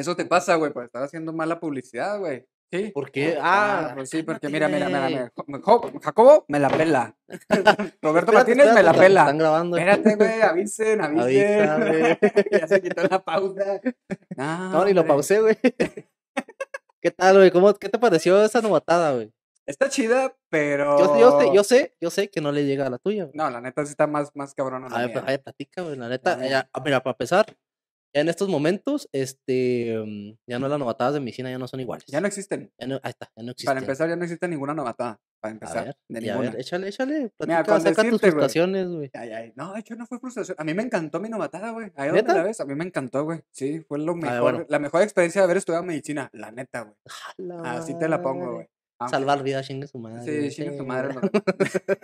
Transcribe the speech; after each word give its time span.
Eso 0.00 0.16
te 0.16 0.24
pasa, 0.24 0.54
güey, 0.56 0.72
por 0.72 0.84
estar 0.84 1.02
haciendo 1.02 1.32
mala 1.32 1.60
publicidad, 1.60 2.18
güey. 2.18 2.46
Sí. 2.72 2.90
¿Por 2.94 3.10
qué? 3.10 3.36
Ah, 3.40 3.88
Ah, 3.90 3.94
pues 3.96 4.10
sí, 4.10 4.22
porque 4.22 4.48
mira, 4.48 4.68
mira, 4.68 4.86
mira, 4.86 5.08
mira. 5.08 5.32
Jacobo 6.02 6.44
me 6.48 6.58
la 6.60 6.68
pela. 6.70 7.16
Roberto 8.02 8.32
Martínez 8.32 8.72
me 8.72 8.82
la 8.82 8.92
pela. 8.94 9.20
Están 9.22 9.38
grabando. 9.38 9.76
Espérate, 9.76 10.14
güey, 10.14 10.40
avisen, 10.42 11.00
avisen. 11.04 12.18
Ya 12.52 12.66
se 12.68 12.80
quitó 12.80 13.02
la 13.08 13.22
pausa. 13.22 13.80
No, 14.36 14.84
ni 14.84 14.92
lo 14.94 15.04
pausé, 15.06 15.40
güey. 15.40 15.56
¿Qué 17.02 17.10
tal, 17.10 17.36
güey? 17.38 17.50
¿Cómo, 17.50 17.74
¿Qué 17.74 17.88
te 17.88 17.98
pareció 17.98 18.42
esa 18.44 18.60
novatada, 18.60 19.14
güey? 19.14 19.32
Está 19.66 19.88
chida, 19.88 20.34
pero. 20.48 20.98
Yo, 20.98 21.18
yo, 21.18 21.40
sé, 21.40 21.50
yo 21.54 21.64
sé, 21.64 21.96
yo 22.00 22.10
sé 22.10 22.30
que 22.30 22.40
no 22.40 22.52
le 22.52 22.64
llega 22.66 22.86
a 22.86 22.90
la 22.90 22.98
tuya, 22.98 23.24
güey. 23.24 23.36
No, 23.36 23.50
la 23.50 23.60
neta 23.60 23.84
sí 23.84 23.90
está 23.90 24.06
más, 24.06 24.30
más 24.34 24.54
cabrona. 24.54 24.86
A 24.88 24.98
ver, 24.98 25.06
mía. 25.08 25.12
pues, 25.14 25.24
a 25.24 25.26
ver, 25.26 25.42
platica, 25.42 25.82
güey. 25.82 25.96
La 25.96 26.08
neta, 26.08 26.46
ya- 26.46 26.68
ah, 26.72 26.82
mira, 26.84 27.00
para 27.02 27.12
empezar, 27.12 27.46
ya 28.14 28.20
en 28.22 28.28
estos 28.28 28.48
momentos, 28.48 29.08
este, 29.12 29.96
mm, 30.04 30.38
ya 30.46 30.58
no 30.58 30.68
las 30.68 30.78
novatadas 30.78 31.14
de 31.14 31.20
medicina 31.20 31.50
ya 31.50 31.58
no 31.58 31.68
son 31.68 31.80
iguales. 31.80 32.04
Ya 32.08 32.20
no 32.20 32.26
existen. 32.26 32.72
Ya 32.78 32.86
no- 32.86 33.00
ahí 33.02 33.10
está, 33.10 33.30
ya 33.36 33.42
no 33.42 33.50
existen. 33.52 33.70
Para 33.70 33.80
empezar, 33.80 34.08
ya 34.08 34.16
no 34.16 34.24
existe 34.24 34.48
ninguna 34.48 34.74
novatada. 34.74 35.20
Para 35.40 35.52
a 35.52 35.54
empezar, 35.54 35.84
ver, 35.86 35.96
de 36.08 36.26
y 36.26 36.28
a 36.28 36.32
ninguna. 36.34 36.50
ver, 36.50 36.60
échale, 36.60 36.88
échale. 36.88 37.14
Mira, 37.14 37.30
Platica, 37.38 37.64
con 37.64 37.80
saca 37.80 37.94
tus 37.94 37.96
decirte, 37.96 38.10
güey. 38.10 38.30
frustraciones, 38.32 38.88
güey. 38.88 39.10
Ay, 39.14 39.30
ay. 39.30 39.52
No, 39.56 39.72
de 39.72 39.80
hecho 39.80 39.94
no 39.96 40.06
fue 40.06 40.18
frustración. 40.18 40.54
A 40.60 40.64
mí 40.64 40.74
me 40.74 40.82
encantó 40.82 41.18
mi 41.18 41.28
novatada, 41.30 41.70
güey. 41.70 41.90
Ahí 41.96 42.08
donde 42.10 42.22
la 42.34 42.42
ves, 42.42 42.60
a 42.60 42.66
mí 42.66 42.74
me 42.74 42.84
encantó, 42.84 43.24
güey. 43.24 43.40
Sí, 43.50 43.80
fue 43.88 43.98
lo 44.00 44.14
mejor. 44.14 44.40
bueno. 44.42 44.66
La 44.68 44.78
mejor 44.78 45.00
experiencia 45.02 45.40
de 45.40 45.44
haber 45.44 45.56
estudiado 45.56 45.82
medicina, 45.84 46.28
la 46.34 46.50
neta, 46.52 46.82
güey. 46.82 46.94
Jala 47.06 47.72
Así 47.72 47.96
te 47.98 48.06
la 48.08 48.20
pongo, 48.20 48.52
güey. 48.54 48.66
Ah, 48.98 49.08
Salvar 49.08 49.42
vidas, 49.42 49.66
chingue 49.66 49.86
su 49.86 49.98
madre. 49.98 50.50
Sí, 50.50 50.54
chinga 50.54 50.76
tu 50.76 50.84
madre. 50.84 51.14
no. 51.14 51.20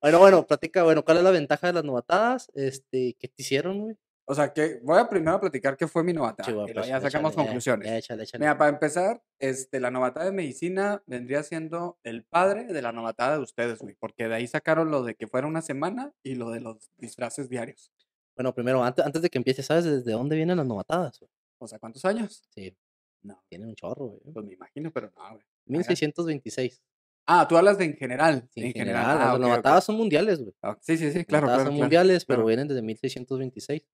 Bueno, 0.00 0.18
bueno, 0.18 0.46
platica, 0.46 0.82
bueno, 0.82 1.02
¿cuál 1.04 1.18
es 1.18 1.22
la 1.22 1.30
ventaja 1.30 1.68
de 1.68 1.72
las 1.72 1.84
novatadas? 1.84 2.50
Este, 2.54 3.16
¿qué 3.18 3.28
te 3.28 3.34
hicieron, 3.42 3.80
güey? 3.80 3.96
O 4.26 4.34
sea, 4.34 4.52
que 4.54 4.80
voy 4.82 4.98
a 4.98 5.08
primero 5.08 5.38
platicar 5.38 5.76
qué 5.76 5.86
fue 5.86 6.02
mi 6.02 6.12
novatada. 6.14 6.48
Sí, 6.66 6.72
pues, 6.72 6.86
ya 6.88 6.98
sacamos 7.00 7.32
échale, 7.32 7.46
conclusiones. 7.46 7.86
ya, 7.88 7.98
échale, 7.98 8.22
échale. 8.22 8.40
Mira, 8.42 8.56
para 8.56 8.70
empezar, 8.70 9.22
este, 9.38 9.80
la 9.80 9.90
novatada 9.90 10.26
de 10.26 10.32
medicina 10.32 11.02
vendría 11.06 11.42
siendo 11.42 11.98
el 12.04 12.24
padre 12.24 12.64
de 12.64 12.80
la 12.82 12.92
novatada 12.92 13.36
de 13.36 13.42
ustedes, 13.42 13.80
güey. 13.80 13.94
Porque 14.00 14.26
de 14.28 14.34
ahí 14.34 14.46
sacaron 14.46 14.90
lo 14.90 15.02
de 15.02 15.14
que 15.14 15.26
fuera 15.26 15.46
una 15.46 15.60
semana 15.60 16.12
y 16.22 16.36
lo 16.36 16.50
de 16.50 16.60
los 16.60 16.90
disfraces 16.96 17.50
diarios. 17.50 17.92
Bueno, 18.34 18.54
primero, 18.54 18.82
antes, 18.82 19.04
antes 19.04 19.20
de 19.20 19.28
que 19.28 19.36
empieces, 19.38 19.66
¿sabes 19.66 19.84
desde 19.84 20.12
dónde 20.12 20.36
vienen 20.36 20.56
las 20.56 20.66
novatadas? 20.66 21.20
güey? 21.20 21.30
O 21.58 21.68
sea, 21.68 21.78
¿cuántos 21.78 22.04
años? 22.06 22.42
Sí, 22.54 22.74
No, 23.22 23.42
tienen 23.48 23.68
un 23.68 23.74
chorro, 23.74 24.06
güey. 24.06 24.32
pues 24.32 24.46
me 24.46 24.54
imagino, 24.54 24.90
pero 24.90 25.10
no, 25.16 25.30
güey. 25.32 25.44
1626. 25.66 26.82
Ah, 27.26 27.46
tú 27.48 27.56
hablas 27.56 27.78
de 27.78 27.84
en 27.86 27.96
general. 27.96 28.48
Sí, 28.52 28.60
en 28.60 28.66
en 28.66 28.72
general. 28.72 29.02
general, 29.04 29.28
Ah, 29.28 29.32
las 29.32 29.40
novatadas 29.40 29.84
son 29.84 29.96
mundiales, 29.96 30.40
güey. 30.40 30.54
Ah, 30.62 30.76
Sí, 30.80 30.96
sí, 30.98 31.10
sí, 31.10 31.18
Las 31.18 31.26
claro, 31.26 31.46
novatadas 31.46 31.56
claro. 31.56 31.58
son 31.58 31.74
claro, 31.76 31.84
mundiales, 31.84 32.24
pero 32.26 32.44
vienen 32.44 32.68
desde 32.68 32.82
1626. 32.82 33.88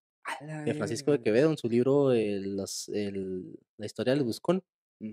De 0.65 0.75
Francisco 0.75 1.13
de. 1.13 1.23
Quevedo, 1.23 1.51
en 1.51 1.59
su 1.59 1.69
libro 1.69 2.13
el- 2.13 2.57
las- 2.57 2.89
el- 2.89 3.59
La 3.77 3.87
historia 3.87 4.15
del 4.15 4.25
Buscón, 4.25 4.63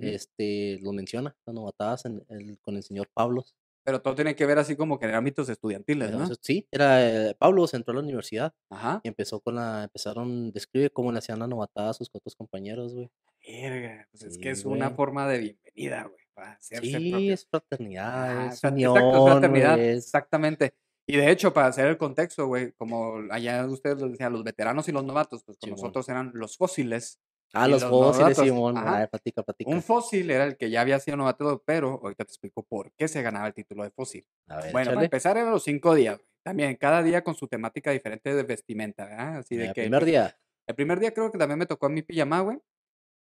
este, 0.01 0.79
lo 0.81 0.91
menciona, 0.91 1.35
las 1.45 1.55
novatadas 1.55 2.05
en 2.05 2.23
el- 2.29 2.59
con 2.59 2.75
el 2.75 2.83
señor 2.83 3.07
Pablos. 3.13 3.55
Pero 3.83 4.01
todo 4.01 4.15
tiene 4.15 4.35
que 4.35 4.45
ver 4.45 4.57
así 4.59 4.75
como 4.75 4.99
que 4.99 5.05
en 5.05 5.15
ámbitos 5.15 5.47
estudiantiles, 5.47 6.11
¿no? 6.11 6.27
Sí, 6.41 6.67
era 6.71 7.29
eh, 7.29 7.35
Pablos 7.39 7.73
entró 7.73 7.93
a 7.93 7.95
la 7.95 8.01
universidad 8.01 8.53
Ajá. 8.69 8.99
y 9.01 9.07
empezó 9.07 9.39
con 9.39 9.55
la, 9.55 9.85
empezaron, 9.85 10.51
describe 10.51 10.89
cómo 10.89 11.13
le 11.13 11.19
hacían 11.19 11.39
la 11.39 11.47
novatada 11.47 11.91
a 11.91 11.93
sus 11.93 12.09
otros 12.11 12.35
compañeros, 12.35 12.93
güey. 12.93 13.09
Verga, 13.47 14.05
pues 14.11 14.23
es 14.23 14.37
que 14.37 14.49
es 14.49 14.65
una 14.65 14.89
forma 14.91 15.25
de 15.29 15.39
bienvenida, 15.39 16.03
güey, 16.03 16.21
para 16.33 16.57
Sí, 16.59 16.91
propio. 17.09 17.33
es 17.33 17.45
fraternidad, 17.49 18.29
Ajá, 18.47 18.53
es 18.53 18.63
unión, 18.65 18.97
exacto, 18.97 19.25
fraternidad, 19.25 19.79
es- 19.79 20.03
exactamente. 20.03 20.73
Y 21.09 21.15
de 21.17 21.31
hecho, 21.31 21.53
para 21.53 21.67
hacer 21.67 21.87
el 21.87 21.97
contexto, 21.97 22.47
güey, 22.47 22.73
como 22.73 23.15
allá 23.31 23.65
ustedes 23.65 24.01
lo 24.01 24.09
decían, 24.09 24.33
los 24.33 24.43
veteranos 24.43 24.87
y 24.89 24.91
los 24.91 25.05
novatos, 25.05 25.43
pues 25.45 25.57
con 25.57 25.67
Simón. 25.69 25.79
nosotros 25.79 26.09
eran 26.09 26.31
los 26.33 26.57
fósiles. 26.57 27.19
Ah, 27.53 27.65
los 27.67 27.81
los 27.81 27.89
fósiles, 27.89 28.37
Simón. 28.37 28.77
ajá. 28.77 29.07
Platica, 29.07 29.41
platica. 29.41 29.71
Un 29.71 29.81
fósil 29.81 30.29
era 30.29 30.43
el 30.43 30.57
que 30.57 30.69
ya 30.69 30.81
había 30.81 30.99
sido 30.99 31.15
novato, 31.15 31.63
pero 31.65 31.99
ahorita 32.03 32.25
te 32.25 32.31
explico 32.31 32.63
por 32.63 32.91
qué 32.97 33.07
se 33.07 33.21
ganaba 33.21 33.47
el 33.47 33.53
título 33.53 33.83
de 33.83 33.91
fósil. 33.91 34.27
A 34.49 34.57
ver, 34.57 34.71
Bueno, 34.73 34.91
para 34.91 35.05
empezar 35.05 35.37
eran 35.37 35.51
los 35.51 35.63
cinco 35.63 35.95
días. 35.95 36.19
También, 36.43 36.75
cada 36.75 37.01
día 37.03 37.23
con 37.23 37.35
su 37.35 37.47
temática 37.47 37.91
diferente 37.91 38.33
de 38.35 38.43
vestimenta, 38.43 39.05
¿verdad? 39.05 39.37
Así 39.37 39.55
de 39.55 39.61
Mira, 39.63 39.73
que 39.73 39.81
primer 39.83 40.03
día. 40.05 40.37
el 40.67 40.75
primer 40.75 40.99
día 40.99 41.13
creo 41.13 41.31
que 41.31 41.37
también 41.37 41.59
me 41.59 41.65
tocó 41.65 41.85
a 41.85 41.89
mi 41.89 42.01
pijamá, 42.01 42.41
güey. 42.41 42.59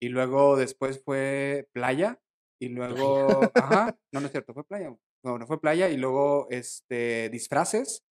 Y 0.01 0.07
luego 0.09 0.55
después 0.55 1.01
fue 1.03 1.67
playa. 1.73 2.19
Y 2.61 2.69
luego, 2.69 3.27
ajá, 3.55 3.97
no, 4.13 4.21
no 4.21 4.27
es 4.27 4.31
cierto, 4.31 4.53
fue 4.53 4.63
playa. 4.65 4.87
güey. 4.87 4.99
No, 5.23 5.37
no 5.37 5.47
fue 5.47 5.59
playa. 5.59 5.89
Y 5.89 5.97
luego, 5.97 6.47
este, 6.49 7.29
disfraces. 7.29 8.03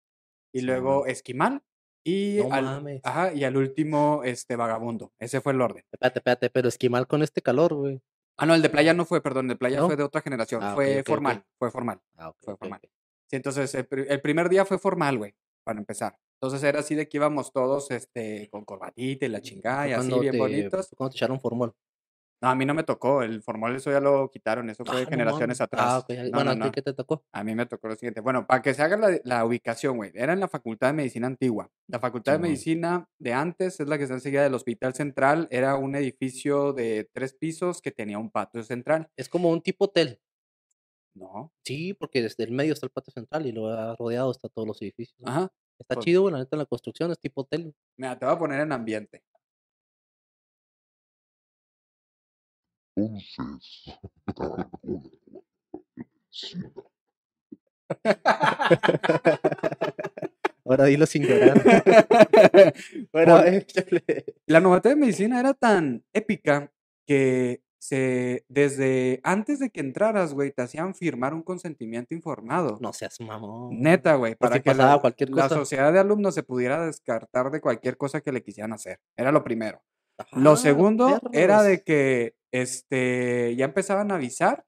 Y 0.55 0.61
Sí, 0.61 0.67
luego 0.67 1.06
esquimal. 1.06 1.62
Y 2.05 2.39
No 2.43 2.53
al, 2.53 2.65
mames. 2.65 3.00
ajá, 3.05 3.33
y 3.33 3.45
al 3.45 3.56
último, 3.56 4.23
este, 4.25 4.56
vagabundo. 4.56 5.12
Ese 5.21 5.41
fue 5.41 5.53
el 5.53 5.61
orden. 5.61 5.84
Espérate, 5.93 6.19
espérate, 6.19 6.51
pero 6.51 6.69
esquimal 6.69 7.06
con 7.06 7.22
este 7.22 7.43
calor, 7.43 7.75
güey. 7.75 8.01
Ah, 8.39 8.47
no, 8.47 8.55
el 8.55 8.62
de 8.62 8.71
playa 8.71 8.93
no 8.93 9.05
fue, 9.05 9.22
perdón, 9.22 9.45
el 9.47 9.51
de 9.51 9.56
playa 9.56 9.78
¿No? 9.78 9.87
fue 9.87 9.97
de 9.97 10.03
otra 10.03 10.21
generación. 10.21 10.62
Ah, 10.65 10.75
fue 10.75 11.05
formal, 11.05 11.45
fue 11.59 11.71
formal. 11.71 12.01
Ah, 12.17 12.31
ok, 12.31 12.37
Fue 12.41 12.56
formal. 12.56 12.81
Sí, 13.31 13.37
entonces 13.37 13.72
el, 13.75 13.87
pri- 13.87 14.06
el 14.09 14.21
primer 14.21 14.49
día 14.49 14.65
fue 14.65 14.78
formal, 14.78 15.19
güey, 15.19 15.34
para 15.65 15.78
empezar. 15.78 16.19
Entonces 16.41 16.62
era 16.65 16.81
así 16.81 16.95
de 16.97 17.09
que 17.09 17.19
íbamos 17.19 17.53
todos, 17.53 17.91
este, 17.93 18.49
con 18.51 18.65
corbatita 18.65 19.27
y 19.27 19.28
la 19.28 19.41
chingada 19.41 19.87
y 19.89 19.93
así, 19.93 20.19
bien 20.19 20.33
te- 20.33 20.39
bonitos. 20.39 20.89
fue 20.89 20.97
Cuando 20.97 21.12
te 21.12 21.19
echaron 21.19 21.41
formol. 21.41 21.72
No, 22.42 22.48
a 22.48 22.54
mí 22.56 22.66
no 22.66 22.75
me 22.75 22.82
tocó, 22.82 23.22
el 23.22 23.41
formal 23.41 23.76
eso 23.76 23.92
ya 23.92 24.00
lo 24.00 24.28
quitaron, 24.28 24.69
eso 24.69 24.84
fue 24.84 24.97
Ah, 24.97 25.00
no 25.04 25.08
generaciones 25.08 25.60
atrás. 25.60 25.84
Ah, 25.86 25.98
ok. 26.00 26.10
No, 26.10 26.30
bueno, 26.32 26.44
no, 26.44 26.50
¿a 26.50 26.54
ti 26.54 26.58
no. 26.60 26.72
qué 26.72 26.82
te 26.82 26.92
tocó? 26.92 27.25
A 27.32 27.44
mí 27.44 27.54
me 27.54 27.66
tocó 27.66 27.86
lo 27.86 27.94
siguiente. 27.94 28.20
Bueno, 28.20 28.47
para 28.48 28.60
que 28.62 28.75
se 28.75 28.82
haga 28.82 28.97
la, 28.97 29.20
la 29.22 29.44
ubicación, 29.44 29.97
güey, 29.97 30.10
era 30.14 30.32
en 30.32 30.41
la 30.41 30.48
Facultad 30.48 30.88
de 30.88 30.92
Medicina 30.94 31.28
Antigua. 31.28 31.70
La 31.86 32.00
Facultad 32.00 32.32
de. 32.32 32.38
Medicina 32.41 33.08
de 33.20 33.32
antes 33.32 33.78
es 33.78 33.86
la 33.86 33.97
que 33.97 34.03
está 34.04 34.14
enseguida 34.14 34.42
del 34.42 34.54
Hospital 34.54 34.92
Central. 34.94 35.47
Era 35.53 35.76
un 35.76 35.94
edificio 35.94 36.72
de 36.72 37.08
tres 37.12 37.32
pisos 37.32 37.80
que 37.80 37.92
tenía 37.92 38.19
un 38.19 38.30
patio 38.30 38.64
central. 38.64 39.09
Es 39.16 39.28
como 39.28 39.48
un 39.50 39.62
tipo 39.62 39.84
hotel. 39.84 40.20
No, 41.14 41.53
Sí, 41.64 41.94
porque 41.94 42.22
desde 42.22 42.42
el 42.44 42.53
medio 42.53 42.72
está 42.72 42.86
el 42.86 42.91
patio 42.91 43.12
central 43.12 43.47
y 43.47 43.53
lo 43.53 43.69
ha 43.69 43.94
rodeado 43.97 44.30
está 44.30 44.48
todos 44.48 44.66
los 44.66 44.80
edificios. 44.82 45.16
ajá. 45.24 45.53
Está 45.78 45.94
pues- 45.97 46.04
chido, 46.04 46.22
güey, 46.22 46.32
la 46.32 46.38
neta, 46.41 46.56
la 46.56 46.64
construcción 46.66 47.10
es 47.10 47.19
tipo 47.19 47.41
hotel. 47.42 47.74
Mira, 47.97 48.19
te 48.19 48.24
voy 48.24 48.34
a 48.34 48.38
poner 48.38 48.60
en 48.60 48.72
ambiente. 48.72 49.22
Entonces. 52.97 53.84
Ahora 60.64 60.84
dilo 60.84 61.06
sin 61.06 61.25
llorar. 61.25 61.62
bueno, 63.12 63.38
Por- 63.38 63.48
échale. 63.48 64.04
La 64.47 64.60
novatada 64.60 64.94
de 64.94 65.00
medicina 65.00 65.41
era 65.41 65.54
tan 65.54 66.04
épica 66.12 66.72
que 67.06 67.62
se, 67.78 68.44
desde 68.48 69.20
antes 69.24 69.59
de 69.59 69.70
que 69.70 69.80
entraras, 69.80 70.34
güey, 70.34 70.53
te 70.53 70.62
hacían 70.62 70.94
firmar 70.94 71.34
un 71.34 71.42
consentimiento 71.42 72.14
informado. 72.14 72.78
no 72.80 72.92
seas 72.92 73.20
mamón. 73.20 73.80
Neta, 73.80 74.14
güey, 74.14 74.34
Por 74.36 74.50
para 74.50 74.56
si 74.56 74.62
que 74.62 74.74
la, 74.74 74.98
cualquier 75.00 75.30
la 75.30 75.42
cosa. 75.44 75.56
sociedad 75.56 75.92
de 75.92 75.98
alumnos 75.98 76.34
se 76.34 76.44
pudiera 76.44 76.86
descartar 76.86 77.50
de 77.50 77.60
cualquier 77.60 77.97
cosa 77.97 78.20
que 78.20 78.30
le 78.32 78.42
quisieran 78.42 78.72
hacer. 78.72 79.00
Era 79.16 79.32
lo 79.32 79.42
primero. 79.42 79.82
Ah, 80.19 80.26
Lo 80.32 80.56
segundo 80.56 81.19
era 81.32 81.62
de 81.64 81.82
que 81.82 82.34
este, 82.53 83.57
ya 83.57 83.65
empezaban 83.67 84.13
a 84.13 84.17
avisar 84.17 84.65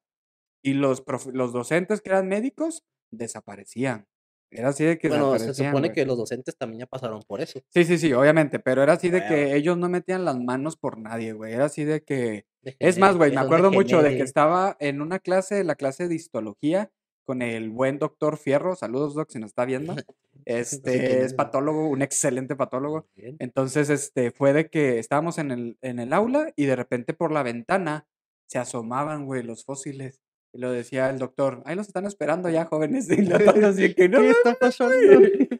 y 0.63 0.75
los, 0.75 1.05
los 1.33 1.53
docentes 1.53 2.01
que 2.01 2.11
eran 2.11 2.29
médicos 2.29 2.85
desaparecían. 3.11 4.07
Era 4.51 4.69
así 4.69 4.85
de 4.85 4.99
que 4.99 5.09
Bueno, 5.09 5.37
se 5.39 5.53
supone 5.53 5.89
güey. 5.89 5.93
que 5.93 6.07
los 6.07 6.17
docentes 6.17 6.57
también 6.57 6.81
ya 6.81 6.87
pasaron 6.87 7.23
por 7.27 7.41
eso. 7.41 7.61
Sí, 7.71 7.85
sí, 7.85 7.99
sí, 7.99 8.13
obviamente, 8.13 8.61
pero 8.61 8.83
era 8.83 8.93
así 8.95 9.11
de 9.11 9.25
que 9.27 9.57
ellos 9.57 9.77
no 9.77 9.89
metían 9.89 10.25
las 10.25 10.39
manos 10.39 10.77
por 10.77 10.99
nadie, 10.99 11.33
güey. 11.33 11.53
Era 11.53 11.65
así 11.67 11.85
de 11.85 12.03
que... 12.03 12.47
Es 12.63 12.99
más, 12.99 13.17
güey, 13.17 13.33
me 13.33 13.41
acuerdo 13.41 13.71
mucho 13.71 14.01
de 14.01 14.17
que 14.17 14.23
estaba 14.23 14.77
en 14.79 15.03
una 15.03 15.19
clase, 15.19 15.65
la 15.65 15.75
clase 15.75 16.09
de 16.09 16.15
histología, 16.15 16.91
con 17.25 17.43
el 17.43 17.71
buen 17.71 17.99
doctor 17.99 18.37
Fierro. 18.37 18.77
Saludos, 18.77 19.15
doc, 19.15 19.31
si 19.31 19.39
nos 19.39 19.49
está 19.49 19.65
viendo. 19.65 19.95
Este 20.47 21.25
es 21.25 21.33
patólogo, 21.33 21.89
un 21.89 22.03
excelente 22.03 22.55
patólogo. 22.55 23.07
Entonces, 23.17 23.89
este, 23.89 24.31
fue 24.31 24.53
de 24.53 24.69
que 24.69 24.99
estábamos 24.99 25.39
en 25.39 25.51
el, 25.51 25.79
en 25.81 25.99
el 25.99 26.13
aula 26.13 26.53
y 26.55 26.67
de 26.67 26.77
repente 26.77 27.15
por 27.15 27.33
la 27.33 27.43
ventana 27.43 28.07
se 28.47 28.59
asomaban, 28.59 29.25
güey, 29.25 29.43
los 29.43 29.65
fósiles. 29.65 30.21
Y 30.53 30.59
lo 30.59 30.71
decía 30.71 31.09
el 31.09 31.19
doctor, 31.19 31.63
ahí 31.65 31.75
los 31.75 31.87
están 31.87 32.05
esperando 32.05 32.51
ya, 32.51 32.67
jóvenes. 32.67 33.09
Y 33.11 33.23
los 33.23 33.41
otros 33.49 33.65
así 33.65 33.95
que 33.95 34.09
no. 34.09 34.21
¿Qué 34.21 34.31
está 34.31 34.55
pasando? 34.55 34.95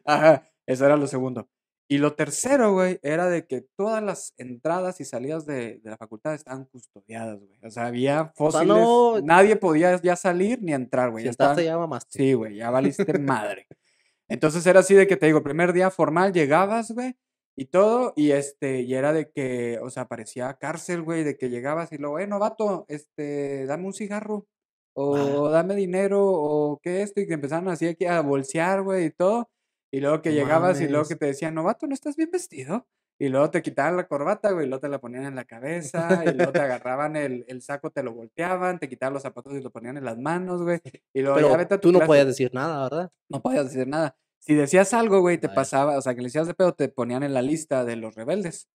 Ajá, 0.05 0.45
eso 0.67 0.85
era 0.85 0.97
lo 0.97 1.07
segundo. 1.07 1.49
Y 1.87 1.99
lo 1.99 2.15
tercero, 2.15 2.73
güey, 2.73 2.99
era 3.03 3.29
de 3.29 3.47
que 3.47 3.67
todas 3.77 4.03
las 4.03 4.33
entradas 4.39 5.01
y 5.01 5.05
salidas 5.05 5.45
de, 5.45 5.81
de 5.81 5.91
la 5.91 5.97
facultad 5.99 6.33
estaban 6.35 6.65
custodiadas, 6.65 7.39
güey. 7.41 7.59
O 7.63 7.71
sea, 7.71 7.87
había 7.87 8.33
fósiles. 8.35 8.69
no- 8.69 9.21
Nadie 9.21 9.57
podía 9.57 10.01
ya 10.01 10.17
salir 10.17 10.63
ni 10.63 10.73
entrar, 10.73 11.11
güey. 11.11 11.23
Si 11.23 11.27
ya 11.27 11.31
estás 11.33 11.51
estaban- 11.59 11.65
ya 11.65 11.77
mamaste. 11.79 12.19
Sí, 12.19 12.33
güey, 12.33 12.57
ya 12.57 12.71
valiste 12.71 13.19
madre. 13.19 13.67
Entonces 14.29 14.67
era 14.67 14.81
así 14.81 14.95
de 14.95 15.07
que 15.07 15.17
te 15.19 15.27
digo, 15.27 15.39
el 15.39 15.45
primer 15.45 15.75
día 15.75 15.91
formal 15.91 16.33
llegabas, 16.33 16.91
güey, 16.93 17.15
y 17.57 17.67
todo, 17.67 18.15
y 18.17 18.31
este, 18.33 18.81
y 18.81 18.95
era 18.95 19.13
de 19.13 19.31
que, 19.31 19.79
o 19.83 19.91
sea, 19.91 20.09
parecía 20.09 20.55
cárcel, 20.55 21.03
güey, 21.03 21.23
de 21.23 21.37
que 21.37 21.51
llegabas 21.51 21.93
y 21.93 21.99
luego, 21.99 22.19
eh, 22.19 22.27
novato, 22.27 22.87
este, 22.89 23.67
dame 23.67 23.85
un 23.87 23.93
cigarro, 23.93 24.47
o 24.95 25.51
dame 25.51 25.75
dinero, 25.77 26.23
o 26.25 26.81
qué 26.83 27.03
esto, 27.03 27.21
y 27.21 27.27
que 27.27 27.35
empezaron 27.35 27.69
así 27.69 27.87
aquí 27.87 28.07
a 28.07 28.23
bolsear, 28.23 28.83
güey, 28.83 29.07
y 29.07 29.11
todo, 29.11 29.51
y 29.95 30.01
luego 30.01 30.23
que 30.23 30.33
llegabas 30.33 30.81
y 30.81 30.89
luego 30.89 31.07
que 31.07 31.17
te 31.17 31.27
decían, 31.27 31.55
novato, 31.55 31.87
¿no 31.87 31.95
estás 31.95 32.17
bien 32.17 32.31
vestido? 32.31 32.87
y 33.17 33.29
luego 33.29 33.51
te 33.51 33.63
quitaban 33.63 33.97
la 33.97 34.09
corbata, 34.09 34.51
güey, 34.51 34.67
y 34.67 34.69
luego 34.69 34.81
te 34.81 34.89
la 34.89 35.01
ponían 35.01 35.25
en 35.25 35.37
la 35.37 35.45
cabeza, 35.45 36.25
y 36.27 36.35
luego 36.35 36.53
te 36.53 36.61
agarraban 36.61 37.15
el, 37.17 37.45
el 37.47 37.63
saco, 37.63 37.91
te 37.91 38.03
lo 38.03 38.13
volteaban, 38.13 38.79
te 38.81 38.89
quitaban 38.89 39.15
los 39.15 39.23
zapatos 39.23 39.55
y 39.55 39.61
lo 39.61 39.71
ponían 39.71 39.97
en 39.97 40.05
las 40.05 40.19
manos, 40.19 40.63
güey. 40.63 40.81
Y 41.13 41.23
luego 41.23 41.37
ya 41.39 41.43
Pero 41.47 41.57
vete 41.59 41.75
a 41.75 41.79
tu 41.79 41.89
tú 41.89 41.93
no 41.93 41.99
clase. 42.01 42.09
podías 42.09 42.27
decir 42.27 42.51
nada, 42.53 42.83
¿verdad? 42.83 43.13
No 43.29 43.41
podías 43.41 43.67
decir 43.67 43.87
nada. 43.87 44.17
Si 44.41 44.55
decías 44.55 44.93
algo, 44.95 45.21
güey, 45.21 45.39
te 45.39 45.47
ya. 45.47 45.55
pasaba, 45.55 45.97
o 45.97 46.03
sea, 46.03 46.15
que 46.15 46.23
le 46.23 46.27
decías 46.27 46.49
de 46.49 46.55
pedo, 46.55 46.75
te 46.75 46.89
ponían 46.89 47.23
en 47.23 47.35
la 47.35 47.41
lista 47.43 47.85
de 47.85 47.97
los 47.97 48.17
rebeldes. 48.17 48.69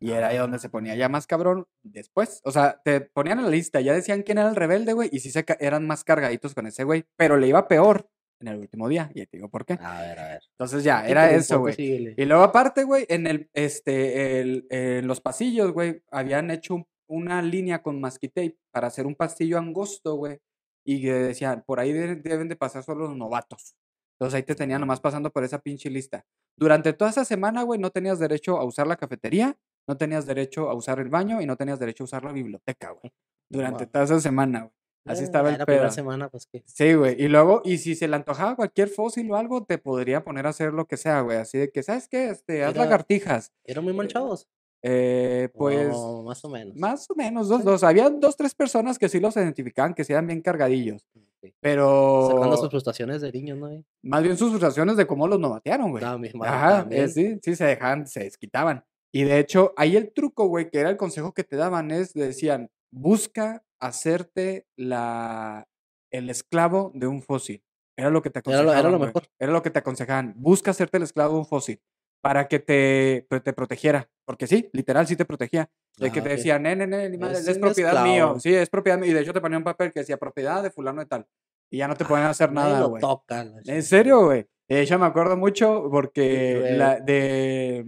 Y 0.00 0.10
era 0.10 0.28
ahí 0.28 0.38
donde 0.38 0.58
se 0.58 0.68
ponía 0.68 0.96
ya 0.96 1.08
más 1.08 1.26
cabrón 1.26 1.66
después. 1.84 2.40
O 2.44 2.50
sea, 2.50 2.82
te 2.84 3.00
ponían 3.00 3.38
en 3.38 3.44
la 3.44 3.50
lista, 3.50 3.80
ya 3.80 3.94
decían 3.94 4.22
quién 4.22 4.38
era 4.38 4.48
el 4.48 4.56
rebelde, 4.56 4.92
güey, 4.92 5.08
y 5.12 5.20
sí 5.20 5.30
se 5.30 5.44
eran 5.60 5.86
más 5.86 6.02
cargaditos 6.04 6.52
con 6.52 6.66
ese 6.66 6.82
güey, 6.84 7.04
pero 7.16 7.36
le 7.36 7.46
iba 7.46 7.68
peor 7.68 8.10
en 8.46 8.54
el 8.54 8.60
último 8.60 8.88
día. 8.88 9.10
Y 9.14 9.24
te 9.26 9.36
digo 9.38 9.48
por 9.48 9.64
qué. 9.64 9.74
A 9.80 10.00
ver, 10.02 10.18
a 10.18 10.28
ver. 10.28 10.42
Entonces 10.52 10.84
ya, 10.84 11.06
era 11.06 11.26
eso, 11.36 11.60
güey. 11.60 11.74
Y 12.16 12.24
luego 12.26 12.42
aparte, 12.42 12.84
güey, 12.84 13.06
en 13.08 13.26
el, 13.26 13.50
este, 13.52 14.40
el, 14.40 14.66
en 14.70 15.06
los 15.06 15.20
pasillos, 15.20 15.72
güey, 15.72 16.02
habían 16.10 16.50
hecho 16.50 16.74
un- 16.76 16.86
una 17.06 17.42
línea 17.42 17.82
con 17.82 18.00
masquitape 18.00 18.56
para 18.72 18.86
hacer 18.88 19.06
un 19.06 19.14
pasillo 19.14 19.58
angosto, 19.58 20.14
güey. 20.16 20.38
Y 20.86 21.02
decían, 21.06 21.62
por 21.66 21.80
ahí 21.80 21.92
de- 21.92 22.16
deben 22.16 22.48
de 22.48 22.56
pasar 22.56 22.82
solo 22.82 23.06
los 23.08 23.16
novatos. 23.16 23.74
Entonces 24.18 24.36
ahí 24.36 24.42
te 24.42 24.54
tenían 24.54 24.80
nomás 24.80 25.00
pasando 25.00 25.30
por 25.30 25.44
esa 25.44 25.58
pinche 25.58 25.90
lista. 25.90 26.24
Durante 26.56 26.92
toda 26.92 27.10
esa 27.10 27.24
semana, 27.24 27.62
güey, 27.62 27.80
no 27.80 27.90
tenías 27.90 28.18
derecho 28.18 28.58
a 28.58 28.64
usar 28.64 28.86
la 28.86 28.96
cafetería, 28.96 29.56
no 29.88 29.96
tenías 29.96 30.24
derecho 30.24 30.70
a 30.70 30.74
usar 30.74 30.98
el 31.00 31.08
baño 31.08 31.40
y 31.42 31.46
no 31.46 31.56
tenías 31.56 31.78
derecho 31.78 32.04
a 32.04 32.06
usar 32.06 32.24
la 32.24 32.32
biblioteca, 32.32 32.90
güey. 32.92 33.12
Durante 33.50 33.86
toda 33.86 34.04
esa 34.04 34.20
semana, 34.20 34.60
güey. 34.60 34.72
Así 35.06 35.22
Eh, 35.22 35.24
estaba 35.24 35.50
el 35.50 35.58
la 35.58 35.66
primera 35.66 35.84
pedo. 35.86 35.94
semana, 35.94 36.28
pues 36.30 36.46
que. 36.46 36.62
Sí, 36.66 36.94
güey. 36.94 37.20
Y 37.22 37.28
luego, 37.28 37.60
y 37.64 37.78
si 37.78 37.94
se 37.94 38.08
le 38.08 38.16
antojaba 38.16 38.56
cualquier 38.56 38.88
fósil 38.88 39.30
o 39.30 39.36
algo, 39.36 39.64
te 39.64 39.78
podría 39.78 40.24
poner 40.24 40.46
a 40.46 40.50
hacer 40.50 40.72
lo 40.72 40.86
que 40.86 40.96
sea, 40.96 41.20
güey. 41.20 41.36
Así 41.38 41.58
de 41.58 41.70
que, 41.70 41.82
¿sabes 41.82 42.08
qué? 42.08 42.30
Este, 42.30 42.64
haz 42.64 42.74
Era- 42.74 42.84
lagartijas. 42.84 43.52
¿Eran 43.64 43.84
muy 43.84 43.92
manchados? 43.92 44.48
Eh, 44.86 45.48
pues, 45.54 45.88
O 45.94 46.22
más 46.24 46.44
o 46.44 46.50
menos. 46.50 46.76
más 46.76 47.10
o 47.10 47.14
menos, 47.14 47.48
dos, 47.48 47.64
dos. 47.64 47.82
Había 47.84 48.10
dos, 48.10 48.36
tres 48.36 48.54
personas 48.54 48.98
que 48.98 49.08
sí 49.08 49.18
los 49.18 49.34
identificaban, 49.36 49.94
que 49.94 50.04
sí 50.04 50.12
eran 50.12 50.26
bien 50.26 50.42
cargadillos. 50.42 51.06
Ok. 51.16 51.52
Pero, 51.60 52.28
Sacando 52.30 52.56
sus 52.58 52.68
frustraciones 52.70 53.20
de 53.22 53.32
niños, 53.32 53.58
¿no? 53.58 53.68
güey? 53.68 53.84
más 54.02 54.22
bien 54.22 54.36
sus 54.36 54.50
frustraciones 54.50 54.96
de 54.98 55.06
cómo 55.06 55.26
los 55.26 55.40
novatearon, 55.40 55.90
güey. 55.90 56.04
No, 56.04 56.18
mi 56.18 56.28
madre 56.34 56.52
Ajá, 56.54 56.86
eh, 56.90 57.08
sí, 57.08 57.38
sí, 57.42 57.56
se 57.56 57.64
dejaban, 57.64 58.06
se 58.06 58.20
desquitaban. 58.24 58.84
Y 59.12 59.24
de 59.24 59.38
hecho, 59.38 59.72
ahí 59.78 59.96
el 59.96 60.12
truco, 60.12 60.46
güey, 60.48 60.70
que 60.70 60.80
era 60.80 60.90
el 60.90 60.96
consejo 60.98 61.32
que 61.32 61.44
te 61.44 61.56
daban, 61.56 61.90
es, 61.90 62.12
decían, 62.12 62.70
busca 62.90 63.63
hacerte 63.80 64.66
la, 64.76 65.66
el 66.12 66.30
esclavo 66.30 66.90
de 66.94 67.06
un 67.06 67.22
fósil. 67.22 67.62
Era 67.96 68.10
lo 68.10 68.22
que 68.22 68.30
te 68.30 68.40
Era 68.40 68.62
lo- 68.62 68.70
aconsejaban. 68.70 68.80
era 68.80 68.90
lo 68.90 68.98
mejor. 69.06 69.22
Era 69.38 69.52
lo 69.52 69.62
que 69.62 69.70
te 69.70 69.78
aconsejaban. 69.78 70.34
Busca 70.36 70.70
hacerte 70.72 70.96
el 70.96 71.04
esclavo 71.04 71.34
de 71.34 71.38
un 71.40 71.46
fósil 71.46 71.80
para 72.22 72.48
que 72.48 72.58
te, 72.58 73.26
pues, 73.28 73.42
te 73.42 73.52
protegiera. 73.52 74.08
Porque 74.26 74.46
sí, 74.46 74.68
literal, 74.72 75.06
sí 75.06 75.14
te 75.16 75.24
protegía. 75.24 75.70
De 75.98 76.10
que 76.10 76.20
Ah, 76.20 76.22
te 76.24 76.28
decían, 76.30 76.62
nene, 76.62 76.86
nene, 76.86 77.10
ni 77.10 77.18
madre, 77.18 77.38
Es 77.38 77.58
propiedad 77.58 78.02
mío. 78.04 78.40
Sí, 78.40 78.52
es 78.52 78.68
propiedad 78.70 78.98
mío. 78.98 79.10
Y 79.10 79.14
de 79.14 79.20
hecho 79.20 79.32
te 79.32 79.40
ponían 79.40 79.58
un 79.60 79.64
papel 79.64 79.92
que 79.92 80.00
decía 80.00 80.16
propiedad 80.16 80.62
de 80.62 80.70
fulano 80.70 81.00
de 81.02 81.06
tal. 81.06 81.26
Y 81.70 81.78
ya 81.78 81.86
no 81.88 81.94
te 81.96 82.04
podían 82.04 82.26
hacer 82.26 82.50
nada, 82.52 82.84
güey. 82.84 83.00
toca. 83.00 83.44
la 83.44 83.60
En 83.66 83.82
serio, 83.82 84.24
güey. 84.24 84.46
De 84.68 84.80
hecho, 84.80 84.98
me 84.98 85.06
acuerdo 85.06 85.36
mucho 85.36 85.88
porque 85.90 86.70
la, 86.78 86.98
de, 86.98 87.86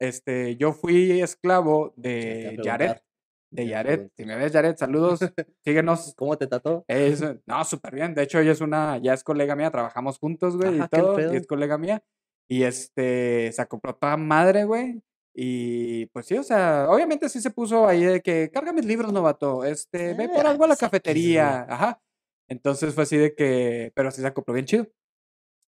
este, 0.00 0.56
yo 0.56 0.72
fui 0.72 1.20
esclavo 1.20 1.92
de 1.96 2.58
Yaret. 2.62 3.02
De 3.52 3.66
Yaret. 3.66 4.10
Si 4.16 4.24
me 4.24 4.34
ves, 4.36 4.50
Yaret, 4.52 4.78
saludos. 4.78 5.20
Síguenos. 5.64 6.14
¿Cómo 6.16 6.38
te 6.38 6.46
trató? 6.46 6.84
Es, 6.88 7.22
no, 7.46 7.64
súper 7.64 7.94
bien. 7.94 8.14
De 8.14 8.22
hecho, 8.22 8.38
ella 8.38 8.52
es 8.52 8.62
una, 8.62 8.96
ya 8.96 9.12
es 9.12 9.22
colega 9.22 9.54
mía, 9.54 9.70
trabajamos 9.70 10.18
juntos, 10.18 10.56
güey, 10.56 10.80
Ajá, 10.80 10.88
y 10.90 11.00
todo. 11.00 11.20
Y 11.20 11.36
es 11.36 11.46
colega 11.46 11.76
mía. 11.76 12.02
Y 12.48 12.64
este, 12.64 13.52
se 13.52 13.60
acopló 13.60 13.94
toda 13.94 14.16
madre, 14.16 14.64
güey. 14.64 15.02
Y 15.34 16.06
pues 16.06 16.26
sí, 16.26 16.36
o 16.36 16.42
sea, 16.42 16.86
obviamente 16.88 17.28
sí 17.28 17.40
se 17.40 17.50
puso 17.50 17.86
ahí 17.86 18.04
de 18.04 18.20
que 18.20 18.50
carga 18.50 18.72
mis 18.72 18.86
libros, 18.86 19.12
novato. 19.12 19.64
Este, 19.64 20.14
ve 20.14 20.28
por 20.28 20.46
Ah, 20.46 20.50
algo 20.50 20.64
a 20.64 20.68
la 20.68 20.76
cafetería. 20.76 21.66
Ajá. 21.68 22.00
Entonces 22.48 22.94
fue 22.94 23.04
así 23.04 23.18
de 23.18 23.34
que, 23.34 23.92
pero 23.94 24.10
sí 24.10 24.22
se 24.22 24.26
acopló 24.26 24.54
bien 24.54 24.66
chido. 24.66 24.88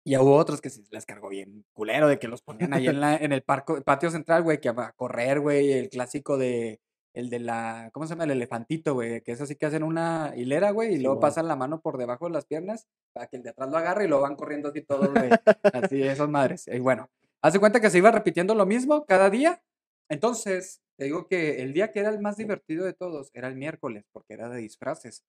Y 0.06 0.16
hubo 0.16 0.36
otros 0.36 0.60
que 0.60 0.68
sí 0.70 0.84
les 0.90 1.06
cargó 1.06 1.28
bien 1.28 1.64
culero, 1.72 2.08
de 2.08 2.18
que 2.18 2.28
los 2.28 2.42
ponían 2.42 2.74
ahí 2.74 2.88
en, 2.88 3.00
la, 3.00 3.16
en 3.16 3.32
el 3.32 3.42
parco, 3.42 3.80
patio 3.82 4.10
central, 4.10 4.42
güey, 4.42 4.60
que 4.60 4.68
a 4.68 4.92
correr, 4.92 5.40
güey, 5.40 5.72
el 5.72 5.88
clásico 5.88 6.36
de, 6.36 6.80
el 7.14 7.30
de 7.30 7.38
la, 7.38 7.90
¿cómo 7.92 8.06
se 8.06 8.10
llama? 8.14 8.24
El 8.24 8.32
elefantito, 8.32 8.94
güey, 8.94 9.22
que 9.22 9.32
es 9.32 9.40
así 9.40 9.56
que 9.56 9.66
hacen 9.66 9.82
una 9.84 10.32
hilera, 10.36 10.72
güey, 10.72 10.94
y 10.94 10.98
luego 10.98 11.16
Simón. 11.16 11.20
pasan 11.20 11.48
la 11.48 11.56
mano 11.56 11.80
por 11.80 11.96
debajo 11.96 12.26
de 12.26 12.32
las 12.32 12.44
piernas 12.44 12.88
para 13.12 13.28
que 13.28 13.36
el 13.36 13.42
de 13.44 13.50
atrás 13.50 13.70
lo 13.70 13.76
agarre 13.78 14.04
y 14.04 14.08
lo 14.08 14.20
van 14.20 14.36
corriendo 14.36 14.68
así 14.70 14.82
todos, 14.82 15.10
güey. 15.12 15.30
Así, 15.92 16.02
esas 16.02 16.28
madres. 16.28 16.66
Y 16.68 16.78
bueno, 16.80 17.08
hace 17.42 17.58
cuenta 17.60 17.80
que 17.80 17.90
se 17.90 17.98
iba 17.98 18.10
repitiendo 18.10 18.54
lo 18.54 18.66
mismo 18.66 19.06
cada 19.06 19.30
día. 19.30 19.62
Entonces, 20.08 20.82
te 20.96 21.04
digo 21.04 21.26
que 21.28 21.62
el 21.62 21.72
día 21.72 21.92
que 21.92 22.00
era 22.00 22.10
el 22.10 22.20
más 22.20 22.36
divertido 22.36 22.84
de 22.84 22.92
todos 22.92 23.30
era 23.32 23.48
el 23.48 23.56
miércoles, 23.56 24.04
porque 24.12 24.34
era 24.34 24.48
de 24.48 24.60
disfraces. 24.60 25.24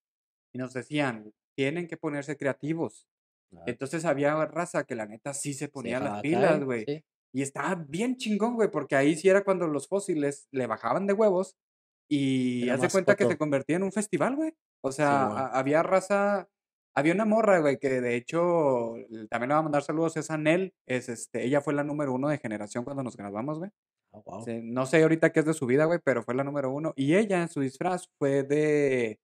Y 0.54 0.58
nos 0.58 0.74
decían, 0.74 1.32
tienen 1.56 1.88
que 1.88 1.98
ponerse 1.98 2.36
creativos. 2.36 3.08
Ah, 3.56 3.64
Entonces 3.68 4.06
había 4.06 4.44
raza 4.46 4.84
que 4.86 4.96
la 4.96 5.06
neta 5.06 5.34
sí 5.34 5.54
se 5.54 5.70
ponía 5.70 6.00
las 6.00 6.22
dejaba 6.22 6.22
pilas, 6.22 6.52
caer, 6.52 6.66
güey. 6.66 6.86
sí. 6.86 7.04
Y 7.32 7.42
estaba 7.42 7.76
bien 7.76 8.16
chingón, 8.16 8.56
güey, 8.56 8.72
porque 8.72 8.96
ahí 8.96 9.16
sí 9.18 9.28
era 9.28 9.44
cuando 9.44 9.68
los 9.68 9.90
fósiles 9.90 10.48
le 10.52 10.68
bajaban 10.68 11.06
de 11.06 11.12
huevos 11.14 11.58
y 12.07 12.69
hace 12.69 12.84
más 12.84 12.92
cuenta 12.94 13.16
que 13.16 13.24
se 13.31 13.38
convertía 13.38 13.75
en 13.78 13.84
un 13.84 13.92
festival, 13.92 14.36
güey. 14.36 14.54
O 14.81 14.92
sea, 14.92 15.48
había 15.48 15.81
raza, 15.84 16.48
había 16.96 17.13
una 17.13 17.25
morra, 17.25 17.60
güey, 17.60 17.78
que 17.80 18.02
de 18.02 18.16
hecho 18.16 18.96
también 19.30 19.50
le 19.50 19.54
va 19.56 19.60
a 19.60 19.63
mandar 19.63 19.81
saludos, 19.84 20.16
es 20.18 20.30
Anel, 20.31 20.74
es 20.88 21.10
este, 21.10 21.44
ella 21.46 21.62
fue 21.62 21.74
la 21.74 21.84
número 21.84 22.13
uno 22.13 22.30
de 22.30 22.38
generación 22.38 22.84
cuando 22.84 23.04
nos 23.04 23.18
graduamos, 23.18 23.57
güey. 23.60 23.72
Ah, 24.13 24.22
guau. 24.24 24.44
Se- 24.44 24.62
No 24.62 24.86
sé 24.86 25.02
ahorita 25.02 25.31
qué 25.31 25.40
es 25.42 25.46
de 25.46 25.54
su 25.54 25.66
vida, 25.66 25.86
güey, 25.86 26.00
pero 26.04 26.24
fue 26.24 26.36
la 26.36 26.44
número 26.44 26.72
uno. 26.72 26.94
Y 26.96 27.16
ella 27.16 27.42
en 27.42 27.50
su 27.50 27.60
disfraz 27.62 28.08
fue 28.19 28.44
de, 28.44 29.19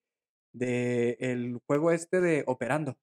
de 0.54 1.18
el 1.20 1.60
juego 1.68 1.92
este 1.92 2.20
de 2.22 2.44
Operando. 2.48 2.98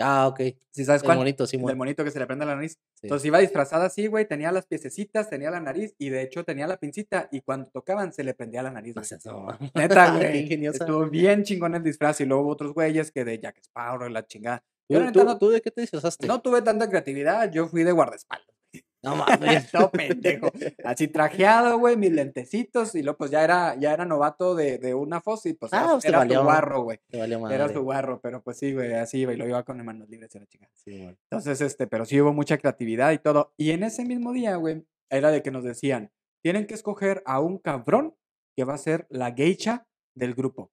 Ah, 0.00 0.28
ok. 0.28 0.40
¿Sí 0.70 0.84
sabes 0.84 1.02
El 1.02 1.06
cuál? 1.06 1.18
monito, 1.18 1.44
El 1.44 1.48
sí, 1.48 1.56
del 1.56 1.76
monito 1.76 2.04
que 2.04 2.10
se 2.10 2.18
le 2.18 2.26
prende 2.26 2.44
la 2.46 2.54
nariz. 2.54 2.72
Sí. 2.94 3.00
Entonces 3.06 3.26
iba 3.26 3.38
disfrazada 3.38 3.86
así, 3.86 4.06
güey, 4.06 4.28
tenía 4.28 4.52
las 4.52 4.66
piececitas, 4.66 5.28
tenía 5.30 5.50
la 5.50 5.60
nariz 5.60 5.94
y 5.98 6.10
de 6.10 6.22
hecho 6.22 6.44
tenía 6.44 6.66
la 6.66 6.76
pincita 6.76 7.28
y 7.32 7.40
cuando 7.40 7.68
tocaban 7.70 8.12
se 8.12 8.22
le 8.22 8.34
prendía 8.34 8.62
la 8.62 8.70
nariz. 8.70 8.94
No. 9.24 9.46
Neta, 9.74 10.16
güey. 10.16 10.66
Estuvo 10.66 11.06
bien 11.08 11.42
chingón 11.42 11.74
el 11.74 11.82
disfraz 11.82 12.20
y 12.20 12.26
luego 12.26 12.42
hubo 12.44 12.50
otros 12.52 12.74
güeyes 12.74 13.10
que 13.10 13.24
de 13.24 13.38
Jack 13.40 13.58
Sparrow 13.62 14.08
y 14.08 14.12
la 14.12 14.26
chingada. 14.26 14.62
¿Tú, 14.88 14.94
Yo 14.94 15.00
neta 15.00 15.12
tú- 15.12 15.24
no, 15.24 15.38
tú 15.38 15.48
de 15.50 15.60
qué 15.60 15.70
te 15.70 15.80
disfrazaste? 15.82 16.26
no 16.26 16.40
tuve 16.40 16.62
tanta 16.62 16.88
creatividad, 16.88 17.50
yo 17.50 17.68
fui 17.68 17.82
de 17.84 17.92
guardaespaldas. 17.92 18.48
No 19.08 19.16
mames. 19.16 19.72
no, 19.74 19.90
pendejo. 19.90 20.50
Así 20.84 21.08
trajeado, 21.08 21.78
güey, 21.78 21.96
mis 21.96 22.12
lentecitos 22.12 22.94
y 22.94 23.02
luego 23.02 23.18
pues 23.18 23.30
ya 23.30 23.42
era, 23.44 23.74
ya 23.76 23.92
era 23.92 24.04
novato 24.04 24.54
de, 24.54 24.78
de 24.78 24.94
una 24.94 25.20
fósil, 25.20 25.56
pues 25.58 25.72
Ah, 25.72 25.78
era, 25.84 25.92
pues 25.92 26.04
era 26.04 26.18
su 26.18 26.20
valió. 26.20 26.42
guarro, 26.44 26.82
güey. 26.82 27.00
Era 27.10 27.68
su 27.68 27.82
guarro, 27.82 28.20
pero 28.20 28.42
pues 28.42 28.58
sí, 28.58 28.72
güey, 28.72 28.92
así 28.94 29.18
iba 29.20 29.32
y 29.32 29.36
lo 29.36 29.46
iba 29.48 29.62
con 29.64 29.84
manos 29.84 30.08
libres 30.08 30.34
y 30.34 30.38
la 30.38 30.46
chingada. 30.46 30.72
Sí, 30.74 30.98
bueno. 31.02 31.18
Entonces, 31.30 31.60
este, 31.60 31.86
pero 31.86 32.04
sí 32.04 32.20
hubo 32.20 32.32
mucha 32.32 32.58
creatividad 32.58 33.12
y 33.12 33.18
todo. 33.18 33.52
Y 33.56 33.70
en 33.70 33.82
ese 33.82 34.04
mismo 34.04 34.32
día, 34.32 34.56
güey, 34.56 34.84
era 35.10 35.30
de 35.30 35.42
que 35.42 35.50
nos 35.50 35.64
decían, 35.64 36.10
tienen 36.42 36.66
que 36.66 36.74
escoger 36.74 37.22
a 37.26 37.40
un 37.40 37.58
cabrón 37.58 38.14
que 38.56 38.64
va 38.64 38.74
a 38.74 38.78
ser 38.78 39.06
la 39.10 39.32
geisha 39.32 39.86
del 40.14 40.34
grupo. 40.34 40.70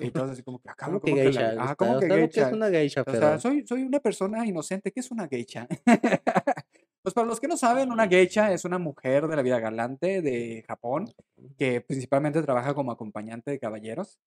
Y 0.00 0.10
así 0.18 0.42
como 0.42 0.58
que, 0.60 0.68
ah, 0.68 0.74
cabrón, 0.76 1.00
¿Cómo 1.00 1.14
que 1.14 1.22
¿cómo 1.22 1.30
que 1.30 1.32
la- 1.32 1.40
geisha? 1.42 1.50
Está- 1.62 1.76
¿cómo 1.76 2.00
que 2.00 2.08
geisha? 2.08 2.46
es 2.48 2.52
una 2.52 2.68
geisha, 2.70 3.04
O 3.06 3.10
sea, 3.12 3.38
soy, 3.38 3.66
soy 3.66 3.82
una 3.82 4.00
persona 4.00 4.44
inocente. 4.46 4.90
¿Qué 4.92 5.00
es 5.00 5.10
una 5.10 5.28
geisha? 5.28 5.68
pues 7.06 7.14
para 7.14 7.28
los 7.28 7.38
que 7.38 7.46
no 7.46 7.56
saben, 7.56 7.92
una 7.92 8.08
geisha 8.08 8.52
es 8.52 8.64
una 8.64 8.80
mujer 8.80 9.28
de 9.28 9.36
la 9.36 9.42
vida 9.42 9.60
galante 9.60 10.22
de 10.22 10.64
Japón 10.66 11.14
que 11.56 11.80
principalmente 11.80 12.42
trabaja 12.42 12.74
como 12.74 12.90
acompañante 12.90 13.52
de 13.52 13.60
caballeros. 13.60 14.18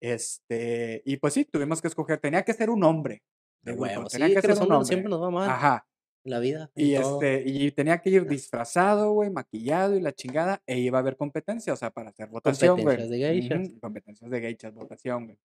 Este, 0.00 1.00
y 1.04 1.18
pues 1.18 1.32
sí, 1.32 1.44
tuvimos 1.44 1.80
que 1.80 1.86
escoger, 1.86 2.18
tenía 2.18 2.42
que 2.42 2.52
ser 2.52 2.70
un 2.70 2.82
hombre. 2.82 3.22
De 3.62 3.70
de 3.70 3.76
grupo, 3.76 3.84
huevo. 3.84 4.10
Sí, 4.10 4.18
tenía 4.18 4.34
que, 4.34 4.48
que 4.48 4.52
ser 4.52 4.64
un 4.64 4.72
hombre. 4.72 4.84
siempre 4.88 5.08
nos 5.08 5.22
va 5.22 5.30
mal 5.30 5.48
Ajá. 5.48 5.86
la 6.24 6.40
vida. 6.40 6.72
Y 6.74 6.96
todo. 6.96 7.22
este, 7.22 7.48
y 7.48 7.70
tenía 7.70 7.98
que 7.98 8.10
ir 8.10 8.26
disfrazado, 8.28 9.12
güey, 9.12 9.30
maquillado 9.30 9.96
y 9.96 10.00
la 10.00 10.12
chingada, 10.12 10.60
e 10.66 10.80
iba 10.80 10.98
a 10.98 11.02
haber 11.02 11.16
competencia, 11.16 11.72
o 11.72 11.76
sea, 11.76 11.92
para 11.92 12.10
hacer 12.10 12.30
votación, 12.30 12.82
güey. 12.82 12.96
Competencias 12.96 13.10
de 13.10 13.18
geishas. 13.18 13.80
Competencias 13.80 14.28
de 14.28 14.40
geishas, 14.40 14.74
votación, 14.74 15.26
güey. 15.26 15.38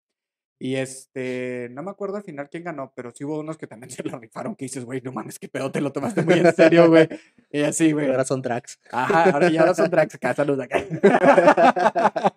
Y 0.61 0.75
este, 0.75 1.69
no 1.71 1.85
me 1.85 1.91
acuerdo 1.93 2.17
al 2.17 2.25
final 2.25 2.49
quién 2.51 2.65
ganó, 2.65 2.93
pero 2.97 3.13
sí 3.13 3.25
hubo 3.25 3.39
unos 3.39 3.57
que 3.57 3.69
también 3.69 3.91
se 3.91 4.03
la 4.03 4.19
rifaron, 4.19 4.57
que 4.57 4.65
dices, 4.65 4.85
güey, 4.85 5.01
no 5.01 5.13
mames, 5.13 5.39
qué 5.39 5.49
pedo, 5.49 5.71
te 5.71 5.81
lo 5.81 5.93
tomaste 5.93 6.23
muy 6.23 6.35
en 6.35 6.55
serio, 6.55 6.89
güey. 6.89 7.09
Y 7.51 7.63
así, 7.63 7.93
güey. 7.93 8.11
Ahora 8.11 8.25
son 8.25 8.43
tracks. 8.43 8.79
Ajá, 8.91 9.31
ahora, 9.31 9.51
y 9.51 9.57
ahora 9.57 9.75
son 9.75 9.89
drags 9.91 10.15
acá, 10.15 10.35
salud 10.35 10.61
acá. 10.61 10.85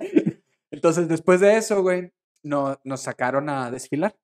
Entonces, 0.71 1.09
después 1.09 1.41
de 1.41 1.57
eso, 1.57 1.81
güey, 1.81 2.13
no, 2.43 2.79
nos 2.85 3.01
sacaron 3.01 3.49
a 3.49 3.69
desfilar. 3.71 4.15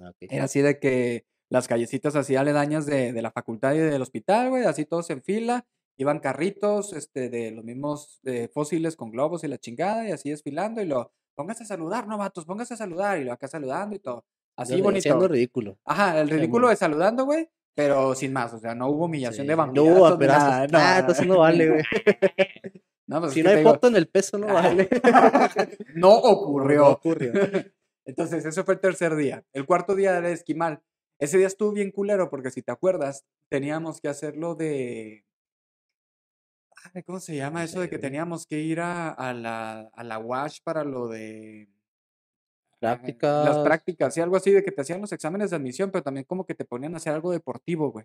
Ah, 0.00 0.10
ok. 0.10 0.16
Era 0.22 0.44
así 0.44 0.62
de 0.62 0.80
que 0.80 1.26
las 1.48 1.68
callecitas 1.68 2.16
así 2.16 2.34
aledañas 2.34 2.86
de, 2.86 3.12
de 3.12 3.22
la 3.22 3.30
facultad 3.30 3.74
y 3.74 3.78
del 3.78 4.02
hospital, 4.02 4.50
güey, 4.50 4.64
así 4.64 4.84
todos 4.84 5.08
en 5.10 5.22
fila, 5.22 5.64
iban 5.96 6.18
carritos, 6.18 6.92
este, 6.92 7.28
de 7.28 7.52
los 7.52 7.64
mismos 7.64 8.20
eh, 8.24 8.48
fósiles 8.52 8.96
con 8.96 9.10
globos 9.10 9.44
y 9.44 9.48
la 9.48 9.58
chingada, 9.58 10.08
y 10.08 10.12
así 10.12 10.30
desfilando, 10.30 10.82
y 10.82 10.86
lo, 10.86 11.12
póngase 11.36 11.62
a 11.62 11.66
saludar, 11.66 12.08
novatos, 12.08 12.44
póngase 12.44 12.74
a 12.74 12.76
saludar, 12.76 13.18
y 13.18 13.24
lo 13.24 13.32
acá 13.32 13.46
saludando 13.46 13.94
y 13.94 14.00
todo. 14.00 14.24
Así 14.56 14.72
Haciendo- 14.72 14.84
bonito. 14.84 15.28
Ridículo. 15.28 15.78
Ajá, 15.84 16.18
el 16.20 16.28
ridículo 16.30 16.68
de 16.68 16.76
saludando, 16.76 17.24
güey, 17.26 17.48
Pero 17.74 18.14
sin 18.14 18.32
más, 18.32 18.54
o 18.54 18.58
sea, 18.58 18.74
no 18.74 18.88
hubo 18.88 19.04
humillación 19.04 19.46
de 19.46 19.52
Sí. 19.52 19.56
vampirazos. 19.58 20.00
No, 20.00 20.10
ni 20.10 20.18
pero 20.18 20.32
nada, 20.32 20.66
ah, 20.96 20.98
entonces 21.00 21.26
no 21.26 21.38
vale, 21.38 21.68
güey. 21.70 21.82
No, 23.08 23.20
pues 23.20 23.28
es 23.30 23.34
Si 23.34 23.40
que 23.40 23.44
no 23.44 23.50
te 23.50 23.54
hay 23.56 23.60
digo, 23.62 23.72
foto 23.74 23.86
en 23.88 23.96
el 23.96 24.08
peso, 24.08 24.38
no 24.38 24.46
vale. 24.54 24.88
no 25.94 26.10
ocurrió. 26.16 26.80
No 26.80 26.88
ocurrió. 26.92 27.32
Entonces, 28.06 28.44
eso 28.46 28.64
fue 28.64 28.74
el 28.74 28.80
tercer 28.80 29.14
día. 29.14 29.44
El 29.52 29.66
cuarto 29.66 29.94
día 29.94 30.16
era 30.16 30.30
esquimal. 30.30 30.80
Ese 31.20 31.36
día 31.38 31.46
estuvo 31.48 31.72
bien 31.72 31.90
culero 31.90 32.30
porque 32.30 32.50
si 32.50 32.62
te 32.62 32.72
acuerdas, 32.72 33.24
teníamos 33.50 34.00
que 34.00 34.08
hacerlo 34.08 34.54
de... 34.54 35.25
¿Cómo 37.04 37.20
se 37.20 37.36
llama 37.36 37.64
eso 37.64 37.80
de 37.80 37.88
que 37.88 37.96
güey. 37.96 38.02
teníamos 38.02 38.46
que 38.46 38.60
ir 38.60 38.80
a, 38.80 39.10
a 39.10 39.32
la, 39.32 39.90
a 39.92 40.04
la 40.04 40.18
WASH 40.18 40.60
para 40.62 40.84
lo 40.84 41.08
de... 41.08 41.68
Prácticas. 42.78 43.46
Las 43.46 43.58
prácticas, 43.58 44.14
sí, 44.14 44.20
algo 44.20 44.36
así 44.36 44.50
de 44.50 44.62
que 44.62 44.70
te 44.70 44.82
hacían 44.82 45.00
los 45.00 45.10
exámenes 45.12 45.50
de 45.50 45.56
admisión, 45.56 45.90
pero 45.90 46.02
también 46.02 46.24
como 46.24 46.44
que 46.44 46.54
te 46.54 46.64
ponían 46.64 46.94
a 46.94 46.98
hacer 46.98 47.14
algo 47.14 47.32
deportivo, 47.32 47.90
güey. 47.90 48.04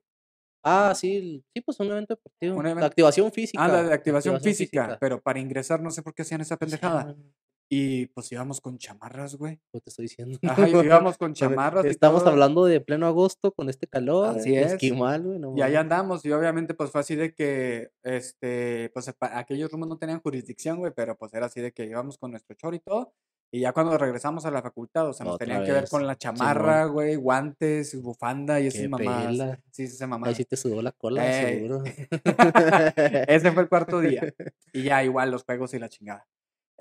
Ah, 0.64 0.94
sí, 0.96 1.44
sí, 1.54 1.62
pues 1.62 1.80
un 1.80 1.88
evento 1.88 2.16
deportivo. 2.16 2.58
Un 2.58 2.80
La 2.80 2.86
activación 2.86 3.32
física. 3.32 3.64
Ah, 3.64 3.68
la 3.68 3.84
de 3.84 3.94
activación 3.94 4.40
física, 4.40 4.98
pero 5.02 5.20
para 5.20 5.40
ingresar 5.40 5.82
no 5.82 5.92
sé 5.92 6.04
por 6.04 6.14
qué 6.14 6.22
hacían 6.22 6.42
esa 6.42 6.58
pendejada. 6.58 7.16
Y 7.74 8.08
pues 8.08 8.30
íbamos 8.34 8.60
con 8.60 8.78
chamarras, 8.78 9.36
güey. 9.36 9.62
pues 9.72 9.82
te 9.84 9.90
estoy 9.92 10.04
diciendo. 10.04 10.38
Ajá, 10.46 10.68
y 10.68 10.72
íbamos 10.86 11.18
con 11.18 11.34
chamarras. 11.34 11.86
Estamos 11.86 12.26
hablando 12.26 12.66
de 12.66 12.82
pleno 12.82 13.08
agosto 13.08 13.54
con 13.54 13.70
este 13.70 13.88
calor. 13.88 14.38
Así 14.38 14.58
es. 14.58 14.74
Esquimal, 14.74 15.24
güey. 15.24 15.40
no 15.40 15.54
Y 15.56 15.62
ahí 15.62 15.76
andamos, 15.76 16.26
y 16.26 16.32
obviamente 16.34 16.74
pues 16.74 16.92
fue 16.92 17.00
así 17.00 17.16
de 17.16 17.34
que, 17.34 17.92
este, 18.04 18.92
pues 18.94 19.14
aquellos 19.22 19.72
rumos 19.72 19.88
no 19.88 19.98
tenían 19.98 20.20
jurisdicción, 20.20 20.80
güey, 20.80 20.92
pero 20.94 21.18
pues 21.18 21.34
era 21.34 21.46
así 21.46 21.62
de 21.62 21.72
que 21.72 21.86
íbamos 21.86 22.18
con 22.18 22.32
nuestro 22.32 22.56
chor 22.58 22.76
y 22.76 22.80
todo, 22.80 23.14
y 23.54 23.60
ya 23.60 23.74
cuando 23.74 23.98
regresamos 23.98 24.46
a 24.46 24.52
la 24.52 24.62
facultad, 24.62 25.10
o 25.10 25.14
sea, 25.14 25.26
nos 25.26 25.36
Otra 25.36 25.46
tenían 25.46 25.66
que 25.66 25.74
ver 25.74 25.90
con 25.90 26.08
la 26.08 26.18
chamarra, 26.18 26.86
güey, 26.86 27.16
guantes, 27.16 28.02
bufanda 28.02 28.62
y 28.62 28.68
esas 28.68 28.88
pela. 28.98 29.60
Sí, 29.72 29.84
esa 29.84 30.06
Ahí 30.06 30.10
mamada. 30.10 30.34
sí 30.34 30.46
te 30.46 30.56
sudó 30.56 30.82
la 30.82 30.94
cola, 30.94 31.26
Ey. 31.26 31.60
seguro. 31.60 31.84
Ese 33.28 33.52
fue 33.52 33.64
el 33.64 33.70
cuarto 33.70 34.00
día. 34.00 34.22
Y 34.74 34.84
ya 34.84 35.04
igual 35.04 35.32
los 35.32 35.44
juegos 35.44 35.74
y 35.74 35.80
la 35.80 35.90
chingada. 35.90 36.26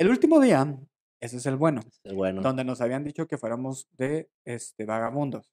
El 0.00 0.08
último 0.08 0.40
día, 0.40 0.78
ese 1.20 1.36
es 1.36 1.44
el 1.44 1.56
bueno, 1.56 1.82
Sí, 2.02 2.14
bueno, 2.14 2.40
donde 2.40 2.64
nos 2.64 2.80
habían 2.80 3.04
dicho 3.04 3.26
que 3.26 3.36
fuéramos 3.36 3.86
de 3.98 4.30
este, 4.46 4.86
vagabundos. 4.86 5.52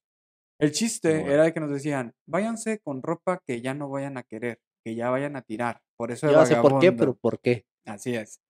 El 0.58 0.72
chiste 0.72 1.18
Bueno. 1.18 1.32
era 1.32 1.42
de 1.44 1.52
que 1.52 1.60
nos 1.60 1.70
decían, 1.70 2.14
váyanse 2.26 2.78
con 2.78 3.02
ropa 3.02 3.42
que 3.46 3.60
ya 3.60 3.74
no 3.74 3.90
vayan 3.90 4.16
a 4.16 4.22
querer, 4.22 4.58
que 4.82 4.94
ya 4.94 5.10
vayan 5.10 5.36
a 5.36 5.42
tirar. 5.42 5.82
Por 5.98 6.12
eso 6.12 6.30
yo 6.30 6.38
no 6.38 6.46
sé 6.46 6.54
por 6.56 6.78
qué, 6.80 6.88
vagabundo". 6.88 6.96
pero 6.98 7.14
¿por 7.16 7.40
qué? 7.40 7.66
Así 7.84 8.14
es. 8.14 8.40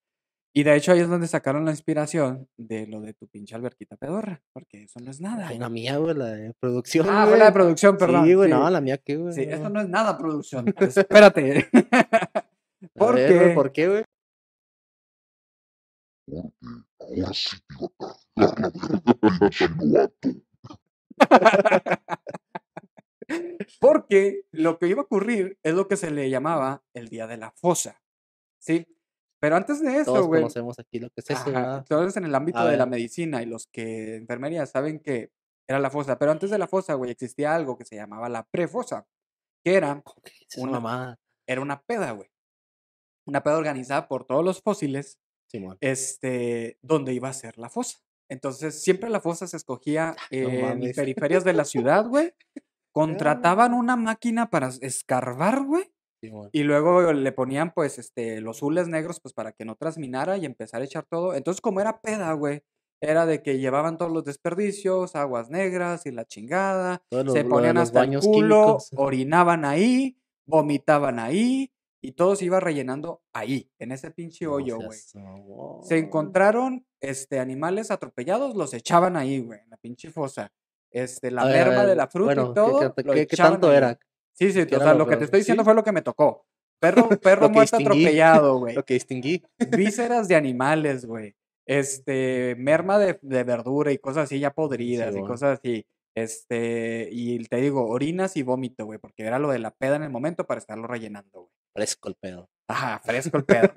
Y 0.55 0.63
de 0.63 0.77
hecho 0.77 0.93
ahí 0.93 1.01
es 1.01 1.09
donde 1.09 1.27
sacaron 1.27 1.65
la 1.65 1.73
inspiración 1.73 2.49
de 2.57 2.87
lo 2.87 3.01
de 3.01 3.15
tu 3.15 3.27
pinche 3.27 3.57
alberquita 3.57 3.97
pedorra, 3.97 4.41
porque 4.53 4.85
eso 4.85 5.01
no 5.01 5.11
es 5.11 5.21
nada. 5.21 5.49
Ay, 5.49 5.57
güey. 5.57 5.59
la 5.59 5.69
mía, 5.69 5.97
güey, 5.97 6.15
la 6.15 6.27
de 6.27 6.55
producción. 6.61 7.07
Ah, 7.11 7.27
fue 7.27 7.39
la 7.39 7.47
de 7.47 7.51
güey. 7.51 7.53
producción, 7.55 7.97
perdón. 7.99 8.25
Sí, 8.25 8.35
güey, 8.35 8.49
sí. 8.49 8.55
no, 8.57 8.71
la 8.71 8.81
mía 8.81 8.99
qué, 8.99 9.17
güey. 9.17 9.35
Sí, 9.35 9.47
no. 9.47 9.53
eso 9.57 9.69
no 9.69 9.81
es 9.81 9.89
nada 9.89 10.17
producción. 10.17 10.65
Espérate. 10.79 11.69
A 12.81 12.89
¿Por 12.97 13.17
ver, 13.17 13.35
güey, 13.35 13.49
qué? 13.49 13.55
¿Por 13.55 13.73
qué, 13.73 13.89
güey? 13.89 14.05
Porque 16.29 17.23
ahora 17.23 17.33
sí 17.33 17.57
la 24.53 24.53
lo 24.53 24.79
que 24.79 24.89
iba 24.89 25.01
a 25.01 25.05
ocurrir 25.05 25.59
es 25.63 25.75
lo 25.75 25.89
que 25.89 25.97
se 25.97 26.11
le 26.11 26.31
llamaba 26.31 26.83
el 26.95 27.09
día 27.09 27.27
de 27.27 27.37
la 27.37 27.51
fosa. 27.53 28.01
¿Sí? 28.61 28.87
Pero 29.41 29.57
antes 29.57 29.81
de 29.81 30.01
eso, 30.01 30.13
Todos 30.15 30.27
güey. 30.27 30.41
conocemos 30.41 30.79
aquí 30.79 30.99
lo 30.99 31.11
que 31.11 31.21
es 31.21 31.31
eso, 31.31 31.85
todos 31.89 32.17
en 32.17 32.25
el 32.25 32.35
ámbito 32.35 32.65
de 32.65 32.77
la 32.77 32.87
medicina 32.87 33.43
y 33.43 33.47
los 33.47 33.67
que 33.69 34.17
enfermería 34.17 34.67
saben 34.67 34.99
que 35.01 35.31
era 35.69 35.79
la 35.79 35.91
fosa. 35.91 36.19
Pero 36.19 36.33
antes 36.33 36.51
de 36.51 36.59
la 36.59 36.67
fosa, 36.67 36.95
güey, 36.95 37.13
existía 37.13 37.55
algo 37.55 37.79
que 37.79 37.85
se 37.85 37.97
llamaba 37.97 38.29
la 38.29 38.45
prefosa, 38.45 39.07
que 39.65 39.75
era, 39.75 40.03
¿Qué 40.25 40.33
es 40.49 40.57
esa 40.57 40.63
una- 40.63 40.73
mamada? 40.73 41.21
era 41.47 41.61
una 41.61 41.83
peda, 41.83 42.11
güey. 42.13 42.29
Una 43.27 43.43
peda 43.43 43.59
organizada 43.59 44.09
por 44.09 44.25
todos 44.25 44.45
los 44.45 44.61
fósiles, 44.61 45.19
Este, 45.81 46.79
donde 46.83 47.15
iba 47.15 47.29
a 47.29 47.33
ser 47.33 47.59
la 47.59 47.71
fosa. 47.71 47.99
Entonces, 48.31 48.83
siempre 48.83 49.09
la 49.09 49.21
fosa 49.21 49.47
se 49.47 49.57
escogía 49.57 50.15
en 50.31 50.61
mames. 50.61 50.97
periferias 50.97 51.45
de 51.45 51.55
la 51.55 51.65
ciudad, 51.65 52.07
güey. 52.07 52.33
Contrataban 52.93 53.75
una 53.75 53.97
máquina 53.97 54.51
para 54.51 54.69
escarbar, 54.81 55.65
güey. 55.65 55.91
Y 56.53 56.65
luego 56.65 57.13
le 57.13 57.33
ponían, 57.33 57.73
pues, 57.73 57.99
este, 57.99 58.41
los 58.41 58.61
hules 58.61 58.89
negros, 58.89 59.21
pues, 59.21 59.33
para 59.33 59.53
que 59.53 59.65
no 59.65 59.77
transminara 59.77 60.37
y 60.37 60.47
empezar 60.47 60.83
a 60.83 60.85
echar 60.85 61.05
todo. 61.05 61.35
Entonces, 61.35 61.61
como 61.61 61.81
era 61.81 62.01
peda, 62.01 62.33
güey, 62.33 62.63
era 63.01 63.25
de 63.25 63.41
que 63.41 63.59
llevaban 63.59 63.99
todos 63.99 64.11
los 64.11 64.25
desperdicios, 64.25 65.15
aguas 65.15 65.49
negras 65.49 66.07
y 66.07 66.11
la 66.11 66.25
chingada. 66.25 67.05
Se 67.33 67.45
ponían 67.45 67.79
hasta 67.79 68.03
el 68.03 68.19
culo, 68.19 68.31
químicos. 68.31 68.91
orinaban 68.97 69.65
ahí, 69.65 70.19
vomitaban 70.45 71.21
ahí 71.21 71.73
y 72.01 72.13
todo 72.13 72.37
se 72.37 72.45
iba 72.45 72.61
rellenando 72.61 73.23
ahí, 73.33 73.71
en 73.79 73.93
ese 73.93 74.11
pinche 74.11 74.47
hoyo, 74.47 74.77
güey. 74.77 74.99
Se 75.83 75.99
encontraron, 75.99 76.87
este, 77.01 77.39
animales 77.41 77.91
atropellados, 77.91 78.55
los 78.55 78.73
echaban 78.75 79.17
ahí, 79.17 79.41
güey, 79.41 79.61
en 79.61 79.71
la 79.71 79.77
pinche 79.77 80.11
fosa. 80.11 80.53
Este, 80.91 81.31
la 81.31 81.45
merma 81.45 81.85
de 81.85 81.97
la 81.97 82.07
fruta 82.09 82.35
bueno, 82.35 82.43
y 82.45 82.49
¿qué- 82.49 82.55
todo, 82.55 82.95
qué- 83.27 83.37
tanto 83.37 83.71
ahí. 83.71 83.77
era? 83.77 83.99
Sí, 84.33 84.53
sí, 84.53 84.65
¿Qué 84.67 84.77
o 84.77 84.79
sea, 84.79 84.93
lo 84.93 85.01
lo 85.01 85.07
que 85.09 85.17
te 85.17 85.25
estoy 85.25 85.41
diciendo 85.41 85.63
¿Sí? 85.63 85.65
fue 85.65 85.75
lo 85.75 85.83
que 85.83 85.93
me 85.93 86.03
tocó. 86.03 86.47
Perro, 86.81 87.09
perro 87.23 87.51
muerto 87.51 87.77
atropellado, 87.77 88.59
güey. 88.61 88.75
Lo 88.75 88.85
que 88.85 88.95
distinguí. 88.95 89.43
Vísceras 89.77 90.29
de 90.29 90.37
animales, 90.37 91.05
güey. 91.05 91.35
Este, 91.71 92.55
merma 92.57 92.99
de, 92.99 93.19
de 93.21 93.45
verdura 93.45 93.93
y 93.93 93.99
cosas 93.99 94.25
así 94.25 94.39
ya 94.39 94.55
podridas 94.55 95.15
y 95.15 95.21
cosas 95.21 95.59
así. 95.59 95.85
Este, 96.17 97.09
y 97.13 97.45
te 97.45 97.57
digo, 97.59 97.87
orinas 97.87 98.39
y 98.39 98.43
vómito, 98.43 98.87
güey, 98.87 98.99
porque 98.99 99.23
era 99.25 99.39
lo 99.39 99.51
de 99.51 99.59
la 99.59 99.73
peda 99.73 99.97
en 99.97 100.03
el 100.03 100.09
momento 100.11 100.47
para 100.47 100.59
estarlo 100.61 100.87
rellenando, 100.87 101.41
güey. 101.43 101.53
Fresco 101.79 102.09
el 102.09 102.17
pedo. 102.17 102.51
Ajá, 102.67 102.99
fresco 103.05 103.37
el 103.37 103.45
pedo. 103.45 103.71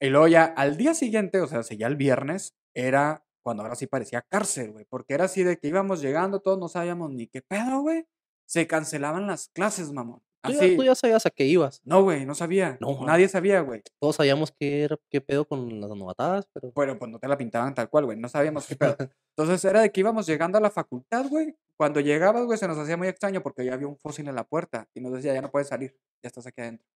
y 0.00 0.08
luego 0.10 0.28
ya 0.28 0.44
al 0.44 0.76
día 0.76 0.94
siguiente, 0.94 1.40
o 1.40 1.48
sea, 1.48 1.62
ya 1.62 1.88
el 1.88 1.96
viernes, 1.96 2.54
era 2.72 3.24
cuando 3.42 3.64
ahora 3.64 3.74
sí 3.74 3.88
parecía 3.88 4.22
cárcel, 4.22 4.70
güey, 4.70 4.84
porque 4.88 5.14
era 5.14 5.24
así 5.24 5.42
de 5.42 5.58
que 5.58 5.66
íbamos 5.66 6.00
llegando, 6.00 6.38
todos 6.38 6.56
no 6.56 6.68
sabíamos 6.68 7.10
ni 7.10 7.26
qué 7.26 7.42
pedo, 7.42 7.80
güey. 7.80 8.06
Se 8.46 8.68
cancelaban 8.68 9.26
las 9.26 9.48
clases, 9.48 9.90
mamón. 9.90 10.22
Tú 10.42 10.52
ya, 10.52 10.58
Así. 10.58 10.76
tú 10.76 10.84
ya 10.84 10.94
sabías 10.94 11.26
a 11.26 11.30
qué 11.30 11.46
ibas. 11.46 11.80
No, 11.84 12.02
güey, 12.02 12.26
no 12.26 12.34
sabía. 12.34 12.76
No, 12.80 13.04
Nadie 13.04 13.28
sabía, 13.28 13.60
güey. 13.60 13.82
Todos 14.00 14.16
sabíamos 14.16 14.52
qué, 14.52 14.82
era, 14.84 14.96
qué 15.08 15.20
pedo 15.20 15.44
con 15.44 15.80
las 15.80 15.90
novatadas, 15.90 16.48
pero 16.52 16.72
Pero 16.72 16.98
pues 16.98 17.10
no 17.10 17.18
te 17.18 17.26
la 17.26 17.36
pintaban 17.38 17.74
tal 17.74 17.88
cual, 17.88 18.04
güey. 18.06 18.18
No 18.18 18.28
sabíamos 18.28 18.66
qué 18.66 18.76
pedo. 18.76 18.96
Entonces 19.36 19.64
era 19.64 19.80
de 19.80 19.90
que 19.90 20.00
íbamos 20.00 20.26
llegando 20.26 20.58
a 20.58 20.60
la 20.60 20.70
facultad, 20.70 21.26
güey. 21.28 21.56
Cuando 21.76 22.00
llegabas, 22.00 22.44
güey, 22.44 22.58
se 22.58 22.68
nos 22.68 22.78
hacía 22.78 22.96
muy 22.96 23.08
extraño 23.08 23.42
porque 23.42 23.64
ya 23.64 23.74
había 23.74 23.86
un 23.88 23.96
fósil 23.96 24.28
en 24.28 24.34
la 24.34 24.44
puerta 24.44 24.88
y 24.94 25.00
nos 25.00 25.12
decía, 25.12 25.34
ya 25.34 25.42
no 25.42 25.50
puedes 25.50 25.68
salir, 25.68 25.96
ya 26.22 26.28
estás 26.28 26.46
aquí 26.46 26.60
adentro. 26.60 26.86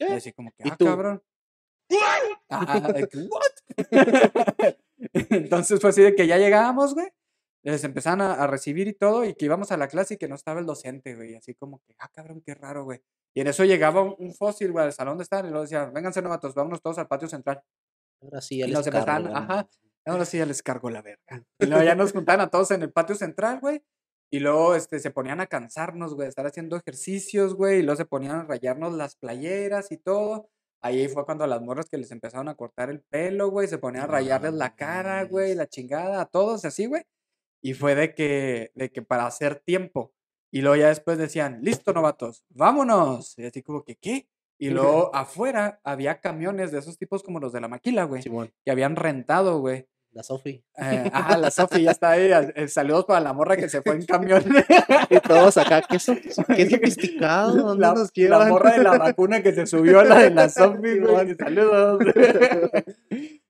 Y 0.00 0.06
¿Qué? 0.06 0.12
así 0.14 0.32
como 0.32 0.50
que, 0.52 0.64
¿Y 0.66 0.70
ah, 0.70 0.76
tú? 0.76 0.84
cabrón. 0.86 1.22
Que, 1.88 1.96
"What?" 3.28 3.52
Entonces 5.30 5.80
fue 5.80 5.90
así 5.90 6.02
de 6.02 6.14
que 6.14 6.26
ya 6.26 6.38
llegábamos, 6.38 6.94
güey. 6.94 7.08
Les 7.62 7.84
empezaban 7.84 8.22
a, 8.22 8.34
a 8.34 8.46
recibir 8.46 8.88
y 8.88 8.94
todo, 8.94 9.24
y 9.24 9.34
que 9.34 9.44
íbamos 9.44 9.70
a 9.70 9.76
la 9.76 9.88
clase 9.88 10.14
y 10.14 10.16
que 10.16 10.28
no 10.28 10.34
estaba 10.34 10.60
el 10.60 10.66
docente, 10.66 11.14
güey. 11.14 11.34
Así 11.34 11.54
como 11.54 11.80
que, 11.80 11.94
ah, 11.98 12.08
cabrón, 12.12 12.40
qué 12.44 12.54
raro, 12.54 12.84
güey. 12.84 13.02
Y 13.34 13.42
en 13.42 13.48
eso 13.48 13.64
llegaba 13.64 14.02
un, 14.02 14.14
un 14.18 14.34
fósil, 14.34 14.72
güey, 14.72 14.86
al 14.86 14.92
salón 14.92 15.18
de 15.18 15.24
estar, 15.24 15.44
y 15.44 15.48
luego 15.48 15.62
decían, 15.62 15.92
vénganse 15.92 16.22
novatos, 16.22 16.54
vámonos 16.54 16.80
todos 16.80 16.98
al 16.98 17.06
patio 17.08 17.28
central. 17.28 17.62
ahora 18.22 18.40
sí 18.40 18.58
ya 18.58 18.66
Y 18.66 18.70
les 18.70 18.88
cargo, 18.88 19.28
ajá. 19.36 19.68
Ahora 20.06 20.24
sí 20.24 20.38
ya 20.38 20.46
les 20.46 20.62
cargo 20.62 20.88
la 20.90 21.02
verga. 21.02 21.44
Y 21.58 21.66
luego 21.66 21.84
ya 21.84 21.94
nos 21.94 22.12
juntaban 22.12 22.40
a 22.40 22.48
todos 22.48 22.70
en 22.70 22.82
el 22.82 22.92
patio 22.92 23.14
central, 23.14 23.60
güey. 23.60 23.82
Y 24.30 24.40
luego 24.40 24.74
este, 24.74 25.00
se 25.00 25.10
ponían 25.10 25.40
a 25.40 25.46
cansarnos, 25.46 26.14
güey, 26.14 26.26
a 26.26 26.28
estar 26.28 26.46
haciendo 26.46 26.76
ejercicios, 26.76 27.54
güey. 27.54 27.80
Y 27.80 27.82
luego 27.82 27.96
se 27.96 28.04
ponían 28.04 28.36
a 28.36 28.44
rayarnos 28.44 28.94
las 28.94 29.16
playeras 29.16 29.90
y 29.92 29.96
todo. 29.96 30.48
Ahí 30.82 31.08
fue 31.08 31.26
cuando 31.26 31.46
las 31.46 31.60
morras 31.60 31.90
que 31.90 31.98
les 31.98 32.10
empezaron 32.10 32.48
a 32.48 32.54
cortar 32.54 32.90
el 32.90 33.02
pelo, 33.02 33.50
güey, 33.50 33.68
se 33.68 33.78
ponían 33.78 34.04
a 34.04 34.06
rayarles 34.06 34.54
la 34.54 34.74
cara, 34.76 35.24
güey, 35.24 35.54
la 35.54 35.66
chingada, 35.66 36.22
a 36.22 36.26
todos 36.26 36.64
así, 36.64 36.86
güey. 36.86 37.02
Y 37.62 37.74
fue 37.74 37.94
de 37.94 38.14
que, 38.14 38.72
de 38.74 38.90
que 38.90 39.02
para 39.02 39.26
hacer 39.26 39.56
tiempo. 39.60 40.14
Y 40.50 40.62
luego 40.62 40.76
ya 40.76 40.88
después 40.88 41.18
decían, 41.18 41.60
listo, 41.62 41.92
novatos, 41.92 42.44
vámonos. 42.48 43.38
Y 43.38 43.44
así 43.44 43.62
como 43.62 43.84
que, 43.84 43.96
¿qué? 43.96 44.28
Y 44.58 44.70
luego 44.70 45.14
afuera 45.14 45.80
había 45.84 46.20
camiones 46.20 46.70
de 46.70 46.78
esos 46.78 46.98
tipos 46.98 47.22
como 47.22 47.40
los 47.40 47.52
de 47.52 47.60
la 47.62 47.68
maquila, 47.68 48.04
güey 48.04 48.22
que 48.22 48.70
habían 48.70 48.94
rentado, 48.94 49.58
güey. 49.58 49.86
La 50.12 50.22
Sofi. 50.22 50.64
Eh, 50.76 51.10
ajá, 51.12 51.38
la 51.38 51.50
Sofi 51.50 51.82
ya 51.82 51.92
está 51.92 52.10
ahí. 52.10 52.30
eh, 52.54 52.68
Saludos 52.68 53.04
para 53.04 53.20
la 53.20 53.32
morra 53.32 53.56
que 53.56 53.68
se 53.68 53.80
fue 53.82 53.94
en 53.94 54.04
camión. 54.06 54.42
Y 55.10 55.20
todos 55.20 55.56
acá, 55.56 55.82
qué, 55.88 55.98
so- 55.98 56.14
qué 56.56 56.68
sofisticado, 56.68 57.54
¿dónde 57.56 57.80
La, 57.82 57.94
nos 57.94 58.10
la 58.16 58.46
morra 58.46 58.72
de 58.72 58.82
la 58.82 58.98
vacuna 58.98 59.42
que 59.42 59.52
se 59.54 59.66
subió 59.66 60.00
a 60.00 60.04
la 60.04 60.18
de 60.20 60.30
la 60.30 60.48
Sofi, 60.48 60.98
güey. 60.98 61.26
Que 61.28 61.34
Saludos. 61.36 62.02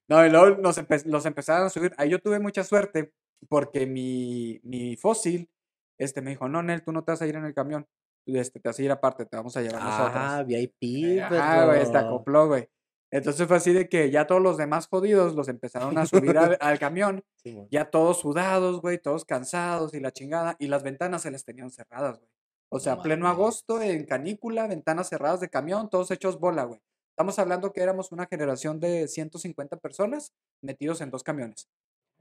No, 0.07 0.25
y 0.25 0.29
luego 0.29 0.57
nos 0.57 0.77
empe- 0.77 1.05
los 1.05 1.25
empezaron 1.25 1.67
a 1.67 1.69
subir. 1.69 1.93
Ahí 1.97 2.09
yo 2.09 2.19
tuve 2.19 2.37
mucha 2.39 2.65
suerte 2.65 3.13
porque 3.47 3.85
mi, 3.85 4.59
mi 4.63 4.97
fósil 4.97 5.49
este, 5.97 6.21
me 6.21 6.31
dijo, 6.31 6.49
no, 6.49 6.61
Nel, 6.61 6.83
tú 6.83 6.91
no 6.91 7.03
te 7.05 7.13
vas 7.13 7.21
a 7.21 7.27
ir 7.27 7.35
en 7.37 7.45
el 7.45 7.53
camión. 7.53 7.87
Este, 8.25 8.59
te 8.59 8.67
vas 8.69 8.77
a 8.77 8.83
ir 8.83 8.91
aparte, 8.91 9.25
te 9.25 9.37
vamos 9.37 9.55
a 9.55 9.61
llevar 9.61 9.81
nosotros. 9.81 10.11
Ah, 10.15 10.43
VIP, 10.45 11.21
Ajá, 11.23 11.65
güey, 11.65 11.85
se 11.85 11.91
perro. 11.93 12.07
acopló, 12.07 12.47
güey. 12.47 12.67
Entonces 13.11 13.45
fue 13.47 13.57
así 13.57 13.73
de 13.73 13.89
que 13.89 14.09
ya 14.09 14.25
todos 14.25 14.41
los 14.41 14.57
demás 14.57 14.87
jodidos 14.87 15.35
los 15.35 15.49
empezaron 15.49 15.97
a 15.97 16.05
subir 16.05 16.37
al, 16.37 16.57
al 16.61 16.79
camión, 16.79 17.23
ya 17.69 17.89
todos 17.89 18.19
sudados, 18.21 18.81
güey, 18.81 18.97
todos 18.99 19.25
cansados 19.25 19.93
y 19.93 19.99
la 19.99 20.11
chingada, 20.11 20.55
y 20.59 20.67
las 20.67 20.81
ventanas 20.83 21.21
se 21.23 21.31
les 21.31 21.43
tenían 21.43 21.71
cerradas, 21.71 22.19
güey. 22.19 22.29
O 22.69 22.79
sea, 22.79 22.95
No 22.95 23.01
pleno 23.03 23.27
agosto, 23.27 23.81
en 23.81 24.05
canícula, 24.05 24.65
ventanas 24.67 25.09
cerradas 25.09 25.41
de 25.41 25.49
camión, 25.49 25.89
todos 25.89 26.09
hechos 26.11 26.39
bola, 26.39 26.63
güey. 26.63 26.79
Estamos 27.09 27.37
hablando 27.37 27.73
que 27.73 27.81
éramos 27.81 28.13
una 28.13 28.27
generación 28.27 28.79
de 28.79 29.09
150 29.09 29.75
personas 29.77 30.31
metidos 30.61 31.01
en 31.01 31.11
dos 31.11 31.21
camiones. 31.23 31.67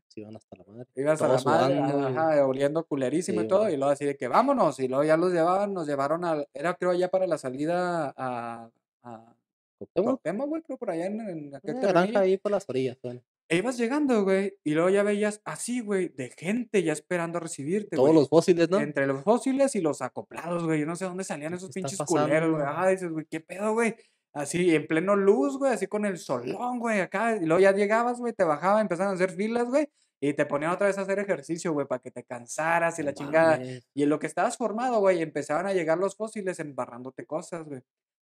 Se 0.09 0.23
iban 0.23 0.35
hasta 0.35 0.57
la 0.57 0.65
madre. 0.67 0.87
Ibas 0.97 1.23
a 1.23 1.29
la 1.29 1.41
madre, 1.45 1.77
sudando, 1.77 2.07
ajá, 2.09 2.45
oliendo 2.47 2.85
culerísimo 2.85 3.43
y 3.43 3.45
Sí, 3.45 3.49
todo, 3.49 3.61
güey. 3.61 3.75
y 3.75 3.77
luego 3.77 3.93
así 3.93 4.05
de 4.05 4.17
que 4.17 4.27
vámonos, 4.27 4.81
y 4.81 4.89
luego 4.89 5.05
ya 5.05 5.17
los 5.17 5.33
llevaban, 5.33 5.73
nos 5.73 5.87
llevaron 5.87 6.25
a, 6.25 6.45
era 6.53 6.75
creo 6.75 6.93
ya 6.95 7.09
para 7.09 7.29
la 7.29 7.39
salida 7.39 8.13
a, 8.17 8.69
a 9.05 9.35
Cuauhtémoc, 9.81 10.05
Cuauhtémoc, 10.23 10.49
güey, 10.49 10.63
creo 10.63 10.79
por 10.79 10.91
allá 10.91 11.07
en, 11.07 11.21
en 11.21 11.55
aquel 11.55 11.77
una 11.77 11.89
granja 11.89 12.21
ahí 12.21 12.37
por 12.37 12.53
las 12.53 12.69
orillas. 12.69 12.99
bueno. 13.03 13.23
E 13.49 13.57
ibas 13.57 13.77
llegando, 13.79 14.23
güey, 14.23 14.55
y 14.63 14.75
luego 14.75 14.91
ya 14.91 15.03
veías 15.03 15.41
así, 15.45 15.81
güey, 15.81 16.09
de 16.09 16.31
gente 16.31 16.85
ya 16.85 16.93
esperando 16.93 17.39
a 17.39 17.41
recibirte, 17.41 17.97
Todos 17.97 18.11
güey. 18.11 18.21
los 18.21 18.29
fósiles, 18.29 18.71
¿no? 18.71 18.79
Entre 18.79 19.07
los 19.09 19.25
fósiles 19.25 19.75
y 19.75 19.81
los 19.81 20.03
acoplados, 20.03 20.65
güey. 20.65 20.81
Yo 20.81 20.87
no 20.87 20.95
sé 20.95 21.05
dónde 21.07 21.25
salían 21.25 21.51
¿Qué 21.53 21.57
esos 21.57 21.71
pinches 21.73 21.99
culeros, 21.99 22.53
güey. 22.53 22.63
Ajá, 22.63 22.89
dices, 22.89 23.11
güey, 23.11 23.27
¿qué 23.29 23.41
pedo, 23.41 23.73
güey? 23.73 23.97
Así, 24.33 24.73
en 24.73 24.87
pleno 24.87 25.17
luz, 25.17 25.59
güey, 25.59 25.73
así 25.73 25.89
con 25.89 26.05
el 26.05 26.19
solón, 26.19 26.79
güey, 26.79 27.01
acá. 27.01 27.37
Y 27.37 27.47
luego 27.47 27.61
ya 27.61 27.73
llegabas, 27.73 28.21
güey, 28.21 28.33
te 28.33 28.45
bajaba, 28.45 28.81
empezaban 28.81 29.11
a 29.13 29.15
hacer 29.17 29.33
filas, 29.33 29.67
güey. 29.69 29.89
Y 30.21 30.35
te 30.35 30.47
ponían 30.47 30.71
otra 30.71 30.87
vez 30.87 30.99
a 30.99 31.01
hacer 31.01 31.19
ejercicio, 31.19 31.73
güey, 31.73 31.87
para 31.89 32.01
que 32.01 32.11
te 32.13 32.23
cansaras 32.23 32.99
y 32.99 33.03
la 33.03 33.15
chingada. 33.15 33.59
Y 33.95 34.03
en 34.03 34.09
lo 34.09 34.19
que 34.21 34.29
estabas 34.29 34.57
formado, 34.57 35.01
güey, 35.01 35.23
empezaban 35.23 35.67
a 35.67 35.73
llegar 35.73 35.99
los 35.99 36.15
fósiles 36.15 36.61
embarrándote 36.61 37.27
cosas, 37.27 37.67
güey. 37.67 37.81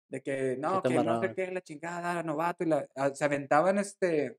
De 0.08 0.22
que, 0.22 0.56
no, 0.58 0.82
que 0.82 0.94
no 0.94 1.20
sé 1.20 1.34
qué, 1.34 1.50
la 1.52 1.60
chingada, 1.60 2.22
novato. 2.22 2.64
Y 2.64 2.68
la, 2.68 2.86
ah, 2.96 3.10
se 3.14 3.24
aventaban 3.24 3.78
este. 3.78 4.38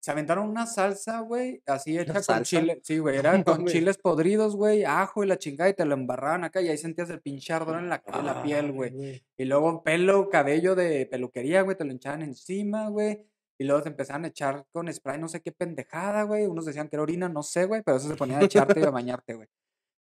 Se 0.00 0.10
aventaron 0.10 0.48
una 0.48 0.66
salsa, 0.66 1.20
güey, 1.20 1.62
así 1.66 1.98
hecha 1.98 2.20
con 2.22 2.42
chile. 2.42 2.78
Sí, 2.82 2.98
güey, 2.98 3.14
No 3.14 3.20
era 3.20 3.42
con 3.42 3.64
chiles 3.64 3.96
podridos, 3.96 4.54
güey, 4.54 4.84
ajo 4.84 5.24
y 5.24 5.26
la 5.26 5.38
chingada, 5.38 5.70
y 5.70 5.74
te 5.74 5.86
lo 5.86 5.94
embarraban 5.94 6.44
acá, 6.44 6.60
y 6.60 6.68
ahí 6.68 6.76
sentías 6.76 7.08
el 7.08 7.22
pinche 7.22 7.54
ardor 7.54 7.78
en 7.78 7.88
la, 7.88 8.02
en 8.06 8.26
la 8.26 8.42
piel, 8.42 8.72
güey. 8.72 9.24
Y 9.38 9.44
luego 9.46 9.82
pelo, 9.82 10.28
cabello 10.28 10.74
de 10.74 11.06
peluquería, 11.06 11.62
güey, 11.62 11.74
te 11.74 11.84
lo 11.84 11.92
echaban 11.92 12.20
encima, 12.20 12.90
güey. 12.90 13.26
Y 13.56 13.64
luego 13.64 13.82
te 13.82 13.88
empezaban 13.88 14.24
a 14.24 14.28
echar 14.28 14.66
con 14.72 14.92
spray, 14.92 15.18
no 15.18 15.28
sé 15.28 15.40
qué 15.40 15.52
pendejada, 15.52 16.24
güey. 16.24 16.46
Unos 16.46 16.66
decían 16.66 16.88
que 16.88 16.96
era 16.96 17.02
orina, 17.02 17.28
no 17.30 17.42
sé, 17.42 17.64
güey, 17.64 17.82
pero 17.82 17.96
eso 17.96 18.08
se 18.08 18.16
ponían 18.16 18.42
a 18.42 18.44
echarte 18.44 18.80
y 18.80 18.84
a 18.84 18.90
bañarte, 18.90 19.34
güey. 19.34 19.48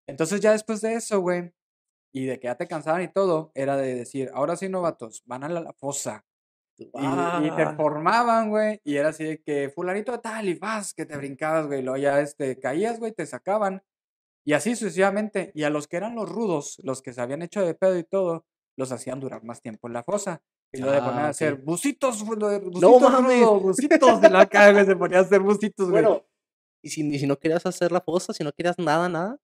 Entonces 0.07 0.41
ya 0.41 0.51
después 0.51 0.81
de 0.81 0.95
eso, 0.95 1.21
güey, 1.21 1.53
y 2.13 2.25
de 2.27 2.39
que 2.39 2.45
ya 2.47 2.55
te 2.55 2.67
cansaban 2.67 3.01
y 3.01 3.07
todo, 3.11 3.51
era 3.55 3.75
de 3.77 3.95
decir, 3.95 4.29
ahora 4.33 4.55
sí, 4.55 4.69
novatos, 4.69 5.23
van 5.25 5.43
a 5.43 5.49
la, 5.49 5.61
la 5.61 5.73
fosa. 5.73 6.25
Y, 6.77 6.85
y 6.85 6.89
te 7.55 7.63
Ah, 7.63 7.73
formaban, 7.77 8.49
güey, 8.49 8.81
y 8.83 8.95
era 8.97 9.09
así 9.09 9.23
de 9.25 9.41
que 9.41 9.69
fulanito 9.69 10.11
de 10.11 10.17
tal 10.19 10.49
y 10.49 10.55
vas, 10.55 10.93
que 10.93 11.05
te 11.05 11.17
brincabas, 11.17 11.67
güey. 11.67 11.81
Luego 11.83 11.97
ya 11.97 12.19
este, 12.21 12.59
caías, 12.59 12.99
güey, 12.99 13.11
te 13.13 13.25
sacaban. 13.25 13.83
Y 14.45 14.53
así 14.53 14.75
sucesivamente. 14.75 15.51
Y 15.55 15.63
a 15.63 15.69
los 15.69 15.87
que 15.87 15.97
eran 15.97 16.15
los 16.15 16.29
rudos, 16.29 16.77
los 16.83 17.01
que 17.01 17.13
se 17.13 17.21
habían 17.21 17.41
hecho 17.43 17.61
de 17.65 17.75
pedo 17.75 17.97
y 17.97 18.03
todo, 18.03 18.45
los 18.77 18.91
hacían 18.91 19.19
durar 19.19 19.43
más 19.43 19.61
tiempo 19.61 19.87
en 19.87 19.93
la 19.93 20.03
fosa. 20.03 20.41
Y 20.71 20.77
le 20.81 20.85
ponían 20.85 21.19
Ah, 21.19 21.25
a 21.27 21.29
hacer 21.29 21.55
busitos, 21.55 22.21
lo 22.27 22.49
de 22.49 22.59
busitos, 22.59 23.01
mames. 23.01 23.39
rudo, 23.39 23.59
busitos 23.59 24.21
de 24.21 24.29
la 24.31 24.45
cara, 24.47 24.71
güey, 24.73 24.85
se 24.85 24.95
ponía 24.95 25.19
a 25.19 25.21
hacer 25.21 25.39
busitos, 25.41 25.89
güey. 25.91 26.03
Bueno, 26.03 26.25
y 26.81 26.89
si, 26.89 27.07
y 27.07 27.19
si 27.19 27.27
no 27.27 27.37
querías 27.37 27.65
hacer 27.67 27.91
la 27.91 28.01
fosa, 28.01 28.33
si 28.33 28.43
no 28.43 28.51
querías 28.51 28.79
nada, 28.79 29.07
nada. 29.07 29.37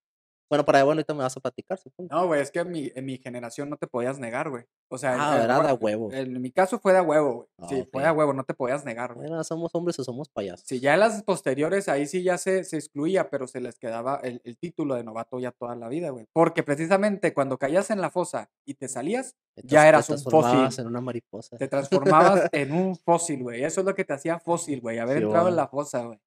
Bueno, 0.50 0.66
para 0.66 0.84
bueno, 0.84 0.98
ahorita 1.00 1.14
me 1.14 1.22
vas 1.24 1.38
a 1.38 1.40
platicar, 1.40 1.78
supongo. 1.78 2.10
No, 2.14 2.26
güey, 2.28 2.42
es 2.42 2.50
que 2.50 2.60
en 2.60 2.72
mi, 2.72 2.92
en 2.96 3.06
mi 3.06 3.18
generación 3.20 3.70
no 3.70 3.78
te 3.78 3.86
podías 3.88 4.18
negar, 4.18 4.50
güey. 4.50 4.66
O 4.90 4.98
sea, 4.98 5.16
Ah, 5.20 5.44
era 5.44 5.62
de 5.62 5.74
huevo. 5.74 6.12
En 6.12 6.42
mi 6.42 6.52
caso 6.52 6.80
fue 6.80 6.92
de 6.94 7.02
huevo, 7.02 7.34
güey. 7.34 7.48
Ah, 7.60 7.68
Sí, 7.70 7.88
fue 7.92 8.02
de 8.04 8.10
huevo, 8.12 8.34
no 8.34 8.44
te 8.44 8.54
podías 8.56 8.84
negar, 8.84 9.14
güey. 9.14 9.28
Bueno, 9.28 9.44
somos 9.44 9.70
hombres 9.76 10.00
o 10.00 10.04
somos 10.04 10.28
payasos. 10.30 10.66
Sí, 10.68 10.80
ya 10.80 10.96
en 10.96 11.02
las 11.02 11.22
posteriores 11.24 11.88
ahí 11.88 12.08
sí 12.08 12.24
ya 12.24 12.38
se, 12.40 12.64
se 12.64 12.78
excluía, 12.78 13.30
pero 13.30 13.46
se 13.48 13.62
les 13.62 13.78
quedaba 13.78 14.20
el, 14.24 14.42
el 14.44 14.58
título 14.58 14.96
de 14.96 15.04
novato 15.04 15.40
ya 15.40 15.52
toda 15.52 15.76
la 15.76 15.88
vida, 15.88 16.10
güey. 16.10 16.26
Porque 16.34 16.64
precisamente 16.64 17.34
cuando 17.34 17.58
caías 17.60 17.92
en 17.92 18.02
la 18.02 18.10
fosa 18.10 18.50
y 18.66 18.74
te 18.74 18.88
salías, 18.88 19.36
Te 19.56 19.62
ya 19.66 19.84
te 19.84 19.88
eras 19.90 20.10
un 20.10 20.16
transformabas 20.16 20.66
fósil. 20.66 20.82
en 20.82 20.88
una 20.88 21.02
mariposa. 21.02 21.58
te 21.58 21.68
transformabas 21.68 22.50
en 22.52 22.72
un 22.72 22.96
fósil, 22.96 23.44
güey. 23.44 23.64
Eso 23.64 23.82
es 23.82 23.86
lo 23.86 23.94
que 23.94 24.04
te 24.06 24.14
hacía 24.14 24.40
fósil, 24.40 24.82
güey, 24.82 24.98
haber 24.98 25.20
Sí, 25.20 25.24
entrado 25.26 25.50
en 25.50 25.56
la 25.56 25.68
fosa, 25.68 26.04
güey. 26.06 26.20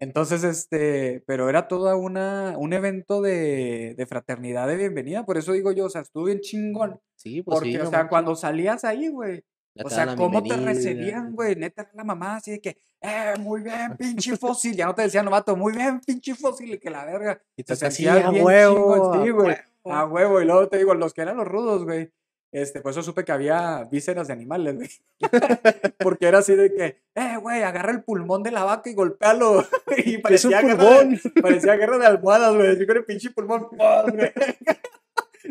Entonces, 0.00 0.44
este, 0.44 1.22
pero 1.26 1.50
era 1.50 1.68
toda 1.68 1.94
una, 1.94 2.56
un 2.58 2.72
evento 2.72 3.20
de, 3.20 3.94
de 3.96 4.06
fraternidad, 4.06 4.66
de 4.66 4.76
bienvenida. 4.76 5.26
Por 5.26 5.36
eso 5.36 5.52
digo 5.52 5.72
yo, 5.72 5.84
o 5.86 5.90
sea, 5.90 6.00
estuvo 6.00 6.24
bien 6.24 6.40
chingón. 6.40 6.98
Sí, 7.16 7.42
pues 7.42 7.56
Porque, 7.56 7.70
sí. 7.72 7.76
o 7.76 7.84
no 7.84 7.90
sea, 7.90 7.98
manches, 7.98 8.10
cuando 8.10 8.34
salías 8.34 8.82
ahí, 8.84 9.08
güey, 9.08 9.44
o 9.76 9.88
te 9.88 9.94
sea, 9.94 10.16
¿cómo 10.16 10.42
te 10.42 10.56
recibían, 10.56 11.34
güey? 11.34 11.54
Neta, 11.54 11.90
la 11.94 12.04
mamá 12.04 12.36
así 12.36 12.52
de 12.52 12.60
que, 12.60 12.78
eh, 13.02 13.34
muy 13.38 13.62
bien, 13.62 13.96
pinche 13.98 14.36
fósil. 14.36 14.74
Ya 14.74 14.86
no 14.86 14.94
te 14.94 15.02
decían 15.02 15.26
novato, 15.26 15.54
muy 15.54 15.74
bien, 15.74 16.00
pinche 16.00 16.34
fósil, 16.34 16.72
y 16.72 16.78
que 16.78 16.90
la 16.90 17.04
verga. 17.04 17.40
Y 17.56 17.62
así, 17.70 17.76
sentía 17.76 18.26
a 18.26 18.30
huevo, 18.30 19.12
a 19.12 19.22
sí, 19.22 19.30
güey. 19.30 19.48
huevo. 19.48 19.92
A 19.92 20.06
huevo. 20.06 20.40
Y 20.40 20.44
luego 20.46 20.68
te 20.68 20.78
digo, 20.78 20.94
los 20.94 21.14
que 21.14 21.22
eran 21.22 21.36
los 21.36 21.46
rudos, 21.46 21.84
güey. 21.84 22.10
Este, 22.52 22.80
por 22.80 22.90
eso 22.90 23.02
supe 23.02 23.24
que 23.24 23.30
había 23.32 23.84
vísceras 23.90 24.26
de 24.26 24.32
animales, 24.32 24.74
güey. 24.74 24.88
Porque 25.98 26.26
era 26.26 26.38
así 26.38 26.56
de 26.56 26.74
que, 26.74 27.00
eh, 27.14 27.36
güey, 27.40 27.62
agarra 27.62 27.92
el 27.92 28.02
pulmón 28.02 28.42
de 28.42 28.50
la 28.50 28.64
vaca 28.64 28.90
y 28.90 28.94
golpealo. 28.94 29.64
y 29.96 30.14
Es 30.14 30.16
un 30.16 30.22
parecía 30.22 30.62
guerra, 30.62 30.76
pulmón. 30.76 31.10
de, 31.10 31.42
parecía 31.42 31.76
guerra 31.76 31.98
de 31.98 32.06
almohadas, 32.06 32.54
güey. 32.54 32.68
Así 32.72 32.86
con 32.86 32.96
el 32.96 33.04
pinche 33.04 33.30
pulmón. 33.30 33.68
güey. 33.70 34.32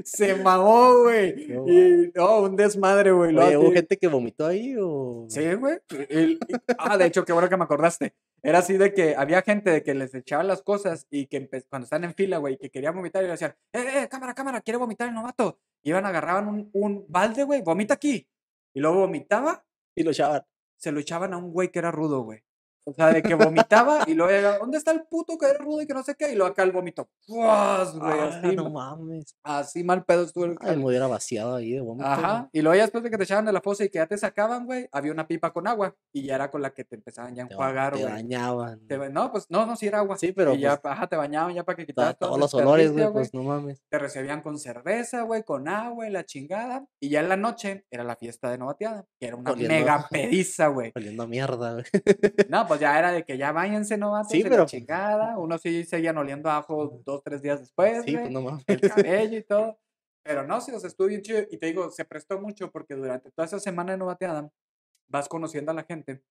Se 0.04 0.36
mamó, 0.36 1.04
güey. 1.04 1.48
No 1.50 1.68
Y 1.68 2.12
no, 2.16 2.42
un 2.42 2.56
desmadre, 2.56 3.12
güey. 3.12 3.36
¿hubo 3.56 3.72
gente 3.72 3.98
que 3.98 4.08
vomitó 4.08 4.46
ahí 4.48 4.76
o...? 4.80 5.26
Sí, 5.30 5.54
güey. 5.56 5.78
Ah, 6.78 6.98
de 6.98 7.06
hecho, 7.06 7.26
qué 7.26 7.34
bueno 7.34 7.50
que 7.50 7.58
me 7.58 7.64
acordaste. 7.64 8.14
Era 8.42 8.60
así 8.60 8.78
de 8.78 8.94
que 8.94 9.16
había 9.16 9.42
gente 9.42 9.70
de 9.70 9.84
que 9.84 9.94
les 9.94 10.14
echaban 10.16 10.48
las 10.48 10.62
cosas 10.62 11.06
y 11.10 11.28
que 11.28 11.50
cuando 11.70 11.84
están 11.84 12.04
en 12.04 12.14
fila, 12.14 12.38
güey, 12.38 12.58
que 12.58 12.70
querían 12.70 12.96
vomitar 12.96 13.22
y 13.24 13.26
le 13.26 13.32
decían, 13.34 13.56
eh, 13.74 14.04
eh, 14.04 14.08
cámara, 14.10 14.34
cámara, 14.34 14.62
quiere 14.62 14.78
vomitar 14.78 15.10
el 15.10 15.14
novato. 15.16 15.60
Iban, 15.84 16.06
agarraban 16.06 16.48
un, 16.48 16.70
un 16.74 17.06
balde, 17.10 17.44
güey, 17.44 17.62
vomita 17.62 17.96
aquí. 17.96 18.28
Y 18.74 18.80
luego 18.80 19.00
vomitaba, 19.02 19.66
Y 19.96 20.04
lo 20.04 20.12
echaban. 20.12 20.44
se 20.78 20.92
lo 20.92 21.00
echaban 21.00 21.34
a 21.34 21.38
un 21.38 21.52
güey 21.52 21.70
que 21.70 21.80
era 21.80 21.92
rudo, 21.92 22.22
güey. 22.22 22.44
O 22.90 22.94
sea, 22.96 23.14
de 23.14 23.22
que 23.22 23.36
vomitaba 23.36 24.04
y 24.08 24.14
luego 24.14 24.32
llegaba, 24.32 24.58
¿dónde 24.60 24.78
está 24.78 24.92
el 24.92 25.04
puto 25.10 25.38
que 25.38 25.46
era 25.48 25.58
rudo 25.60 25.82
y 25.82 25.88
que 25.88 25.94
no 25.94 26.04
sé 26.04 26.16
qué? 26.16 26.32
Y 26.32 26.36
luego 26.36 26.52
acá 26.52 26.64
el 26.64 26.72
vómito. 26.72 27.10
¡fuas, 27.26 27.96
güey! 27.98 28.20
Ah, 28.20 28.40
así, 28.42 28.56
no 28.56 28.70
ma- 28.70 28.96
mames. 28.96 29.36
así 29.44 29.84
mal 29.84 30.04
pedo 30.06 30.24
estuvo 30.24 30.46
el 30.46 30.56
Ay, 30.62 30.78
me 30.78 30.86
hubiera 30.86 31.08
vaciado 31.08 31.56
ahí 31.56 31.72
de 31.74 31.82
vómito. 31.82 32.08
Ajá. 32.08 32.50
Y 32.52 32.62
luego 32.62 32.76
ya 32.76 32.82
después 32.84 33.04
de 33.04 33.10
que 33.10 33.18
te 33.18 33.24
echaban 33.24 33.46
de 33.46 33.54
la 33.54 33.62
fosa 33.62 33.84
y 33.84 33.90
que 33.90 34.00
ya 34.00 34.08
te 34.08 34.18
sacaban, 34.18 34.66
güey, 34.66 34.88
había 34.92 35.12
una 35.12 35.28
pipa 35.28 35.52
con 35.54 35.68
agua 35.68 35.96
y 36.14 36.24
ya 36.24 36.36
era 36.36 36.50
con 36.52 36.62
la 36.62 36.72
que 36.72 36.84
te 36.86 36.96
empezaban 36.96 37.36
ya 37.36 37.44
a 37.44 37.48
enjuagar, 37.48 37.94
te 37.94 38.02
güey. 38.02 38.12
bañaban. 38.14 38.88
Te 38.88 38.98
no, 39.10 39.32
pues 39.32 39.46
no, 39.50 39.66
no, 39.66 39.76
sí 39.76 39.88
era 39.88 40.00
agua. 40.00 40.18
Sí, 40.18 40.32
pero 40.32 40.54
Y 40.54 40.60
ya, 40.60 40.78
pues, 40.82 40.92
ajá, 40.94 41.08
te 41.08 41.16
bañaban 41.16 41.54
ya 41.54 41.64
para 41.64 41.76
que 41.76 41.84
ta- 41.84 41.88
quitaras 41.88 42.18
todo 42.20 42.30
todos 42.30 42.38
el 42.38 42.42
los 42.42 42.54
olores, 42.56 42.92
güey, 42.92 43.12
pues 43.12 43.34
no 43.34 43.44
mames. 43.44 43.82
Te 43.90 44.00
recibían 44.00 44.42
con 44.42 44.58
cerveza, 44.60 45.22
güey, 45.24 45.44
con 45.44 45.68
agua 45.68 46.08
y 46.08 46.12
la 46.12 46.26
chingada. 46.26 46.86
Y 47.00 47.10
ya 47.10 47.20
en 47.22 47.30
la 47.30 47.38
noche 47.38 47.86
era 47.92 48.04
la 48.04 48.16
fiesta 48.16 48.50
de 48.52 48.58
novateada, 48.58 49.06
que 49.20 49.28
era 49.28 49.36
una 49.36 49.52
Oliendo. 49.52 49.74
mega 49.74 50.08
pediza, 50.10 50.68
güey. 50.68 50.92
Oliendo 50.96 51.28
mierda, 51.28 51.74
güey. 51.74 51.86
No, 52.50 52.68
pues 52.68 52.79
ya 52.80 52.98
era 52.98 53.12
de 53.12 53.24
que 53.24 53.38
ya 53.38 53.52
váyanse 53.52 53.98
novatos 53.98 54.32
Sí, 54.32 54.40
y 54.40 54.44
la 54.44 54.50
pero, 54.50 54.64
pues, 54.64 54.72
chingada. 54.72 55.38
Unos 55.38 55.62
sí 55.62 55.84
seguían 55.84 56.18
oliendo 56.18 56.50
a 56.50 56.58
ajo 56.58 57.02
dos, 57.06 57.22
tres 57.24 57.42
días 57.42 57.60
después, 57.60 58.04
Sí, 58.06 58.18
pues 58.18 58.32
no 58.32 58.42
mames. 58.42 58.64
el 58.68 58.82
cabello 58.82 59.38
y 59.38 59.44
todo. 59.44 59.80
Pero 60.24 60.46
no, 60.46 60.60
sí, 60.62 60.72
o 60.74 60.80
sea, 60.80 60.90
estuvo 60.90 61.08
bien 61.08 61.22
chido. 61.22 61.40
Y 61.50 61.58
te 61.58 61.68
digo, 61.68 61.90
se 61.92 62.06
prestó 62.06 62.40
mucho 62.40 62.70
porque 62.72 62.94
durante 62.94 63.32
toda 63.32 63.46
esa 63.46 63.60
semana 63.60 63.94
de 63.94 63.98
novateada 63.98 64.52
vas 65.08 65.28
conociendo 65.30 65.72
a 65.72 65.76
la 65.76 65.84
gente 65.84 66.22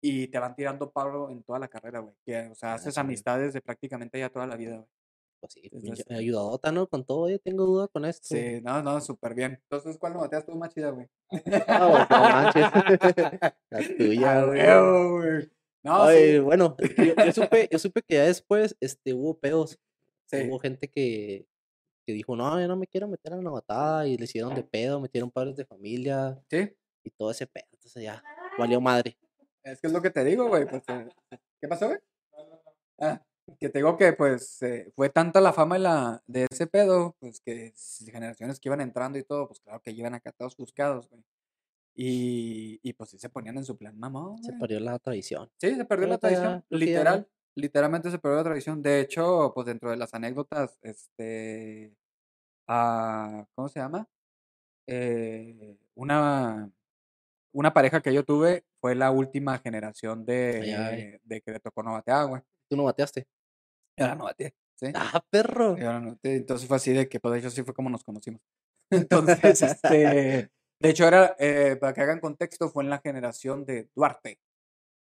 y 0.00 0.28
te 0.28 0.38
van 0.38 0.54
tirando 0.54 0.90
palo 0.90 1.28
en 1.30 1.42
toda 1.42 1.58
la 1.58 1.68
carrera, 1.68 1.98
güey. 2.00 2.14
O 2.50 2.54
sea, 2.54 2.72
Ah, 2.72 2.74
haces 2.74 2.96
amistades 2.98 3.52
de 3.52 3.60
prácticamente 3.60 4.18
ya 4.18 4.30
toda 4.30 4.46
la 4.46 4.56
vida, 4.56 4.76
güey. 4.76 4.88
Pues 5.40 5.54
sí, 5.54 5.60
Entonces, 5.72 6.04
pinche 6.06 6.14
ayudadota, 6.20 6.70
¿no? 6.70 6.86
Con 6.86 7.04
todo, 7.04 7.22
oye, 7.22 7.40
tengo 7.40 7.66
duda 7.66 7.88
con 7.88 8.04
esto. 8.04 8.28
Sí, 8.28 8.60
no, 8.62 8.80
no, 8.80 9.00
súper 9.00 9.34
bien. 9.34 9.58
Entonces, 9.64 9.98
¿cuál 9.98 10.12
novateada 10.14 10.40
estuvo 10.40 10.56
más 10.56 10.72
chida, 10.72 10.90
güey? 10.90 11.08
Ah, 11.66 12.06
pues, 12.08 12.10
no 12.10 12.20
manches. 12.20 12.64
La 13.70 13.96
tuya, 13.98 14.44
güey. 14.44 15.50
No, 15.84 16.04
Ay, 16.04 16.32
sí. 16.34 16.38
bueno, 16.38 16.76
yo, 16.96 17.14
yo 17.24 17.32
supe, 17.32 17.68
yo 17.70 17.78
supe 17.78 18.02
que 18.02 18.14
ya 18.14 18.24
después 18.24 18.76
este, 18.80 19.14
hubo 19.14 19.38
pedos. 19.38 19.78
Sí. 20.26 20.48
Hubo 20.48 20.58
gente 20.60 20.88
que, 20.88 21.46
que 22.06 22.12
dijo, 22.12 22.36
no, 22.36 22.58
yo 22.60 22.68
no 22.68 22.76
me 22.76 22.86
quiero 22.86 23.08
meter 23.08 23.32
a 23.32 23.36
la 23.36 23.42
novatada. 23.42 24.06
Y 24.06 24.16
le 24.16 24.24
hicieron 24.24 24.54
de 24.54 24.62
pedo, 24.62 25.00
metieron 25.00 25.30
padres 25.30 25.56
de 25.56 25.64
familia 25.66 26.40
Sí. 26.50 26.74
y 27.04 27.10
todo 27.10 27.30
ese 27.30 27.46
pedo. 27.46 27.66
Entonces 27.72 28.02
ya, 28.02 28.22
valió 28.58 28.80
madre. 28.80 29.18
Es 29.64 29.80
que 29.80 29.86
es 29.88 29.92
lo 29.92 30.00
que 30.02 30.10
te 30.10 30.24
digo, 30.24 30.48
güey. 30.48 30.66
Pues, 30.66 30.82
eh, 30.88 31.08
¿Qué 31.60 31.68
pasó, 31.68 31.86
güey? 31.88 31.98
Ah, 32.98 33.20
que 33.58 33.68
te 33.68 33.78
digo 33.80 33.96
que, 33.96 34.12
pues, 34.12 34.62
eh, 34.62 34.90
fue 34.94 35.10
tanta 35.10 35.40
la 35.40 35.52
fama 35.52 35.74
de, 35.74 35.80
la, 35.80 36.22
de 36.26 36.46
ese 36.50 36.66
pedo, 36.66 37.16
pues, 37.18 37.40
que 37.40 37.72
generaciones 38.10 38.60
que 38.60 38.68
iban 38.68 38.80
entrando 38.80 39.18
y 39.18 39.24
todo, 39.24 39.48
pues, 39.48 39.60
claro 39.60 39.80
que 39.82 39.90
iban 39.90 40.14
acá 40.14 40.32
todos 40.32 40.56
buscados, 40.56 41.08
güey. 41.10 41.22
Y, 41.94 42.80
y, 42.82 42.92
pues, 42.94 43.10
sí 43.10 43.18
se 43.18 43.28
ponían 43.28 43.56
en 43.58 43.64
su 43.64 43.76
plan, 43.76 43.98
mamón, 43.98 44.42
Se 44.42 44.52
perdió 44.54 44.80
la 44.80 44.98
tradición. 44.98 45.50
Sí, 45.58 45.74
se 45.74 45.84
perdió 45.84 46.06
la 46.08 46.18
tradición, 46.18 46.64
no. 46.70 46.78
literal. 46.78 47.28
Literalmente 47.54 48.10
se 48.10 48.18
perdió 48.18 48.38
la 48.38 48.44
tradición. 48.44 48.82
De 48.82 49.00
hecho, 49.00 49.52
pues, 49.54 49.66
dentro 49.66 49.90
de 49.90 49.96
las 49.96 50.14
anécdotas, 50.14 50.78
este, 50.82 51.94
ah, 52.66 53.46
¿cómo 53.54 53.68
se 53.68 53.80
llama? 53.80 54.08
Eh, 54.86 55.76
una, 55.94 56.70
una 57.52 57.72
pareja 57.74 58.00
que 58.00 58.12
yo 58.14 58.24
tuve 58.24 58.64
fue 58.80 58.94
la 58.94 59.10
última 59.10 59.58
generación 59.58 60.24
Ay, 60.28 60.34
ay. 60.72 60.96
de, 60.96 61.20
de 61.22 61.40
que 61.42 61.52
le 61.52 61.60
tocó 61.60 61.82
novatear, 61.82 62.26
güey. 62.26 62.42
¿Tú 62.68 62.76
no 62.76 62.84
bateaste? 62.84 63.26
Era 63.96 64.14
novateé. 64.14 64.54
Sí. 64.76 64.86
Ah, 64.94 65.24
perro. 65.30 65.76
Yo 65.76 65.84
lo 65.84 65.98
anoté, 65.98 66.36
Entonces 66.36 66.66
fue 66.66 66.76
así 66.76 66.92
de 66.92 67.08
que, 67.08 67.20
pues 67.20 67.34
de 67.34 67.38
hecho, 67.40 67.50
sí 67.50 67.62
fue 67.62 67.74
como 67.74 67.90
nos 67.90 68.02
conocimos. 68.02 68.40
Entonces, 68.90 69.62
este, 69.62 70.50
de 70.82 70.90
hecho, 70.90 71.06
era, 71.06 71.36
eh, 71.38 71.76
para 71.80 71.94
que 71.94 72.00
hagan 72.00 72.18
contexto, 72.18 72.68
fue 72.68 72.82
en 72.82 72.90
la 72.90 72.98
generación 72.98 73.64
de 73.64 73.88
Duarte. 73.94 74.40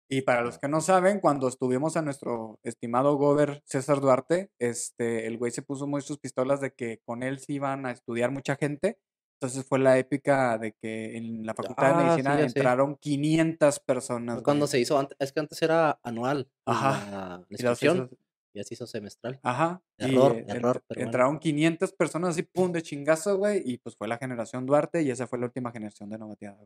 Y 0.07 0.21
para 0.21 0.43
los 0.43 0.59
que 0.59 0.67
no 0.67 0.81
saben, 0.81 1.19
cuando 1.19 1.47
estuvimos 1.47 1.97
a 1.97 2.03
nuestro 2.03 2.59
estimado 2.61 3.15
gober 3.15 3.63
César 3.65 3.99
Duarte, 3.99 4.51
este, 4.59 5.25
el 5.25 5.39
güey 5.39 5.51
se 5.51 5.63
puso 5.63 5.87
muy 5.87 6.01
sus 6.01 6.19
pistolas 6.19 6.61
de 6.61 6.71
que 6.73 6.99
con 7.03 7.23
él 7.23 7.39
se 7.39 7.53
iban 7.53 7.87
a 7.87 7.91
estudiar 7.91 8.29
mucha 8.29 8.55
gente. 8.55 8.99
Entonces 9.41 9.65
fue 9.67 9.79
la 9.79 9.97
épica 9.97 10.59
de 10.59 10.73
que 10.73 11.17
en 11.17 11.45
la 11.45 11.55
Facultad 11.55 11.85
Ah, 11.85 11.97
de 11.97 12.01
sí, 12.01 12.05
Medicina 12.05 12.39
entraron 12.39 12.95
500 12.97 13.79
personas. 13.79 14.43
Cuando 14.43 14.65
güey. 14.65 14.71
se 14.71 14.79
hizo 14.79 14.99
antes, 14.99 15.17
es 15.19 15.31
que 15.31 15.39
antes 15.39 15.59
era 15.63 15.99
anual. 16.03 16.47
Ajá. 16.65 17.09
La, 17.11 17.45
inscripción, 17.49 18.11
ya 18.55 18.63
se 18.63 18.73
hizo 18.73 18.87
semestral. 18.87 19.39
Ajá. 19.43 19.81
Error, 19.97 20.35
eh, 20.37 20.45
error, 20.47 20.77
entr- 20.77 20.83
pero 20.87 20.97
bueno. 20.99 21.07
entraron 21.09 21.39
500 21.39 21.93
personas 21.93 22.29
así, 22.31 22.43
pum, 22.43 22.71
de 22.71 22.81
chingazo, 22.81 23.37
güey. 23.37 23.61
Y 23.65 23.77
pues 23.77 23.95
fue 23.95 24.07
la 24.07 24.17
generación 24.17 24.65
Duarte 24.65 25.01
y 25.03 25.11
esa 25.11 25.27
fue 25.27 25.37
la 25.39 25.45
última 25.45 25.71
generación 25.71 26.09
de 26.09 26.17
novateada. 26.17 26.65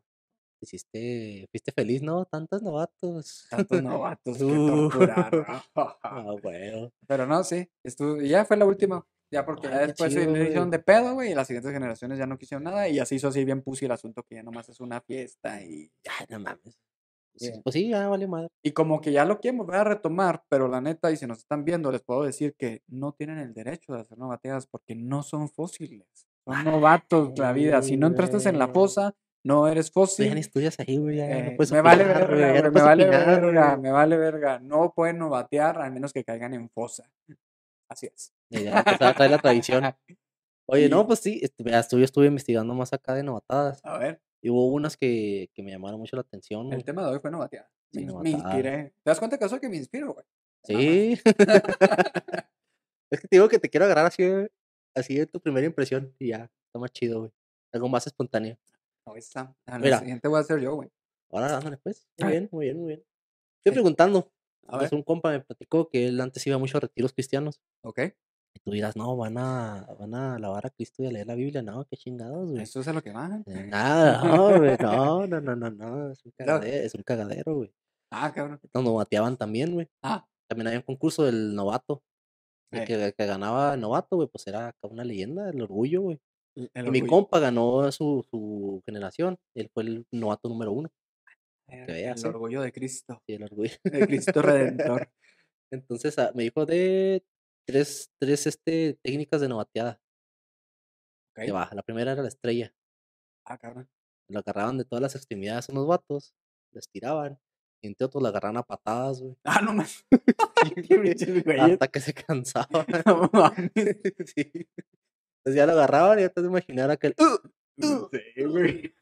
Hiciste, 0.62 1.48
fuiste 1.52 1.72
feliz, 1.72 2.02
¿no? 2.02 2.26
Tantos 2.26 2.62
novatos. 2.62 3.48
Tantos 3.50 3.82
novatos 3.84 4.42
Uh. 4.42 4.90
torturaron. 4.90 5.46
Ah, 6.04 6.36
bueno. 6.42 6.92
Pero 7.08 7.26
no, 7.26 7.44
sí. 7.44 7.70
Estuvo, 7.84 8.22
ya 8.22 8.44
fue 8.46 8.58
la 8.58 8.66
última. 8.66 9.06
Ya 9.32 9.46
porque 9.46 9.68
Ay, 9.68 9.74
ya 9.74 9.80
qué 9.82 9.88
después 9.88 10.14
se 10.14 10.20
chido, 10.22 10.32
güey. 10.32 10.44
hicieron 10.44 10.70
de 10.72 10.80
pedo, 10.80 11.14
güey. 11.14 11.32
Y 11.32 11.36
las 11.36 11.48
siguientes 11.48 11.72
generaciones 11.72 12.18
ya 12.18 12.26
no 12.26 12.38
quisieron 12.38 12.64
nada. 12.64 12.90
Y 12.90 13.00
así 13.00 13.16
hizo 13.16 13.28
así 13.30 13.46
bien 13.46 13.62
pussy 13.62 13.86
el 13.86 13.92
asunto 13.92 14.24
que 14.24 14.36
ya 14.36 14.44
nomás 14.44 14.68
es 14.70 14.80
una 14.80 15.00
fiesta. 15.02 15.62
Y, 15.64 15.92
Ay, 16.20 16.26
no 16.30 16.40
mames. 16.40 16.78
Sí. 17.40 17.52
Pues 17.64 17.74
sí, 17.74 17.90
ya 17.90 18.08
vale 18.08 18.28
madre. 18.28 18.50
y 18.64 18.72
como 18.72 19.00
que 19.02 19.12
ya 19.12 19.26
lo 19.26 19.40
quieren 19.40 19.58
volver 19.58 19.76
a 19.78 19.84
retomar. 19.84 20.44
Pero 20.50 20.68
la 20.68 20.82
neta, 20.82 21.12
y 21.12 21.18
si 21.18 21.26
nos 21.26 21.40
están 21.40 21.64
viendo, 21.66 21.92
les 21.92 22.02
puedo 22.02 22.24
decir 22.24 22.56
que 22.58 22.84
no 22.88 23.14
tienen 23.14 23.38
el 23.40 23.54
derecho 23.54 23.94
de 23.94 24.02
hacer 24.02 24.18
novateadas 24.18 24.68
porque 24.68 24.96
no 24.96 25.24
son 25.24 25.50
fósiles. 25.50 26.08
Son 26.46 26.64
novatos 26.64 27.38
la 27.38 27.52
vida. 27.54 27.82
Si 27.82 27.96
no 27.98 28.08
entraste 28.08 28.50
en 28.50 28.58
la 28.60 28.68
fosa, 28.70 29.14
no 29.44 29.68
eres 29.68 29.88
ya 29.88 29.92
fósil. 29.94 30.34
ni 30.34 30.42
estudias 30.42 30.80
ahí, 30.80 30.98
güey. 30.98 31.18
Ya, 31.18 31.28
no 31.28 31.34
Eh, 31.34 31.58
me 31.72 31.82
vale 31.82 32.04
verga, 32.04 32.28
güey, 32.28 32.40
ya 32.42 32.50
güey, 32.52 32.64
no 32.64 32.72
me 32.72 32.82
vale 32.82 33.04
opinar, 33.04 33.26
verga, 33.42 33.70
güey. 33.70 33.82
me 33.82 33.92
vale 33.92 34.18
verga. 34.18 34.60
No 34.60 34.94
pueden 34.94 35.18
novatear 35.20 35.82
a 35.82 35.90
menos 35.90 36.12
que 36.12 36.24
caigan 36.24 36.54
en 36.54 36.70
fosa. 36.70 37.10
Así 37.90 38.08
es. 38.08 38.34
Y 38.50 38.64
ya 38.66 38.80
empezaba 38.80 39.12
a 39.12 39.14
traer 39.16 39.32
la 39.32 39.38
tradición. 39.40 39.84
Oye, 40.68 40.88
no, 40.90 41.08
pues 41.08 41.20
sí, 41.20 41.40
este, 41.42 41.64
estuve, 41.76 42.04
estuve 42.04 42.28
investigando 42.28 42.74
más 42.76 42.94
acá 42.94 43.16
de 43.16 43.24
novatadas. 43.24 43.80
A 43.84 43.98
ver, 43.98 44.22
Y 44.42 44.50
hubo 44.50 44.68
unas 44.68 44.96
que, 44.98 45.50
que 45.54 45.64
me 45.64 45.72
llamaron 45.72 46.00
mucho 46.00 46.16
la 46.16 46.22
atención. 46.22 46.68
el 46.68 46.74
güey. 46.76 46.84
tema 46.84 47.04
de 47.06 47.12
hoy 47.14 47.20
fue 47.20 47.30
novatear. 47.32 47.68
Sí, 47.92 48.06
Me, 48.06 48.30
inspiré. 48.32 48.94
¿Te 49.04 49.10
das 49.10 49.20
cuenta 49.20 49.38
que 49.38 49.50
soy 49.50 49.60
que 49.60 49.70
me 49.70 49.78
inspiro, 49.78 50.14
güey? 50.14 50.26
Sí. 50.64 51.20
es 53.10 53.20
que 53.20 53.28
te 53.28 53.36
digo 53.36 53.50
que 53.50 53.60
te 53.60 53.70
quiero 53.70 53.86
agarrar 53.86 54.06
así, 54.06 54.28
güey, 54.28 54.48
así 54.96 55.16
de 55.16 55.26
tu 55.26 55.40
primera 55.42 55.66
impresión 55.66 56.14
y 56.20 56.30
ya, 56.30 56.50
está 56.68 56.80
más 56.80 56.92
chido, 56.92 57.20
güey. 57.22 57.32
Algo 57.74 57.90
más 57.90 58.08
espontáneo. 58.08 58.58
Ahí 59.06 59.18
está. 59.20 59.56
A 59.66 59.74
la 59.74 59.80
Mira. 59.80 60.00
siguiente 60.00 60.28
voy 60.28 60.40
a 60.40 60.44
ser 60.44 60.60
yo, 60.60 60.76
güey. 60.76 60.90
Ahora, 61.32 61.58
ándale, 61.58 61.78
pues. 61.78 62.08
Muy 62.20 62.32
bien, 62.32 62.50
muy 62.52 62.66
bien, 62.66 62.78
muy 62.78 62.88
bien. 62.88 63.00
Estoy 63.58 63.72
Sí. 63.72 63.74
preguntando. 63.74 64.32
A 64.68 64.78
pues 64.78 64.92
ver. 64.92 64.98
un 64.98 65.04
compa 65.04 65.32
me 65.32 65.40
platicó 65.42 65.90
que 65.90 66.08
él 66.08 66.22
antes 66.22 66.46
iba 66.46 66.58
mucho 66.58 66.78
a 66.78 66.82
retiros 66.82 67.14
cristianos. 67.14 67.60
Ok. 67.82 68.02
Tú 68.64 68.72
dirás, 68.72 68.96
no, 68.96 69.16
van 69.18 69.38
a, 69.38 69.88
van 70.00 70.14
a 70.14 70.36
alabar 70.36 70.66
a 70.66 70.70
Cristo 70.70 71.04
y 71.04 71.08
a 71.08 71.12
leer 71.12 71.28
la 71.28 71.36
Biblia. 71.36 71.62
No, 71.62 71.86
qué 71.86 71.96
chingados, 71.98 72.52
güey. 72.52 72.64
Eso 72.64 72.82
es 72.82 72.88
a 72.88 72.94
lo 72.94 73.02
que 73.02 73.12
van. 73.12 73.44
Nada, 73.48 74.24
no, 74.24 74.58
güey. 74.58 74.78
No, 74.80 75.28
no, 75.28 75.42
no, 75.42 75.56
no, 75.56 75.72
no. 75.72 76.12
Es 76.12 76.24
un 76.26 76.32
No. 76.40 76.46
cagadero, 76.46 76.86
es 76.86 76.96
un 76.96 77.04
cagadero, 77.04 77.56
güey. 77.56 77.74
Ah, 78.12 78.32
cabrón. 78.34 78.60
Nos 78.74 78.84
novateaban 78.84 79.38
también, 79.38 79.74
güey. 79.74 79.88
Ah, 80.04 80.26
También 80.48 80.68
había 80.68 80.80
un 80.80 80.86
concurso 80.86 81.24
del 81.26 81.54
novato. 81.56 82.02
El 82.72 82.82
Eh. 82.82 82.86
que, 82.86 83.06
el 83.06 83.14
que 83.14 83.26
ganaba 83.26 83.74
el 83.76 83.82
novato, 83.82 84.16
güey, 84.16 84.28
pues 84.28 84.46
era 84.48 84.76
una 84.84 85.04
leyenda, 85.04 85.50
el 85.50 85.62
orgullo, 85.62 86.02
güey. 86.02 86.20
el 86.56 86.70
el 86.74 86.88
Y 86.88 86.92
mi 86.92 87.08
compa 87.08 87.40
ganó 87.40 87.92
su, 87.92 88.26
su 88.30 88.82
generación. 88.86 89.38
Él 89.56 89.70
fue 89.74 89.84
el 89.84 90.06
novato 90.12 90.50
número 90.50 90.72
uno. 90.72 90.90
Eh, 91.68 91.84
que 91.86 91.92
veas, 91.92 92.24
El 92.24 92.32
orgullo 92.32 92.62
de 92.62 92.72
Cristo. 92.72 93.22
Sí, 93.28 93.34
el 93.36 93.44
orgullo. 93.44 93.74
De 93.84 94.08
Cristo 94.08 94.42
Redentor. 94.42 95.10
Entonces 95.72 96.18
ah, 96.18 96.32
me 96.34 96.44
dijo 96.44 96.66
de 96.66 97.24
tres, 97.70 98.10
tres 98.20 98.48
este, 98.48 98.98
técnicas 99.04 99.42
de 99.42 99.48
novateada. 99.48 100.02
Ok. 101.32 101.46
Que 101.46 101.52
va, 101.52 101.70
la 101.72 101.84
primera 101.84 102.12
era 102.14 102.24
la 102.24 102.28
estrella. 102.28 102.74
Ah, 103.46 103.58
cabrón. 103.60 103.88
Lo 104.28 104.40
agarraban 104.40 104.78
de 104.78 104.86
todas 104.86 105.02
las 105.04 105.16
extremidades 105.16 105.70
unos 105.70 105.86
vatos, 105.86 106.34
les 106.72 106.90
tiraban. 106.90 107.40
Y 107.82 107.88
entre 107.88 108.06
otros 108.06 108.24
la 108.24 108.30
agarraban 108.30 108.58
a 108.58 108.64
patadas, 108.64 109.22
güey. 109.22 109.38
Ah, 109.44 109.62
no 109.62 109.74
güeyes. 110.90 111.60
Hasta 111.60 111.88
que 111.88 112.00
se 112.00 112.14
cansaban. 112.14 112.86
No 113.06 113.30
sí. 114.26 114.68
Entonces 115.38 115.56
ya 115.56 115.66
lo 115.68 115.74
agarraban 115.74 116.20
y 116.20 116.24
ya 116.24 116.30
te 116.30 116.42
imaginar 116.42 116.90
aquel. 116.90 117.16
"Uh", 117.20 117.86
uh, 117.86 118.10
Sí, 118.12 118.44
güey. 118.46 118.94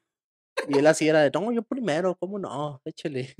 Y 0.68 0.78
él 0.78 0.88
así 0.88 1.08
era 1.08 1.22
de, 1.22 1.32
no, 1.32 1.52
yo 1.52 1.62
primero, 1.64 2.16
¿cómo 2.16 2.38
no? 2.38 2.82
Échale. 2.84 3.36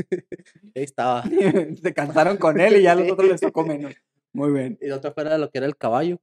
Ahí 0.76 0.84
estaba. 0.84 1.24
Se 1.24 1.94
cansaron 1.94 2.38
con 2.38 2.60
él 2.60 2.78
y 2.78 2.84
ya 2.84 2.96
los 2.96 3.12
otros 3.12 3.28
les 3.28 3.42
tocó 3.42 3.66
menos. 3.66 3.94
Muy 4.38 4.52
bien. 4.54 4.78
Y 4.82 4.88
la 4.88 4.98
otra 4.98 5.12
fuera 5.12 5.38
lo 5.38 5.50
que 5.50 5.58
era 5.58 5.68
el 5.68 5.78
caballo. 5.78 6.20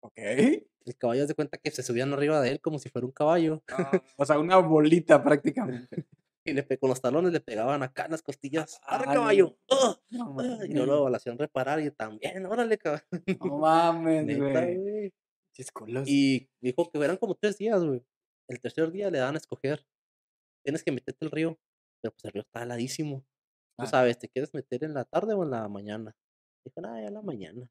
Ok. 0.00 0.12
El 0.16 0.96
caballo 0.96 1.26
de 1.26 1.34
cuenta 1.34 1.58
que 1.58 1.70
se 1.70 1.82
subían 1.82 2.12
arriba 2.12 2.40
de 2.40 2.50
él 2.50 2.60
como 2.60 2.78
si 2.78 2.88
fuera 2.88 3.04
un 3.06 3.12
caballo. 3.12 3.62
Ah, 3.68 4.00
o 4.16 4.24
sea, 4.24 4.38
una 4.38 4.56
bolita 4.58 5.22
prácticamente. 5.22 6.06
Y 6.46 6.54
le 6.54 6.64
con 6.78 6.88
los 6.88 7.02
talones 7.02 7.30
le 7.30 7.40
pegaban 7.40 7.82
acá 7.82 8.06
en 8.06 8.12
las 8.12 8.22
costillas. 8.22 8.80
¡Arre, 8.86 9.04
Ah, 9.08 9.12
caballo! 9.12 9.58
no. 9.70 9.76
¡Ah! 9.76 10.00
No, 10.08 10.36
Ah, 10.40 10.58
Y 10.64 10.72
luego 10.72 11.10
lo 11.10 11.14
hacían 11.16 11.36
reparar 11.36 11.78
y 11.80 11.90
también, 11.90 12.46
órale, 12.46 12.78
caballo. 12.78 13.04
no 13.44 13.58
mames, 13.58 14.24
güey. 14.38 15.12
Y 16.06 16.48
dijo 16.62 16.90
que 16.90 16.98
eran 17.04 17.18
como 17.18 17.34
tres 17.34 17.58
días, 17.58 17.84
güey. 17.84 18.02
El 18.48 18.60
tercer 18.60 18.90
día 18.90 19.10
le 19.10 19.18
daban 19.18 19.34
a 19.34 19.38
escoger. 19.38 19.84
Tienes 20.64 20.82
que 20.82 20.92
meterte 20.92 21.22
al 21.26 21.30
río. 21.32 21.58
Pero 22.00 22.12
pues 22.14 22.24
el 22.24 22.32
río 22.32 22.42
está 22.42 22.62
heladísimo. 22.62 23.20
Tú 23.76 23.84
Ah. 23.84 23.86
sabes, 23.86 24.18
¿te 24.18 24.28
quieres 24.30 24.54
meter 24.54 24.84
en 24.84 24.94
la 24.94 25.04
tarde 25.04 25.34
o 25.34 25.42
en 25.42 25.50
la 25.50 25.68
mañana? 25.68 26.16
Dijo, 26.64 26.80
ah, 26.84 27.00
ya 27.00 27.10
la 27.10 27.22
mañana. 27.22 27.70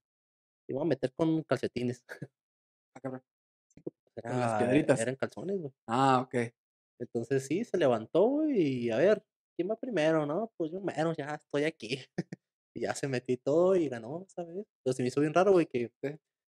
Y 0.68 0.74
voy 0.74 0.84
a 0.84 0.86
meter 0.86 1.14
con 1.14 1.44
calcetines. 1.44 2.04
Ah, 2.96 3.00
cabrón. 3.00 3.24
Era, 4.16 4.32
Con 4.32 4.40
las 4.40 4.64
piedritas. 4.64 5.00
Eran 5.00 5.16
calzones, 5.16 5.60
güey. 5.60 5.72
Ah, 5.88 6.22
ok. 6.22 6.52
Entonces 7.00 7.46
sí, 7.46 7.64
se 7.64 7.78
levantó, 7.78 8.50
y 8.50 8.90
a 8.90 8.98
ver, 8.98 9.24
¿quién 9.56 9.70
va 9.70 9.76
primero? 9.76 10.26
No, 10.26 10.52
pues 10.58 10.72
yo 10.72 10.82
mero, 10.82 11.14
ya 11.14 11.36
estoy 11.36 11.66
aquí. 11.66 12.00
y 12.76 12.82
ya 12.82 12.96
se 12.96 13.08
metió 13.08 13.34
y 13.34 13.38
todo 13.38 13.76
y 13.76 13.88
ganó, 13.90 14.26
¿sabes? 14.30 14.66
Entonces 14.80 14.96
se 14.96 15.04
me 15.04 15.08
hizo 15.08 15.22
bien 15.22 15.34
raro, 15.34 15.52
güey, 15.52 15.68
que 15.68 15.92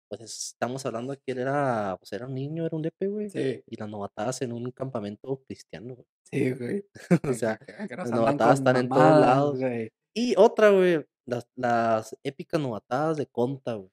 pues 0.09 0.21
estamos 0.21 0.85
hablando 0.87 1.15
que 1.15 1.33
él 1.33 1.39
era, 1.39 1.97
pues 1.99 2.13
era 2.13 2.27
un 2.27 2.35
niño, 2.35 2.67
era 2.67 2.77
un 2.77 2.83
lepe, 2.83 3.07
güey. 3.09 3.31
Sí. 3.31 3.63
Y 3.67 3.77
las 3.77 3.89
novatadas 3.89 4.43
en 4.43 4.53
un 4.53 4.71
campamento 4.71 5.43
cristiano, 5.47 5.95
güey. 5.95 6.07
Sí, 6.31 6.53
güey. 6.53 6.85
o 7.25 7.33
sea, 7.35 7.59
las 7.89 8.11
novatadas 8.11 8.59
están 8.59 8.77
en 8.77 8.89
todos 8.89 9.21
lados. 9.21 9.59
güey. 9.59 9.91
y 10.15 10.35
otra, 10.37 10.71
güey, 10.71 11.05
las, 11.27 11.47
las 11.57 12.17
épicas 12.23 12.61
novatadas 12.61 13.17
de 13.17 13.27
Conta, 13.27 13.75
güey. 13.75 13.91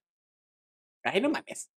Ay, 1.04 1.22
no 1.22 1.30
mames. 1.30 1.72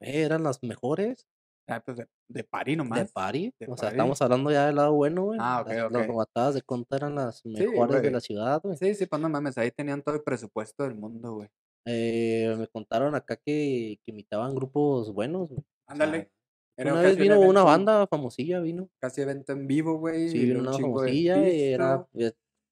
Eh, 0.00 0.22
Eran 0.22 0.42
las 0.42 0.62
mejores 0.62 1.26
Ah, 1.66 1.80
pues 1.84 1.98
de, 1.98 2.08
de 2.28 2.48
de 2.64 2.76
nomás. 2.76 3.12
Pari. 3.12 3.54
de 3.60 3.66
O 3.70 3.76
sea, 3.76 3.90
estamos 3.90 4.20
hablando 4.20 4.50
ya 4.50 4.66
del 4.66 4.74
lado 4.76 4.92
bueno, 4.92 5.26
güey. 5.26 5.38
Ah, 5.40 5.60
ok, 5.60 5.68
las, 5.68 5.92
las 5.92 6.02
ok. 6.02 6.08
novatadas 6.08 6.54
de 6.54 6.62
Conta 6.62 6.96
eran 6.96 7.14
las 7.14 7.44
mejores 7.46 8.02
de 8.02 8.10
la 8.10 8.20
ciudad, 8.20 8.60
güey. 8.60 8.76
Sí, 8.76 8.94
sí, 8.94 9.06
pues 9.06 9.22
no 9.22 9.28
mames. 9.28 9.56
Ahí 9.56 9.70
tenían 9.70 10.02
todo 10.02 10.16
el 10.16 10.22
presupuesto 10.22 10.82
del 10.82 10.96
mundo, 10.96 11.34
güey. 11.34 11.48
Eh, 11.86 12.56
me 12.58 12.66
contaron 12.66 13.14
acá 13.14 13.36
que, 13.36 14.00
que 14.02 14.10
imitaban 14.10 14.52
grupos 14.54 15.12
buenos. 15.14 15.48
güey. 15.48 15.60
O 15.60 15.62
sea, 15.62 15.92
Ándale. 15.94 16.30
Era 16.76 16.92
una 16.94 17.02
vez 17.02 17.16
vino 17.16 17.38
una 17.38 17.62
banda 17.62 18.06
famosilla, 18.08 18.58
vino. 18.60 18.88
Casi 18.98 19.20
evento 19.20 19.52
en 19.52 19.66
vivo, 19.68 19.98
güey. 19.98 20.28
Sí, 20.28 20.46
vino 20.46 20.60
un 20.60 20.66
una 20.68 20.76
famosilla 20.78 21.48
y 21.48 21.62
era. 21.72 22.04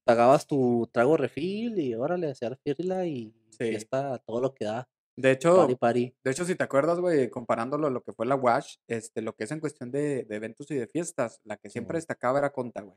Pagabas 0.08 0.46
tu 0.46 0.88
trago 0.90 1.18
refil 1.18 1.78
y 1.78 1.94
órale, 1.94 2.30
hacer 2.30 2.56
fila 2.64 3.04
y 3.06 3.34
Sí. 3.50 3.58
fiesta, 3.68 4.18
todo 4.26 4.40
lo 4.40 4.54
que 4.54 4.64
da. 4.64 4.88
De 5.16 5.32
hecho, 5.32 5.66
de 5.66 6.30
hecho, 6.30 6.44
si 6.46 6.54
te 6.54 6.64
acuerdas, 6.64 6.98
güey, 6.98 7.28
comparándolo 7.28 7.88
a 7.88 7.90
lo 7.90 8.02
que 8.02 8.14
fue 8.14 8.24
la 8.24 8.36
WASH, 8.36 8.76
este, 8.86 9.20
lo 9.20 9.34
que 9.34 9.44
es 9.44 9.50
en 9.50 9.60
cuestión 9.60 9.90
de, 9.90 10.24
de 10.24 10.36
eventos 10.36 10.70
y 10.70 10.76
de 10.76 10.86
fiestas, 10.86 11.40
la 11.44 11.58
que 11.58 11.68
siempre 11.68 11.98
destacaba 11.98 12.38
era 12.38 12.50
Conta, 12.52 12.80
güey. 12.80 12.96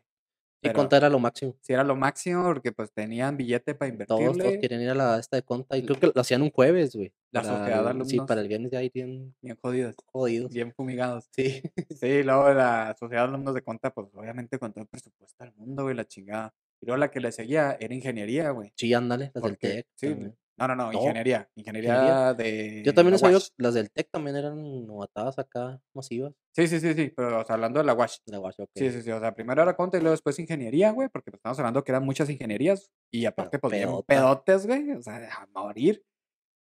Y 0.63 0.69
Conta 0.69 0.95
era 0.97 1.09
lo 1.09 1.17
máximo. 1.19 1.55
sí 1.59 1.73
era 1.73 1.83
lo 1.83 1.95
máximo 1.95 2.43
porque 2.43 2.71
pues 2.71 2.93
tenían 2.93 3.35
billete 3.35 3.73
para 3.75 3.91
Todos, 4.05 4.07
todos 4.21 4.21
invertirle. 4.35 4.59
querían 4.61 4.81
ir 4.83 4.89
a 4.91 4.95
la 4.95 5.17
esta 5.19 5.35
de 5.35 5.41
Conta 5.43 5.75
y 5.75 5.83
creo 5.83 5.99
que 5.99 6.11
lo 6.13 6.21
hacían 6.21 6.43
un 6.43 6.51
jueves, 6.51 6.95
güey. 6.95 7.11
La 7.31 7.43
sociedad 7.43 7.83
de 7.83 7.89
el- 7.91 8.05
Sí, 8.05 8.11
alumnos. 8.13 8.27
para 8.27 8.41
el 8.41 8.47
viernes 8.47 8.71
ya 8.71 8.83
irían 8.83 9.33
Bien 9.41 9.57
jodidos, 9.61 9.95
jodidos. 10.05 10.53
bien 10.53 10.71
fumigados. 10.73 11.27
Sí. 11.31 11.61
Sí, 11.99 12.21
luego 12.23 12.53
la 12.53 12.95
sociedad 12.99 13.23
de 13.23 13.29
alumnos 13.29 13.55
de 13.55 13.63
Conta, 13.63 13.91
pues 13.91 14.07
obviamente 14.13 14.59
con 14.59 14.71
todo 14.71 14.83
el 14.83 14.87
presupuesto 14.87 15.43
del 15.43 15.53
mundo, 15.55 15.81
güey, 15.83 15.95
la 15.95 16.05
chingada. 16.05 16.53
Y 16.81 16.87
luego 16.87 16.97
la 16.97 17.11
que 17.11 17.19
le 17.19 17.31
seguía 17.31 17.77
era 17.79 17.93
ingeniería, 17.93 18.49
güey. 18.51 18.73
Sí, 18.75 18.93
ándale, 18.93 19.31
las 19.33 19.43
del 19.43 19.57
TEC. 19.57 19.87
sí, 19.95 20.09
también. 20.09 20.37
no, 20.57 20.67
no, 20.67 20.75
no, 20.75 20.93
ingeniería. 20.93 21.49
Ingeniería 21.55 21.93
ingeniería. 21.93 22.33
de. 22.33 22.83
Yo 22.83 22.93
también 22.93 23.15
he 23.15 23.17
sabido, 23.19 23.39
las 23.57 23.73
del 23.75 23.91
TEC 23.91 24.09
también 24.11 24.35
eran 24.35 24.85
novatadas 24.87 25.37
acá, 25.37 25.79
masivas. 25.93 26.33
Sí, 26.55 26.67
sí, 26.67 26.79
sí, 26.79 26.93
sí, 26.93 27.13
pero 27.15 27.41
o 27.41 27.45
sea, 27.45 27.53
hablando 27.55 27.79
de 27.79 27.85
la 27.85 27.93
UASH. 27.93 28.17
La 28.25 28.39
guacho, 28.39 28.63
ok. 28.63 28.71
Sí, 28.75 28.89
sí, 28.91 29.01
sí, 29.03 29.11
o 29.11 29.19
sea, 29.19 29.33
primero 29.35 29.61
era 29.61 29.75
Conta 29.75 29.97
y 29.97 30.01
luego 30.01 30.11
después 30.13 30.39
ingeniería, 30.39 30.91
güey, 30.91 31.07
porque 31.09 31.31
pues, 31.31 31.39
estamos 31.39 31.59
hablando 31.59 31.83
que 31.83 31.91
eran 31.91 32.03
muchas 32.03 32.29
ingenierías 32.29 32.91
y 33.11 33.25
aparte 33.25 33.59
pues 33.59 33.73
bien 33.73 33.87
pedota. 33.87 34.05
pedotes, 34.07 34.65
güey, 34.67 34.91
o 34.91 35.01
sea, 35.01 35.29
a 35.33 35.47
morir. 35.53 36.03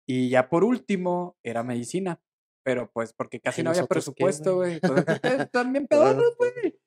Y 0.06 0.30
ya 0.30 0.50
por 0.50 0.64
último 0.64 1.38
era 1.44 1.64
medicina. 1.64 2.20
Pero 2.62 2.92
pues 2.92 3.14
porque 3.14 3.40
casi 3.40 3.62
Ay, 3.62 3.64
no 3.64 3.70
había 3.70 3.82
¿nosotros 3.84 4.06
qué, 4.06 4.12
presupuesto, 4.12 4.56
güey? 4.58 4.80
güey. 4.80 4.82
Pues 4.82 5.00
es 5.00 5.06
que 5.06 5.12
ustedes 5.14 5.40
están 5.42 5.72
bien 5.72 5.88
Bueno, 5.90 6.04
pedorros, 6.06 6.36
pues, 6.38 6.54
güey. 6.62 6.80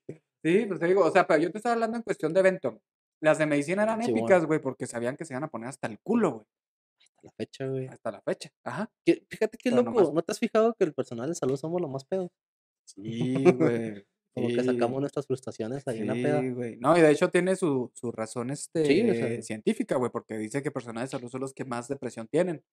Sí, 0.45 0.67
pues 0.67 0.81
te 0.81 0.87
digo, 0.87 1.05
o 1.05 1.11
sea, 1.11 1.27
pero 1.27 1.41
yo 1.41 1.51
te 1.51 1.59
estaba 1.59 1.73
hablando 1.75 1.97
en 1.97 2.03
cuestión 2.03 2.33
de 2.35 2.41
evento. 2.41 2.81
Las 3.23 3.39
de 3.39 3.47
medicina 3.47 3.85
eran 3.85 4.03
Sí, 4.03 4.11
épicas, 4.11 4.45
güey, 4.47 4.61
porque 4.61 4.87
sabían 4.87 5.17
que 5.17 5.25
se 5.25 5.33
iban 5.33 5.45
a 5.45 5.49
poner 5.49 5.69
hasta 5.69 5.87
el 5.87 5.99
culo, 6.01 6.33
güey. 6.33 6.47
la 7.23 7.31
fecha, 7.39 7.67
güey. 7.69 7.87
Hasta 7.87 8.11
la 8.11 8.21
fecha. 8.21 8.51
Ajá. 8.65 8.91
Que- 9.07 9.25
Fíjate 9.31 9.57
qué 9.57 9.71
Pero 9.71 9.83
loco, 9.83 10.01
nomás- 10.01 10.13
¿no 10.13 10.23
te 10.23 10.33
has 10.33 10.41
fijado 10.41 10.75
que 10.75 10.83
el 10.85 10.93
personal 10.93 11.29
de 11.29 11.37
salud 11.37 11.57
somos 11.57 11.81
los 11.81 11.89
más 11.89 12.05
pedos? 12.05 12.31
Sí, 12.85 13.45
güey. 13.45 14.05
Como 14.35 14.49
que 14.49 14.65
sacamos 14.65 15.01
nuestras 15.01 15.27
frustraciones 15.27 15.87
ahí 15.87 16.01
en 16.01 16.07
la 16.09 16.15
peda. 16.15 16.41
Sí, 16.41 16.51
güey. 16.51 16.77
No, 16.79 16.97
y 16.99 17.01
de 17.01 17.11
hecho 17.13 17.31
tiene 17.31 17.55
su, 17.55 17.93
su 17.95 18.11
razón 18.11 18.51
este, 18.51 18.85
Sí, 18.87 19.09
o 19.09 19.15
sea- 19.15 19.41
científica, 19.43 19.97
güey, 19.97 20.11
porque 20.11 20.37
dice 20.37 20.63
que 20.65 20.71
personas 20.73 21.05
de 21.05 21.09
salud 21.17 21.29
son 21.29 21.43
los 21.43 21.53
que 21.55 21.65
más 21.65 21.87
depresión 21.87 22.27
tienen. 22.27 22.65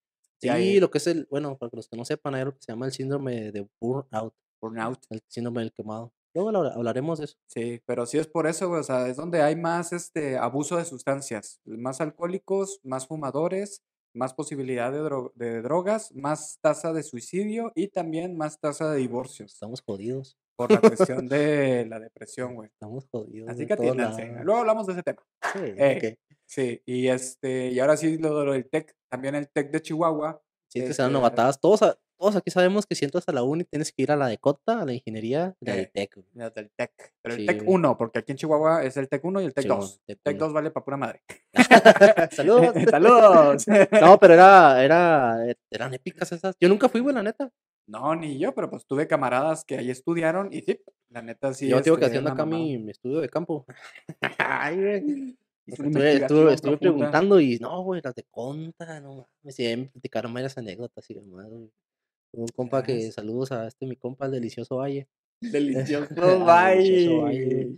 Sí, 0.42 0.50
hay 0.50 0.80
lo 0.80 0.90
que 0.90 0.98
es 1.00 1.06
el, 1.08 1.28
bueno, 1.30 1.56
para 1.58 1.70
los 1.74 1.88
que 1.88 1.98
no 1.98 2.06
sepan, 2.06 2.34
hay 2.34 2.42
algo 2.42 2.54
que 2.56 2.62
se 2.64 2.72
llama 2.72 2.86
el 2.88 2.92
síndrome 2.94 3.52
de 3.52 3.68
burnout, 3.80 4.34
burnout. 4.62 5.00
el 5.12 5.22
síndrome 5.28 5.60
del 5.62 5.74
quemado. 5.74 6.12
Luego 6.34 6.50
habla- 6.50 6.74
hablaremos 6.76 7.20
de 7.20 7.26
eso. 7.26 7.38
Sí, 7.48 7.82
pero 7.86 8.06
sí 8.06 8.18
es 8.18 8.28
por 8.28 8.48
eso, 8.48 8.68
güey, 8.70 8.82
o 8.82 8.84
sea, 8.84 9.08
es 9.08 9.18
donde 9.18 9.42
hay 9.42 9.56
más 9.56 9.92
este 9.94 10.38
abuso 10.38 10.78
de 10.78 10.86
sustancias, 10.86 11.60
más 11.66 12.02
alcohólicos, 12.02 12.80
más 12.84 13.08
fumadores, 13.08 13.82
más 14.14 14.34
posibilidad 14.34 14.92
de, 14.92 15.02
dro- 15.02 15.32
de 15.36 15.62
drogas, 15.62 16.14
más 16.16 16.58
tasa 16.62 16.94
de 16.94 17.04
suicidio 17.04 17.72
y 17.76 17.90
también 17.90 18.36
más 18.38 18.60
tasa 18.60 18.92
de 18.92 18.98
divorcios 18.98 19.54
Estamos 19.54 19.82
jodidos, 19.82 20.38
por 20.56 20.72
la 20.72 20.82
cuestión 20.82 21.28
de 21.28 21.86
la 21.88 22.00
depresión, 22.00 22.56
güey. 22.56 22.70
estamos 22.70 23.08
jodidos. 23.12 23.50
Así 23.50 23.66
que 23.68 23.74
atiéndanse. 23.74 24.28
lados. 24.28 24.46
Luego 24.46 24.60
hablamos 24.62 24.88
de 24.88 24.94
ese 24.94 25.04
tema. 25.04 25.24
Sí, 25.54 25.60
Eh, 25.78 26.18
ok. 26.24 26.36
Sí, 26.46 26.82
y 26.86 27.08
este, 27.08 27.68
y 27.70 27.80
ahora 27.80 27.96
sí 27.96 28.18
lo, 28.18 28.44
lo 28.44 28.54
del 28.54 28.68
TEC, 28.68 28.96
también 29.10 29.36
el 29.36 29.48
TEC 29.50 29.70
de 29.72 29.82
Chihuahua. 29.84 30.42
Sí, 30.68 30.80
es 30.80 30.88
que 30.88 30.94
sean 30.96 31.10
este, 31.10 31.14
novatadas. 31.14 31.60
Todos, 31.62 31.84
a- 31.84 31.98
todos 32.20 32.36
aquí 32.36 32.52
sabemos 32.52 32.86
que 32.86 32.96
si 32.96 33.06
entras 33.06 33.24
a 33.30 33.32
la 33.32 33.44
uni 33.44 33.64
tienes 33.64 33.94
que 33.94 34.04
ir 34.04 34.12
a 34.12 34.18
la 34.18 34.28
de 34.28 34.38
Cota, 34.38 34.82
a 34.82 34.86
la 34.86 34.94
ingeniería, 34.94 35.56
la 35.62 35.74
Eh, 35.74 35.78
del 35.78 35.92
TEC. 35.92 36.18
Las 36.34 36.54
del 36.54 36.70
TEC. 36.76 36.92
Pero 37.22 37.36
el 37.36 37.46
TEC 37.46 37.64
güey. 37.64 37.76
1, 37.76 37.98
porque 37.98 38.20
aquí 38.20 38.34
en 38.34 38.38
Chihuahua 38.38 38.84
es 38.84 38.98
el 38.98 39.08
TEC 39.08 39.24
1 39.24 39.42
y 39.42 39.46
el 39.46 39.54
TEC 39.54 39.64
Simón, 39.64 39.80
2. 39.80 40.02
TEC 40.06 40.20
TEC 40.22 40.36
uno. 40.36 40.46
2 40.46 40.54
vale 40.54 40.72
para 40.72 40.84
pura 40.84 40.98
madre. 40.98 41.22
Saludos. 42.32 42.74
Saludos. 42.92 43.66
No, 44.02 44.20
pero 44.20 44.34
era, 44.34 44.84
era, 44.84 45.50
e- 45.50 45.58
eran 45.72 45.94
épicas 45.94 46.32
esas. 46.32 46.56
Yo 46.60 46.68
nunca 46.68 46.90
fui, 46.90 47.00
güey, 47.00 47.16
la 47.16 47.24
neta. 47.24 47.52
No, 47.88 48.14
ni 48.16 48.38
yo, 48.38 48.54
pero 48.54 48.70
pues 48.70 48.86
tuve 48.86 49.08
camaradas 49.08 49.64
que 49.64 49.78
ahí 49.78 49.90
estudiaron 49.90 50.54
y 50.54 50.62
sí, 50.62 50.80
la 51.10 51.22
neta 51.24 51.54
sí. 51.54 51.70
yo 51.70 51.82
tengo 51.82 51.98
que 51.98 52.06
este, 52.06 52.18
haciendo 52.18 52.32
acá 52.32 52.46
mi, 52.46 52.78
mi 52.78 52.92
estudio 52.92 53.20
de 53.20 53.30
campo. 53.30 53.66
Ay, 54.38 54.76
güey. 54.78 55.38
Estuve, 55.66 56.78
preguntando 56.78 57.40
y 57.40 57.58
no, 57.60 57.82
güey, 57.84 58.02
las 58.04 58.16
de 58.16 58.24
conta, 58.30 59.00
no 59.00 59.28
me 59.44 59.88
platicaron 59.92 60.34
varias 60.34 60.58
anécdotas 60.58 61.10
y 61.10 61.14
demás, 61.14 61.48
güey. 61.48 61.72
Un 62.34 62.48
compa 62.50 62.84
que, 62.84 62.96
Yes. 62.98 63.14
saludos 63.16 63.52
a 63.52 63.68
este 63.68 63.86
mi 63.86 63.96
compa, 63.96 64.26
el 64.26 64.32
delicioso 64.32 64.78
Valle. 64.78 65.08
Delicioso, 65.42 66.08
Ah, 66.18 66.36
Valle. 66.44 67.76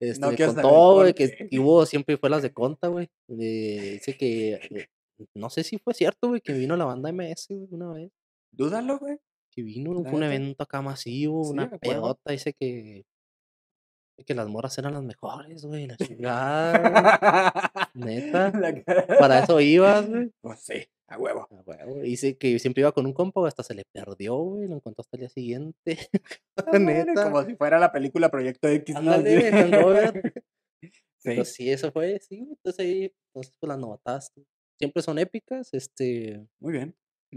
Este, 0.00 0.20
No 0.20 0.30
me 0.30 0.36
contó, 0.36 0.94
güey, 0.94 1.14
que 1.14 1.48
que 1.48 1.58
hubo, 1.60 1.86
siempre 1.86 2.16
fue 2.16 2.28
las 2.30 2.42
de 2.42 2.52
conta, 2.52 2.88
güey. 2.88 3.08
Dice 3.28 4.16
que, 4.16 4.54
eh, 4.54 4.88
no 5.34 5.48
sé 5.50 5.62
si 5.62 5.78
fue 5.78 5.94
cierto, 5.94 6.28
güey, 6.28 6.40
que 6.40 6.52
vino 6.52 6.76
la 6.76 6.84
banda 6.86 7.10
MS, 7.12 7.46
güey, 7.54 7.68
una 7.70 7.92
vez. 7.92 8.10
Dúdalo, 8.52 8.98
güey. 8.98 9.18
Que 9.54 9.62
vino, 9.62 9.92
fue 10.02 10.14
un 10.14 10.22
evento 10.24 10.64
acá 10.64 10.80
masivo, 10.82 11.44
Sí, 11.44 11.50
una 11.52 11.64
a 11.64 11.66
huevo. 11.66 11.78
pedota, 11.80 12.32
dice 12.32 12.52
que, 12.54 13.04
que 14.26 14.34
las 14.34 14.48
morras 14.48 14.76
eran 14.78 14.94
las 14.94 15.02
mejores, 15.02 15.64
güey, 15.64 15.86
la 15.86 15.96
chingada, 16.18 17.90
neta. 17.94 18.50
Para 19.18 19.40
eso 19.44 19.60
ibas, 19.60 20.08
güey. 20.08 20.30
Pues 20.40 20.60
sí, 20.64 20.86
a 21.12 21.18
huevo. 21.18 21.48
Huevo, 21.66 22.00
Dice 22.00 22.36
que 22.36 22.58
siempre 22.58 22.80
iba 22.80 22.92
con 22.92 23.06
un 23.06 23.12
compa, 23.12 23.46
hasta 23.46 23.62
se 23.62 23.74
le 23.74 23.84
perdió, 23.92 24.36
güey, 24.36 24.68
lo 24.68 24.76
encontró 24.76 25.02
hasta 25.02 25.16
el 25.16 25.20
día 25.20 25.28
siguiente. 25.28 25.74
Ah, 26.56 26.78
Neta. 26.78 27.24
Como 27.24 27.42
si 27.44 27.56
fuera 27.56 27.78
la 27.78 27.90
película 27.90 28.30
Proyecto 28.30 28.68
X. 28.68 28.96
Ándale. 28.96 29.50
Sí. 31.22 31.28
Pero 31.28 31.44
sí, 31.44 31.70
eso 31.70 31.92
fue, 31.92 32.18
sí, 32.18 32.48
entonces 32.50 32.80
ahí, 32.80 33.04
entonces 33.28 33.56
pues 33.60 33.68
las 33.68 33.78
novatadas 33.78 34.32
siempre 34.76 35.02
son 35.04 35.20
épicas, 35.20 35.72
este, 35.72 36.44
Muy 36.58 36.72
bien. 36.72 36.96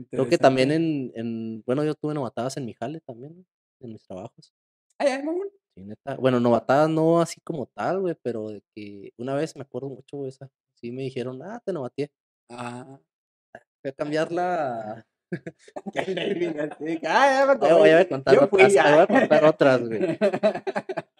creo 0.10 0.28
que 0.28 0.40
también 0.40 0.72
en, 0.72 1.12
en, 1.14 1.62
bueno, 1.68 1.84
yo 1.84 1.94
tuve 1.94 2.16
novatadas 2.16 2.58
en 2.58 2.66
mi 2.66 2.74
jale 2.74 3.00
también, 3.02 3.46
en 3.82 3.92
mis 3.92 4.04
trabajos. 4.04 4.56
Ay, 4.98 5.10
ay, 5.10 5.24
mamón. 5.24 5.50
Sí, 5.76 5.84
neta. 5.84 6.16
Bueno, 6.16 6.40
novatadas 6.40 6.90
no 6.90 7.22
así 7.22 7.40
como 7.42 7.68
tal, 7.68 8.02
güey, 8.02 8.16
pero 8.24 8.50
de 8.50 8.64
que 8.74 9.12
una 9.20 9.36
vez 9.36 9.56
me 9.56 9.62
acuerdo 9.62 9.90
mucho, 9.90 10.18
güey, 10.18 10.30
esa, 10.30 10.50
sí 10.74 10.92
me 10.92 11.04
dijeron, 11.04 11.40
ah, 11.44 11.62
te 11.64 11.72
novateé. 11.72 12.10
Ah. 12.50 13.00
Fui 13.86 13.90
a 13.92 13.94
cambiar 13.94 14.32
la... 14.32 15.06
Ya 15.94 16.04
me 16.08 17.74
voy, 17.78 17.90
a 17.90 18.10
contar 18.10 18.34
Yo 18.34 18.44
otras, 18.46 18.74
voy 18.74 18.78
a 19.00 19.08
contar 19.08 19.46
otras, 19.46 19.82
güey. 19.88 20.18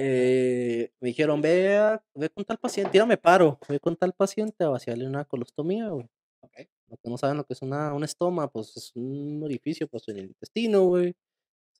Eh, 0.00 0.92
me 1.00 1.08
dijeron, 1.08 1.40
ve, 1.40 1.76
a- 1.76 2.02
ve 2.14 2.28
con 2.30 2.44
tal 2.44 2.58
paciente, 2.58 2.90
tírame 2.92 3.16
paro, 3.16 3.58
ve 3.68 3.80
con 3.80 3.96
tal 3.96 4.12
paciente 4.12 4.62
a 4.62 4.68
vaciarle 4.68 5.06
una 5.06 5.24
colostomía, 5.24 5.88
güey. 5.88 6.06
Ok. 6.40 6.52
Los 6.88 7.00
que 7.00 7.10
no 7.10 7.18
saben 7.18 7.36
lo 7.38 7.44
que 7.44 7.54
es 7.54 7.62
una, 7.62 7.92
un 7.94 8.04
estoma, 8.04 8.48
pues 8.50 8.76
es 8.76 8.94
un 8.94 9.40
orificio, 9.42 9.88
pues 9.88 10.06
en 10.08 10.18
el 10.18 10.24
intestino, 10.26 10.84
güey. 10.84 11.16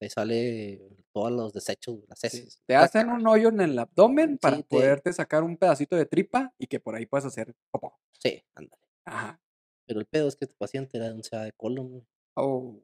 Ahí 0.01 0.09
sale 0.11 0.81
todos 1.13 1.31
los 1.33 1.53
desechos, 1.53 1.99
las 2.09 2.19
Sí, 2.21 2.27
heces. 2.29 2.63
Te 2.67 2.75
hacen 2.77 3.09
un 3.11 3.27
hoyo 3.27 3.49
en 3.51 3.61
el 3.61 3.79
abdomen 3.79 4.39
para 4.39 4.57
Sí, 4.57 4.63
te- 4.63 4.69
poderte 4.69 5.13
sacar 5.13 5.43
un 5.45 5.57
pedacito 5.57 5.95
de 5.97 6.07
tripa 6.07 6.53
y 6.59 6.67
que 6.67 6.81
por 6.81 6.95
ahí 6.97 7.07
puedas 7.07 7.27
hacer 7.27 7.55
popó. 7.71 7.99
Sí, 8.19 8.43
ándale. 8.55 8.83
Ajá. 9.05 9.41
Pero 9.89 10.01
el 10.01 10.07
pedo 10.07 10.29
es 10.29 10.37
que 10.37 10.45
este 10.45 10.55
paciente 10.57 10.99
era 10.99 11.09
de 11.09 11.15
un 11.15 11.23
CA 11.23 11.45
de 11.45 11.53
colon, 11.53 11.89
güey. 11.89 12.07
Oh, 12.37 12.79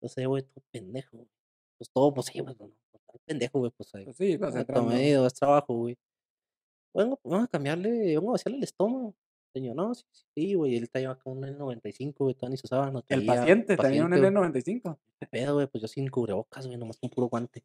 Entonces, 0.00 0.26
güey, 0.26 0.42
todo 0.42 0.64
pendejo. 0.72 1.28
Pues 1.78 1.90
todo, 1.90 2.14
pues 2.14 2.26
sí, 2.26 2.40
güey, 2.40 2.56
no, 2.58 2.72
pendejo, 3.26 3.58
güey, 3.58 3.70
pues 3.76 3.94
ahí. 3.94 4.04
pues 4.04 4.16
sí, 4.16 4.36
vas 4.38 4.54
tomé 4.66 5.12
dos 5.12 5.34
trabajo, 5.34 5.74
güey. 5.74 5.98
Vengo, 6.94 7.20
vamos 7.24 7.44
a 7.44 7.48
cambiarle, 7.48 8.14
vamos 8.16 8.30
a 8.30 8.32
vaciarle 8.32 8.58
el 8.58 8.64
estómago. 8.64 9.14
Señor, 9.52 9.76
no, 9.76 9.94
sí, 9.94 10.04
sí, 10.34 10.54
güey. 10.54 10.76
Él 10.76 10.88
traía 10.88 11.10
acá 11.10 11.30
un 11.30 11.42
N95, 11.42 12.14
güey, 12.16 12.34
todavía 12.34 12.54
ni 12.54 12.56
se 12.56 12.66
usaba, 12.66 12.90
no 12.90 13.00
El 13.00 13.24
traía 13.24 13.26
paciente 13.26 13.76
tenía 13.76 14.04
un 14.04 14.10
paciente, 14.10 14.30
güey. 14.30 14.52
N95. 14.52 14.98
¿Qué 15.20 15.26
pedo, 15.26 15.54
güey? 15.54 15.66
Pues 15.66 15.82
yo 15.82 15.88
sin 15.88 16.08
cubrebocas, 16.08 16.66
güey, 16.66 16.78
nomás 16.78 16.96
con 16.96 17.10
puro 17.10 17.28
guante. 17.28 17.62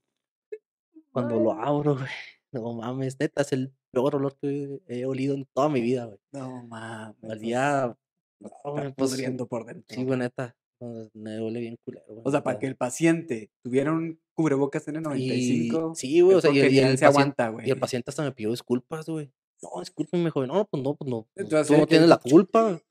Cuando 1.11 1.39
lo 1.39 1.53
abro, 1.53 1.95
güey, 1.95 2.07
no 2.51 2.73
mames, 2.73 3.19
neta, 3.19 3.41
es 3.41 3.53
el 3.53 3.73
peor 3.91 4.15
olor 4.15 4.37
que 4.37 4.81
he 4.87 5.05
olido 5.05 5.33
en 5.33 5.45
toda 5.45 5.69
mi 5.69 5.81
vida, 5.81 6.05
güey. 6.05 6.19
No 6.31 6.63
mames. 6.63 7.23
Olía, 7.23 7.97
no, 8.39 8.49
güey, 8.73 8.93
pues, 8.93 9.15
por 9.49 9.65
dentro. 9.65 9.95
sí, 9.95 10.03
güey, 10.03 10.19
neta. 10.19 10.55
no, 10.81 11.09
Me 11.13 11.41
huele 11.41 11.59
bien 11.59 11.75
culero, 11.83 12.05
güey. 12.07 12.21
O 12.25 12.31
sea, 12.31 12.43
para 12.43 12.59
que 12.59 12.67
el 12.67 12.75
paciente 12.75 13.51
tuviera 13.63 13.91
un 13.91 14.19
cubrebocas 14.33 14.87
Y, 14.87 14.91
N95. 14.91 15.95
sí, 15.95 16.21
güey, 16.21 16.37
o 16.37 16.41
sea, 16.41 16.51
y, 16.51 16.59
porque 16.59 16.71
y 16.71 16.79
el 16.79 16.97
se 16.97 17.05
aguanta, 17.05 17.49
güey. 17.49 17.67
y 17.67 17.71
el 17.71 17.79
paciente 17.79 18.09
hasta 18.09 18.23
me 18.23 18.31
pidió 18.31 18.51
disculpas, 18.51 19.07
güey. 19.07 19.31
No, 19.61 19.81
discúlpeme, 19.81 20.29
joven. 20.29 20.47
No, 20.49 20.65
pues 20.65 20.81
no, 20.81 20.95
pues 20.95 21.09
no. 21.09 21.27
pues, 21.35 21.45
Entonces, 21.45 21.67
tú 21.67 21.73
no 21.73 21.85
¿qué 21.85 21.87
tienes 21.87 22.09
la 22.09 22.17
culpa. 22.17 22.81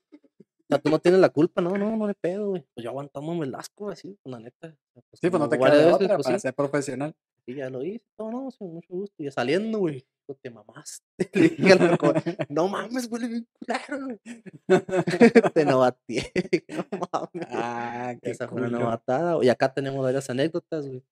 O 0.71 0.75
sea, 0.75 0.79
tú 0.83 0.91
no 0.91 0.99
tienes 0.99 1.19
la 1.19 1.29
culpa. 1.29 1.63
No, 1.63 1.75
no, 1.79 1.97
no 1.97 2.05
le 2.05 2.13
pedo, 2.13 2.49
güey. 2.49 2.63
Pues 2.75 2.83
yo 2.83 2.91
aguantándome 2.91 3.43
el 3.47 3.55
asco, 3.55 3.89
así, 3.89 4.15
con 4.21 4.33
la 4.33 4.39
neta. 4.39 4.67
sea, 4.93 5.03
Sí, 5.13 5.29
pues 5.31 5.39
no 5.39 5.49
te 5.49 5.57
queda 5.57 5.95
otra 5.95 6.15
pues, 6.15 6.27
para 6.27 6.37
sí. 6.37 6.41
ser 6.43 6.53
profesional. 6.53 7.15
Y 7.47 7.55
ya 7.55 7.71
lo 7.71 7.83
hice, 7.83 8.05
todo, 8.15 8.29
no, 8.29 8.51
sí, 8.51 8.63
mucho 8.65 8.93
gusto. 8.93 9.15
Y 9.17 9.25
ya 9.25 9.31
saliendo, 9.31 9.79
güey, 9.79 10.05
te 10.35 10.49
mamaste. 10.49 11.05
Le 11.33 11.49
dije 11.49 11.73
al 11.73 11.97
no 12.49 12.67
mames, 12.67 13.07
huele 13.11 13.27
bien 13.27 13.47
güey. 14.01 14.19
te 15.53 15.65
novateé. 15.65 16.31
No 16.69 16.85
mames. 17.11 17.47
ah, 17.51 18.15
qué 18.21 18.31
Esa 18.31 18.47
fue 18.47 18.61
una 18.61 18.69
novatada. 18.79 19.35
güey. 19.35 19.47
Y 19.47 19.49
acá 19.49 19.73
tenemos 19.73 20.03
varias 20.03 20.29
anécdotas, 20.29 20.87
güey. 20.87 21.03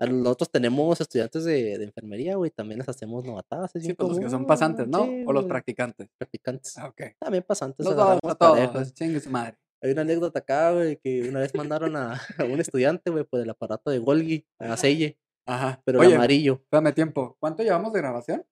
Nosotros 0.00 0.50
tenemos 0.50 1.00
estudiantes 1.00 1.44
de, 1.44 1.78
de 1.78 1.84
enfermería, 1.84 2.34
güey, 2.34 2.50
también 2.50 2.78
les 2.78 2.88
hacemos 2.88 3.24
novatadas. 3.24 3.70
Sí, 3.72 3.92
pues 3.92 4.08
los 4.08 4.18
que 4.18 4.30
son 4.30 4.46
pasantes, 4.46 4.88
¿no? 4.88 5.04
sí, 5.04 5.24
o 5.26 5.32
los 5.32 5.42
güey, 5.44 5.48
practicantes. 5.48 6.08
practicantes. 6.18 6.76
Ah, 6.76 6.88
ok. 6.88 7.02
También 7.20 7.44
pasantes. 7.44 7.86
Los 7.86 7.94
dos, 7.94 8.04
agarramos 8.04 8.32
a 8.32 8.72
todos. 8.72 8.94
Chingue 8.94 9.20
su 9.20 9.30
madre. 9.30 9.56
Hay 9.80 9.92
una 9.92 10.02
anécdota 10.02 10.40
acá, 10.40 10.72
güey, 10.72 10.96
que 10.96 11.28
una 11.28 11.40
vez 11.40 11.54
mandaron 11.54 11.96
a, 11.96 12.14
a 12.38 12.44
un 12.44 12.60
estudiante, 12.60 13.10
güey, 13.10 13.24
por 13.24 13.40
el 13.40 13.50
aparato 13.50 13.90
de 13.90 13.98
Golgi, 13.98 14.46
a 14.58 14.76
Selle, 14.76 15.18
Ajá. 15.46 15.80
pero 15.84 16.02
el 16.02 16.14
amarillo. 16.14 16.54
espérame 16.62 16.94
tiempo. 16.94 17.36
¿Cuánto 17.40 17.62
llevamos 17.62 17.92
de 17.92 18.00
grabación? 18.00 18.46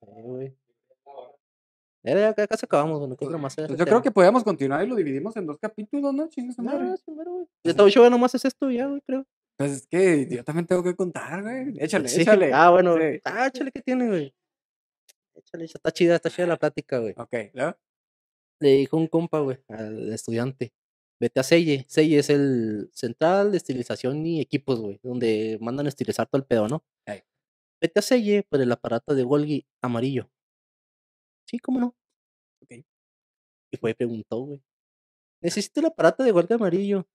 Sí, 0.00 0.22
güey. 0.22 0.56
Ya, 2.04 2.34
casi 2.34 2.66
acabamos, 2.66 3.00
no 3.08 3.38
más 3.38 3.52
hacer 3.52 3.68
Pues 3.68 3.76
ese 3.76 3.78
yo 3.78 3.84
creo 3.86 4.02
que 4.02 4.10
podíamos 4.10 4.42
continuar 4.42 4.84
y 4.84 4.88
lo 4.88 4.96
dividimos 4.96 5.36
en 5.36 5.46
dos 5.46 5.58
capítulos, 5.58 6.12
¿no? 6.12 6.28
Chingue 6.28 6.52
su 6.52 6.60
madre. 6.62 6.94
No, 7.64 7.74
todo 7.76 7.88
show 7.88 8.10
nomás 8.10 8.34
es 8.34 8.44
esto 8.44 8.70
ya, 8.70 8.86
güey, 8.88 9.00
creo. 9.02 9.24
Pues 9.56 9.70
es 9.72 9.86
que 9.86 10.26
yo 10.28 10.42
también 10.42 10.66
tengo 10.66 10.82
que 10.82 10.96
contar, 10.96 11.42
güey. 11.42 11.74
Échale, 11.78 12.08
Sí. 12.08 12.22
échale. 12.22 12.52
Ah, 12.52 12.70
bueno. 12.70 12.96
Sí. 12.96 13.20
Ah, 13.24 13.46
échale, 13.46 13.70
¿qué 13.70 13.82
tiene, 13.82 14.08
güey? 14.08 14.34
Échale, 15.34 15.64
está 15.64 15.92
chida, 15.92 16.16
está 16.16 16.28
chida 16.28 16.46
la 16.48 16.56
plática, 16.56 16.98
güey. 16.98 17.14
Ok, 17.16 17.34
¿no? 17.54 17.76
Le 18.60 18.68
dijo 18.70 18.96
un 18.96 19.06
compa, 19.06 19.38
güey, 19.38 19.58
al 19.68 20.12
estudiante. 20.12 20.72
Vete 21.22 21.38
a 21.38 21.42
Selle. 21.44 21.84
Selle 21.88 22.18
es 22.18 22.30
el 22.30 22.90
central 22.92 23.52
de 23.52 23.56
estilización 23.58 24.26
y 24.26 24.40
equipos, 24.40 24.80
güey, 24.80 24.98
donde 25.04 25.56
mandan 25.60 25.86
a 25.86 25.88
estilizar 25.88 26.26
todo 26.26 26.40
el 26.40 26.46
pedo, 26.46 26.66
¿no? 26.66 26.84
Vete 27.80 27.98
a 28.00 28.02
Selle 28.02 28.42
por 28.48 28.60
el 28.60 28.70
aparato 28.72 29.14
de 29.14 29.22
Golgi 29.22 29.64
amarillo. 29.80 30.28
Sí, 31.48 31.58
¿cómo 31.60 31.78
no? 31.80 31.96
Ok. 32.62 32.84
Y 33.72 33.76
fue 33.76 33.90
y 33.90 33.94
preguntó, 33.94 34.38
güey. 34.40 34.62
Necesito 35.42 35.80
el 35.80 35.86
aparato 35.86 36.22
de 36.24 36.32
huelga 36.32 36.56
amarillo. 36.56 37.06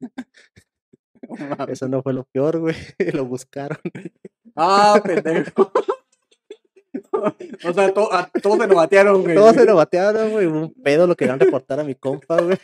Eso 1.68 1.88
no 1.88 2.02
fue 2.02 2.12
lo 2.12 2.24
peor, 2.24 2.58
güey. 2.58 2.74
Lo 3.14 3.24
buscaron. 3.26 3.78
Ah, 4.56 5.00
pendejo. 5.04 5.72
O 7.64 7.72
sea, 7.72 7.92
to- 7.94 8.12
a 8.12 8.28
todos 8.42 8.58
se 8.58 8.66
lo 8.66 8.74
batearon, 8.76 9.22
güey. 9.22 9.34
Todos 9.34 9.54
se 9.54 9.64
lo 9.64 9.76
batearon, 9.76 10.30
güey. 10.30 10.46
Un 10.46 10.72
pedo 10.74 11.06
lo 11.06 11.14
querían 11.16 11.38
reportar 11.38 11.78
a 11.80 11.84
mi 11.84 11.94
compa, 11.94 12.40
güey. 12.42 12.58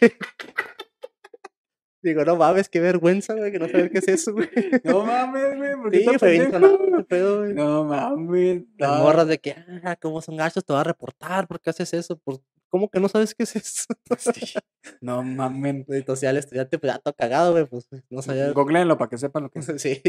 Digo, 2.00 2.24
no 2.24 2.36
mames, 2.36 2.68
qué 2.68 2.80
vergüenza, 2.80 3.34
güey, 3.34 3.50
que 3.50 3.58
no 3.58 3.68
saber 3.68 3.90
qué 3.90 3.98
es 3.98 4.08
eso, 4.08 4.32
güey. 4.32 4.48
No 4.84 5.04
mames, 5.04 5.56
güey. 5.56 5.76
¿por 5.76 5.90
qué 5.90 5.98
Sí, 5.98 6.18
fue 6.18 6.30
bien 6.32 6.50
sonado 6.50 6.78
ese 6.86 7.04
pedo, 7.04 7.38
güey. 7.38 7.54
No 7.54 7.84
mames. 7.84 8.62
Las 8.78 8.90
no. 8.90 9.04
morras 9.04 9.26
de 9.26 9.38
que, 9.38 9.56
ah, 9.82 9.96
como 9.96 10.20
son 10.22 10.36
gachos, 10.36 10.64
te 10.64 10.72
va 10.72 10.82
a 10.82 10.84
reportar, 10.84 11.48
¿por 11.48 11.60
qué 11.60 11.70
haces 11.70 11.92
eso? 11.94 12.16
¿Por... 12.16 12.40
¿Cómo 12.70 12.90
que 12.90 13.00
no 13.00 13.08
sabes 13.08 13.34
qué 13.34 13.44
es 13.44 13.56
eso? 13.56 13.86
Sí. 14.18 14.54
No 15.00 15.22
mames. 15.22 15.86
Entonces 15.88 16.20
ya 16.22 16.30
el 16.30 16.36
estudiante, 16.36 16.78
pues 16.78 16.92
ya 16.92 16.98
todo 16.98 17.14
cagado, 17.14 17.52
güey, 17.52 17.66
pues 17.66 17.88
no 18.10 18.22
sabía. 18.22 18.52
Googleenlo 18.52 18.96
para 18.96 19.08
que 19.08 19.18
sepan 19.18 19.44
lo 19.44 19.50
que 19.50 19.58
es. 19.58 19.66
Sí. 19.78 20.02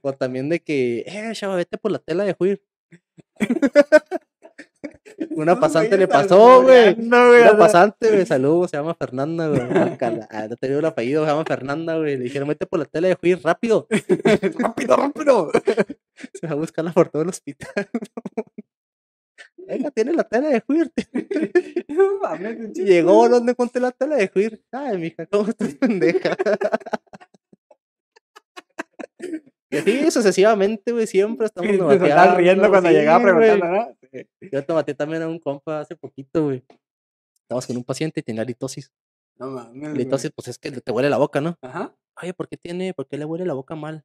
o 0.00 0.12
también 0.14 0.48
de 0.48 0.60
que, 0.60 1.04
eh, 1.06 1.32
chava, 1.34 1.56
vete 1.56 1.76
por 1.76 1.90
la 1.90 1.98
tela 1.98 2.24
de 2.24 2.34
juir. 2.34 2.62
Una 5.36 5.58
pasante 5.58 5.96
le 5.96 6.08
pasó, 6.08 6.62
güey. 6.62 6.94
Una 6.98 7.56
pasante, 7.56 8.10
güey, 8.10 8.26
saludos, 8.26 8.70
se 8.70 8.76
llama 8.76 8.94
Fernanda, 8.94 9.48
güey. 9.48 9.66
Guácala. 9.66 10.28
Ah, 10.30 10.46
no 10.48 10.56
te 10.56 10.66
el 10.66 10.84
apellido, 10.84 11.24
se 11.24 11.30
llama 11.30 11.44
Fernanda, 11.44 11.96
güey. 11.96 12.16
Le 12.16 12.24
dijeron, 12.24 12.48
vete 12.48 12.66
por 12.66 12.78
la 12.78 12.84
tela 12.86 13.08
de 13.08 13.14
juir, 13.14 13.40
rápido. 13.42 13.86
rápido, 14.58 14.96
rápido. 14.96 15.52
Se 16.34 16.46
va 16.46 16.52
a 16.52 16.56
buscarla 16.56 16.92
por 16.92 17.08
todo 17.08 17.22
el 17.22 17.28
hospital. 17.28 17.72
Venga, 19.56 19.90
tiene 19.90 20.12
la 20.12 20.24
tela 20.24 20.48
de 20.48 20.60
juir. 20.60 20.92
Llegó, 22.74 23.28
¿dónde 23.28 23.54
conté 23.54 23.80
la 23.80 23.92
tela 23.92 24.16
de 24.16 24.28
juir? 24.28 24.62
Ay, 24.72 24.98
mija, 24.98 25.26
¿cómo 25.26 25.48
estás 25.48 25.74
pendeja? 25.74 26.36
Y 29.72 29.78
así 29.78 30.10
sucesivamente, 30.10 30.92
güey, 30.92 31.06
siempre 31.06 31.46
estamos 31.46 31.70
Se 31.70 31.94
estaban 31.94 32.36
riendo 32.36 32.68
cuando 32.68 32.90
sí, 32.90 32.94
llegaba 32.94 33.24
preguntando, 33.24 33.66
¿no? 33.66 33.96
Sí. 34.12 34.28
Yo 34.52 34.62
te 34.62 34.72
maté 34.74 34.94
también 34.94 35.22
a 35.22 35.28
un 35.28 35.38
compa 35.38 35.80
hace 35.80 35.96
poquito, 35.96 36.44
güey. 36.44 36.62
Estábamos 37.40 37.66
con 37.66 37.78
un 37.78 37.84
paciente 37.84 38.20
y 38.20 38.22
tenía 38.22 38.44
litosis. 38.44 38.92
No 39.36 39.48
mames. 39.48 39.96
Litosis, 39.96 40.30
pues 40.30 40.48
es 40.48 40.58
que 40.58 40.70
te 40.70 40.92
huele 40.92 41.08
la 41.08 41.16
boca, 41.16 41.40
¿no? 41.40 41.56
Ajá. 41.62 41.96
Oye, 42.20 42.34
¿por 42.34 42.48
qué 42.48 42.58
tiene, 42.58 42.92
por 42.92 43.08
qué 43.08 43.16
le 43.16 43.24
huele 43.24 43.46
la 43.46 43.54
boca 43.54 43.74
mal? 43.74 44.04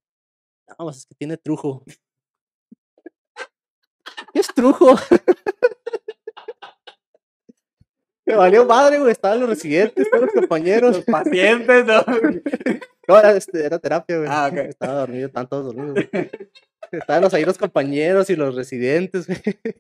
No, 0.69 0.75
pues 0.77 0.99
es 0.99 1.05
que 1.05 1.15
tiene 1.15 1.35
trujo. 1.35 1.83
¿Qué 4.33 4.39
es 4.39 4.47
trujo? 4.47 4.95
Me 8.25 8.35
valió 8.35 8.65
madre, 8.65 8.99
güey. 8.99 9.11
Estaban 9.11 9.41
los 9.41 9.49
residentes, 9.49 10.05
estaban 10.05 10.27
los 10.27 10.33
compañeros. 10.33 10.95
Los 10.95 11.05
pacientes, 11.05 11.85
¿no? 11.85 12.05
No, 13.07 13.17
era, 13.17 13.31
este, 13.31 13.65
era 13.65 13.79
terapia, 13.79 14.17
güey. 14.17 14.29
Ah, 14.29 14.49
ok. 14.51 14.57
Estaba 14.57 14.93
dormido, 14.95 15.27
estaban 15.27 15.47
todos 15.47 15.73
dormidos. 15.73 15.93
güey. 16.11 16.11
Estaban 16.91 17.21
los, 17.21 17.33
ahí 17.33 17.43
los 17.43 17.57
compañeros 17.57 18.29
y 18.29 18.35
los 18.37 18.55
residentes, 18.55 19.27
güey. 19.27 19.41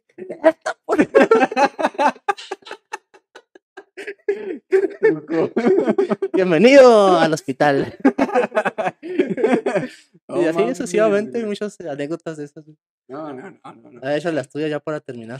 Bienvenido 6.33 7.17
al 7.19 7.33
hospital. 7.33 7.95
Y 10.29 10.45
así 10.45 10.59
sucesivamente, 10.67 11.45
muchas 11.45 11.79
anécdotas 11.79 12.35
de 12.35 12.43
esas. 12.43 12.65
güey. 12.65 12.75
No, 13.07 13.33
no, 13.33 13.49
no, 13.49 13.73
no. 13.75 13.91
no. 13.91 14.05
A 14.05 14.17
hecho 14.17 14.29
las 14.33 14.49
tuyas 14.49 14.69
ya 14.69 14.81
para 14.81 14.99
terminar. 14.99 15.39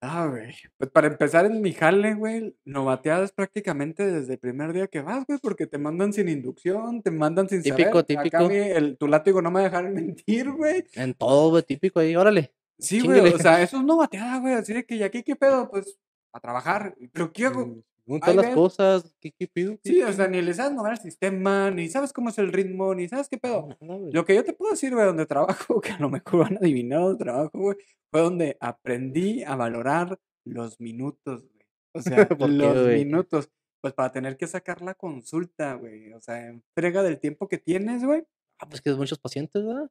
Ah, 0.00 0.26
güey. 0.30 0.54
Pues 0.76 0.90
para 0.90 1.08
empezar 1.08 1.44
en 1.46 1.60
mi 1.60 1.72
jale, 1.72 2.14
güey, 2.14 2.54
novateadas 2.64 3.32
prácticamente 3.32 4.06
desde 4.08 4.34
el 4.34 4.38
primer 4.38 4.72
día 4.72 4.86
que 4.86 5.00
vas, 5.00 5.26
güey, 5.26 5.40
porque 5.42 5.66
te 5.66 5.76
mandan 5.78 6.12
sin 6.12 6.28
inducción, 6.28 7.02
te 7.02 7.10
mandan 7.10 7.48
sin 7.48 7.62
Típico, 7.62 7.90
saber. 8.00 8.04
típico. 8.04 8.48
Mi- 8.48 8.56
el, 8.56 8.96
tu 8.96 9.08
látigo 9.08 9.42
no 9.42 9.50
me 9.50 9.62
dejaron 9.62 9.92
mentir, 10.16 10.50
güey. 10.52 10.84
En 10.94 11.14
todo, 11.14 11.50
güey, 11.50 11.62
típico 11.64 11.98
ahí, 11.98 12.14
órale. 12.14 12.52
Sí, 12.78 13.00
güey, 13.00 13.20
o 13.34 13.38
sea, 13.38 13.60
eso 13.60 13.78
es 13.78 13.82
novateada, 13.84 14.38
güey, 14.38 14.54
así 14.54 14.72
de 14.72 14.86
que, 14.86 14.94
¿y 14.94 15.02
aquí 15.02 15.24
qué 15.24 15.34
pedo? 15.34 15.68
Pues, 15.68 15.98
a 16.32 16.38
trabajar. 16.38 16.94
¿Pero 17.12 17.32
qué 17.32 17.46
hago? 17.46 17.78
Todas 18.20 18.36
las 18.36 18.54
cosas, 18.54 19.14
¿qué, 19.20 19.32
qué 19.32 19.46
pido? 19.46 19.78
¿Qué 19.82 19.90
Sí, 19.90 20.02
o 20.02 20.12
sea, 20.12 20.28
ni 20.28 20.40
le 20.40 20.54
sabes 20.54 20.72
mover 20.72 20.92
al 20.92 20.98
sistema, 21.00 21.70
ni 21.70 21.88
sabes 21.88 22.12
cómo 22.12 22.30
es 22.30 22.38
el 22.38 22.52
ritmo, 22.52 22.94
ni 22.94 23.06
sabes 23.08 23.28
qué 23.28 23.36
pedo. 23.38 23.68
No. 23.80 23.98
Lo 24.12 24.24
que 24.24 24.34
yo 24.34 24.44
te 24.44 24.52
puedo 24.54 24.70
decir, 24.72 24.94
güey, 24.94 25.04
donde 25.06 25.26
trabajo, 25.26 25.80
que 25.82 25.92
a 25.92 25.98
lo 25.98 26.08
mejor 26.10 26.40
van 26.40 26.54
a 26.56 26.60
adivinar 26.60 27.00
donde 27.00 27.22
trabajo, 27.24 27.50
güey, 27.58 27.76
fue 28.10 28.20
donde 28.22 28.56
aprendí 28.60 29.42
a 29.44 29.56
valorar 29.56 30.18
los 30.46 30.80
minutos, 30.80 31.42
güey. 31.52 31.66
O 31.94 32.00
sea, 32.24 32.28
¿Por 32.28 32.38
qué, 32.48 32.54
los 32.56 32.86
minutos. 32.88 33.50
Pues 33.80 33.94
para 33.94 34.10
tener 34.10 34.36
que 34.36 34.46
sacar 34.48 34.82
la 34.82 34.94
consulta, 34.94 35.74
güey. 35.74 36.12
O 36.12 36.20
sea, 36.20 36.48
entrega 36.48 37.02
del 37.04 37.20
tiempo 37.20 37.46
que 37.48 37.58
tienes, 37.58 38.04
güey. 38.04 38.24
Ah, 38.58 38.68
pues 38.68 38.80
que 38.80 38.90
es 38.90 38.96
muchos 38.96 39.18
pacientes, 39.20 39.64
¿verdad? 39.64 39.88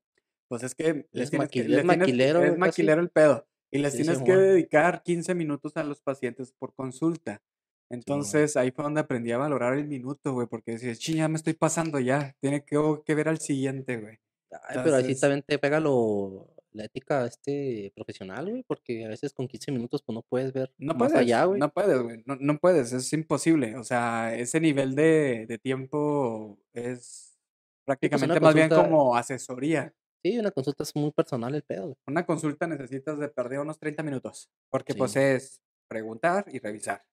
Pues 0.49 0.63
es 0.63 0.75
que 0.75 1.08
les 1.12 1.23
Es 1.25 1.30
tienes 1.30 1.47
maquil- 1.49 1.67
les 1.67 1.82
tienes- 1.84 1.86
maquilero, 1.86 2.43
es 2.43 2.58
maquilero 2.58 3.01
el 3.01 3.10
pedo. 3.10 3.47
Y 3.71 3.80
les 3.80 3.93
Sí, 3.93 4.01
tienes 4.03 4.21
que 4.21 4.34
dedicar 4.34 5.03
15 5.03 5.36
minutos 5.36 5.75
a 5.77 5.84
los 5.84 6.01
pacientes 6.01 6.51
por 6.58 6.73
consulta. 6.73 7.41
Entonces 7.89 8.58
ahí 8.58 8.71
fue 8.71 8.84
donde 8.84 9.02
aprendí 9.02 9.32
a 9.32 9.38
valorar 9.38 9.73
el 9.78 9.88
minuto, 9.88 10.34
güey, 10.34 10.47
porque 10.47 10.71
decías, 10.73 11.00
ching, 11.00 11.17
ya 11.17 11.28
me 11.28 11.36
estoy 11.38 11.54
pasando 11.54 12.00
ya. 12.00 12.36
Tiene 12.39 12.63
que, 12.65 12.78
que 13.06 13.15
ver 13.15 13.30
al 13.30 13.39
siguiente, 13.39 13.97
güey. 13.97 14.19
Ay, 14.52 14.80
pero 14.84 14.95
así 14.95 15.12
Entonces- 15.13 15.19
también 15.21 15.43
te 15.45 15.58
pega 15.60 15.80
lo, 15.80 16.54
la 16.71 16.86
ética 16.86 17.26
este 17.26 17.91
profesional, 17.95 18.50
güey, 18.50 18.63
porque 18.63 19.06
a 19.06 19.10
veces 19.10 19.34
con 19.34 19.47
15 19.47 19.71
minutos 19.71 20.02
pues 20.04 20.13
no 20.15 20.21
puedes 20.21 20.54
ver 20.54 20.73
No 20.78 20.93
más 20.93 21.10
puedes, 21.12 21.15
allá, 21.15 21.45
güey. 21.45 21.60
no 21.60 21.69
puedes, 21.71 22.02
güey. 22.02 22.23
No, 22.26 22.36
no 22.39 22.58
puedes, 22.60 22.91
es 22.93 23.12
imposible. 23.13 23.76
O 23.78 23.84
sea, 23.84 24.36
ese 24.36 24.60
nivel 24.60 24.95
de, 24.95 25.45
de 25.47 25.58
tiempo 25.58 26.60
es 26.73 27.38
prácticamente 27.86 28.39
más 28.39 28.54
bien 28.54 28.69
como 28.69 29.15
asesoría. 29.15 29.93
Sí, 30.23 30.38
una 30.38 30.52
consulta 30.52 30.84
es 30.84 30.93
muy 30.95 31.12
personal 31.12 31.56
el 31.56 31.63
pedo, 31.63 31.84
güey. 31.84 31.95
Una 32.08 32.26
consulta 32.26 32.67
necesitas 32.67 33.17
de 33.19 33.30
perder 33.30 33.60
unos 33.60 33.80
30 33.80 34.04
minutos, 34.04 34.50
porque 34.69 34.93
pues 34.93 35.15
es 35.15 35.62
preguntar 35.88 36.45
y 36.52 36.60
revisar. 36.60 37.04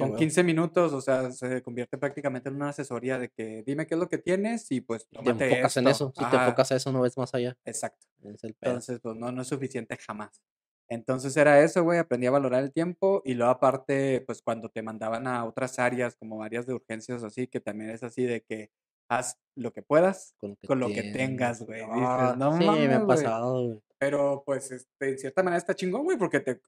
Con 0.00 0.12
huevo. 0.12 0.16
15 0.16 0.42
minutos, 0.42 0.92
o 0.92 1.00
sea, 1.00 1.30
se 1.32 1.62
convierte 1.62 1.98
prácticamente 1.98 2.48
en 2.48 2.56
una 2.56 2.70
asesoría 2.70 3.18
de 3.18 3.28
que 3.28 3.62
dime 3.66 3.86
qué 3.86 3.94
es 3.94 4.00
lo 4.00 4.08
que 4.08 4.18
tienes 4.18 4.70
y 4.70 4.80
pues 4.80 5.06
Te 5.08 5.16
tómate 5.16 5.44
enfocas 5.44 5.76
en 5.76 5.88
esto. 5.88 6.04
eso. 6.06 6.12
Si 6.14 6.30
te 6.30 6.36
Ajá, 6.36 6.44
enfocas 6.46 6.72
a 6.72 6.76
eso, 6.76 6.92
no 6.92 7.00
ves 7.02 7.16
más 7.18 7.34
allá. 7.34 7.56
Exacto. 7.64 8.06
Es 8.24 8.42
el. 8.44 8.56
Entonces, 8.60 9.00
pues 9.00 9.16
no, 9.16 9.30
no 9.32 9.42
es 9.42 9.48
suficiente 9.48 9.96
jamás. 9.98 10.42
Entonces 10.88 11.36
era 11.36 11.62
eso, 11.62 11.82
güey, 11.84 11.98
aprendí 11.98 12.26
a 12.26 12.30
valorar 12.30 12.62
el 12.62 12.72
tiempo 12.72 13.22
y 13.24 13.34
luego 13.34 13.50
aparte, 13.52 14.22
pues 14.26 14.42
cuando 14.42 14.68
te 14.68 14.82
mandaban 14.82 15.26
a 15.26 15.44
otras 15.44 15.78
áreas, 15.78 16.16
como 16.16 16.42
áreas 16.42 16.66
de 16.66 16.74
urgencias 16.74 17.22
o 17.22 17.26
así, 17.26 17.46
que 17.46 17.60
también 17.60 17.90
es 17.90 18.02
así 18.02 18.24
de 18.24 18.42
que 18.42 18.70
haz 19.08 19.38
lo 19.56 19.72
que 19.72 19.82
puedas 19.82 20.34
con 20.38 20.50
lo 20.50 20.56
que, 20.56 20.66
con 20.66 20.80
lo 20.80 20.88
que 20.88 21.02
tengas, 21.04 21.62
güey. 21.62 21.80
Ah, 21.86 22.34
no 22.38 22.52
sí, 22.52 22.58
me 22.58 22.66
mames, 22.66 22.90
ha 22.90 22.98
güey". 22.98 23.06
pasado, 23.06 23.66
güey. 23.66 23.80
Pero 23.98 24.42
pues 24.44 24.70
este, 24.72 25.10
en 25.10 25.18
cierta 25.18 25.42
manera 25.42 25.58
está 25.58 25.74
chingón, 25.74 26.02
güey, 26.04 26.18
porque 26.18 26.40
te, 26.40 26.60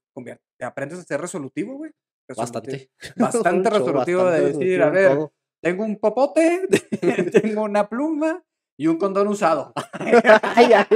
te 0.57 0.65
aprendes 0.65 1.01
a 1.01 1.03
ser 1.03 1.21
resolutivo, 1.21 1.77
güey. 1.77 1.91
Bastante. 2.37 2.91
Bastante 3.17 3.71
resolutivo 3.71 4.25
de 4.25 4.53
decir, 4.53 4.83
a 4.83 4.91
ver, 4.91 5.15
todo. 5.17 5.33
tengo 5.61 5.85
un 5.85 5.99
popote, 5.99 6.63
tengo 7.43 7.63
una 7.63 7.89
pluma 7.89 8.43
y 8.77 8.87
un 8.87 8.97
condón 8.97 9.29
usado. 9.29 9.73
Ay, 9.93 10.73
ay. 10.73 10.87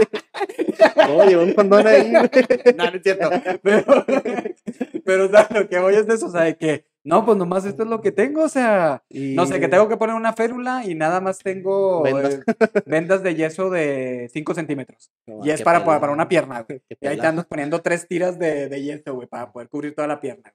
Oye, 1.17 1.37
un 1.37 1.53
condón 1.53 1.87
ahí, 1.87 2.11
no, 2.13 2.23
no 2.23 2.97
es 2.97 3.03
cierto. 3.03 3.31
Pero, 3.63 3.85
pero 5.05 5.27
o 5.27 5.29
sea, 5.29 5.49
lo 5.55 5.69
que 5.69 5.79
voy 5.79 5.95
es 5.95 6.07
de 6.07 6.15
eso, 6.15 6.27
o 6.27 6.31
sea, 6.31 6.43
de 6.43 6.57
que, 6.57 6.87
no, 7.05 7.25
pues 7.25 7.39
nomás 7.39 7.65
esto 7.65 7.85
es 7.85 7.89
lo 7.89 8.01
que 8.01 8.13
tengo, 8.13 8.43
o 8.43 8.49
sea, 8.49 9.05
no 9.11 9.47
sé, 9.47 9.61
que 9.61 9.69
tengo 9.69 9.89
que 9.89 9.97
poner 9.97 10.17
una 10.17 10.33
férula 10.33 10.83
y 10.85 10.95
nada 10.95 11.21
más 11.21 11.39
tengo 11.39 12.03
Vendas. 12.03 12.35
eh, 12.35 12.43
vendas 12.85 13.23
de 13.23 13.35
yeso 13.35 13.71
de 13.71 14.29
5 14.33 14.55
centímetros. 14.55 15.11
No, 15.27 15.45
Y 15.45 15.51
es 15.51 15.63
para, 15.63 15.85
para, 15.85 16.13
una 16.13 16.29
pierna, 16.29 16.63
güey. 16.69 16.83
Y 17.01 17.07
ahí 17.07 17.19
te 17.19 17.27
andas 17.27 17.47
poniendo 17.47 17.81
tres 17.81 18.09
tiras 18.09 18.39
de, 18.39 18.69
de 18.69 18.83
yeso, 18.83 19.15
güey, 19.15 19.29
para 19.29 19.53
poder 19.53 19.69
cubrir 19.69 19.95
toda 19.95 20.09
la 20.09 20.21
pierna. 20.21 20.53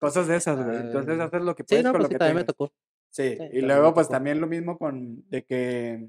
Cosas 0.00 0.26
de 0.28 0.36
esas, 0.36 0.62
güey. 0.64 0.76
Entonces 0.76 1.18
Ah, 1.20 1.24
haces 1.24 1.42
lo 1.42 1.54
que 1.54 1.62
Sí, 1.62 1.66
puedes 1.70 1.84
no, 1.84 1.92
con 1.92 2.00
pues 2.00 2.02
lo 2.02 2.08
sí, 2.08 2.14
que 2.14 2.18
también 2.18 2.36
me 2.36 2.44
tocó. 2.44 2.72
Sí, 3.10 3.36
Sí, 3.36 3.44
y 3.52 3.60
luego 3.60 3.94
pues 3.94 4.08
también 4.08 4.40
lo 4.40 4.46
mismo 4.46 4.76
con 4.78 5.28
de 5.30 5.44
que 5.44 6.08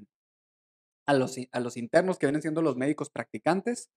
a 1.06 1.14
los, 1.14 1.36
a 1.52 1.60
los 1.60 1.76
internos 1.76 2.18
que 2.18 2.26
vienen 2.26 2.42
siendo 2.42 2.62
los 2.62 2.76
médicos 2.76 3.10
practicantes, 3.10 3.90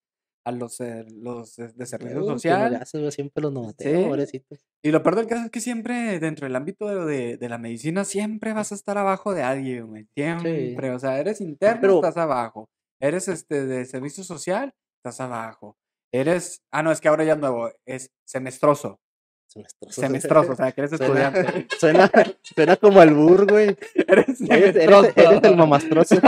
a 0.46 0.52
los, 0.52 0.80
eh, 0.80 1.06
los 1.10 1.56
de 1.58 1.86
servicio 1.86 2.20
Uh, 2.20 2.26
no 2.28 2.34
le 2.34 2.40
social. 2.40 2.86
güey, 2.94 3.12
siempre 3.12 3.42
los 3.44 3.52
novateo, 3.52 4.00
Sí. 4.02 4.06
pobrecitos. 4.08 4.66
Y 4.84 4.92
lo 4.92 5.04
peor 5.04 5.16
del 5.18 5.28
caso 5.28 5.46
es 5.46 5.52
que 5.52 5.60
siempre 5.60 6.20
dentro 6.20 6.46
del 6.46 6.56
ámbito 6.56 6.88
de, 6.88 7.06
de, 7.06 7.38
de 7.38 7.50
la 7.50 7.58
medicina 7.58 8.06
siempre 8.06 8.54
vas 8.54 8.72
a 8.72 8.76
estar 8.76 8.98
abajo 8.98 9.34
de 9.34 9.42
alguien, 9.44 9.88
güey. 9.88 10.08
Siempre. 10.16 10.92
O 10.92 11.00
sea, 11.00 11.20
eres 11.20 11.42
interno, 11.42 11.82
pero- 11.82 11.96
estás 11.96 12.18
abajo. 12.18 12.70
Eres 13.02 13.28
este 13.28 13.66
de 13.66 13.86
servicio 13.86 14.24
social, 14.24 14.74
estás 14.98 15.20
abajo. 15.20 15.78
Eres, 16.14 16.62
ah, 16.72 16.84
no, 16.84 16.92
es 16.92 17.02
que 17.02 17.08
ahora 17.08 17.24
ya 17.24 17.34
es 17.34 17.40
nuevo, 17.40 17.70
es 17.86 18.12
semestroso. 18.26 19.00
Semestroso. 19.50 20.02
Semestroso, 20.02 20.52
o 20.52 20.56
sea, 20.56 20.72
que 20.72 20.82
eres 20.82 20.92
Suena, 20.92 21.28
estudiante. 21.30 21.68
suena, 21.80 22.12
suena 22.44 22.76
como 22.76 23.02
albur, 23.02 23.50
güey. 23.50 23.76
Eres 23.96 24.42
Eres, 24.42 24.76
eres, 24.76 25.44
el 25.44 25.56
mamastroso. 25.56 26.16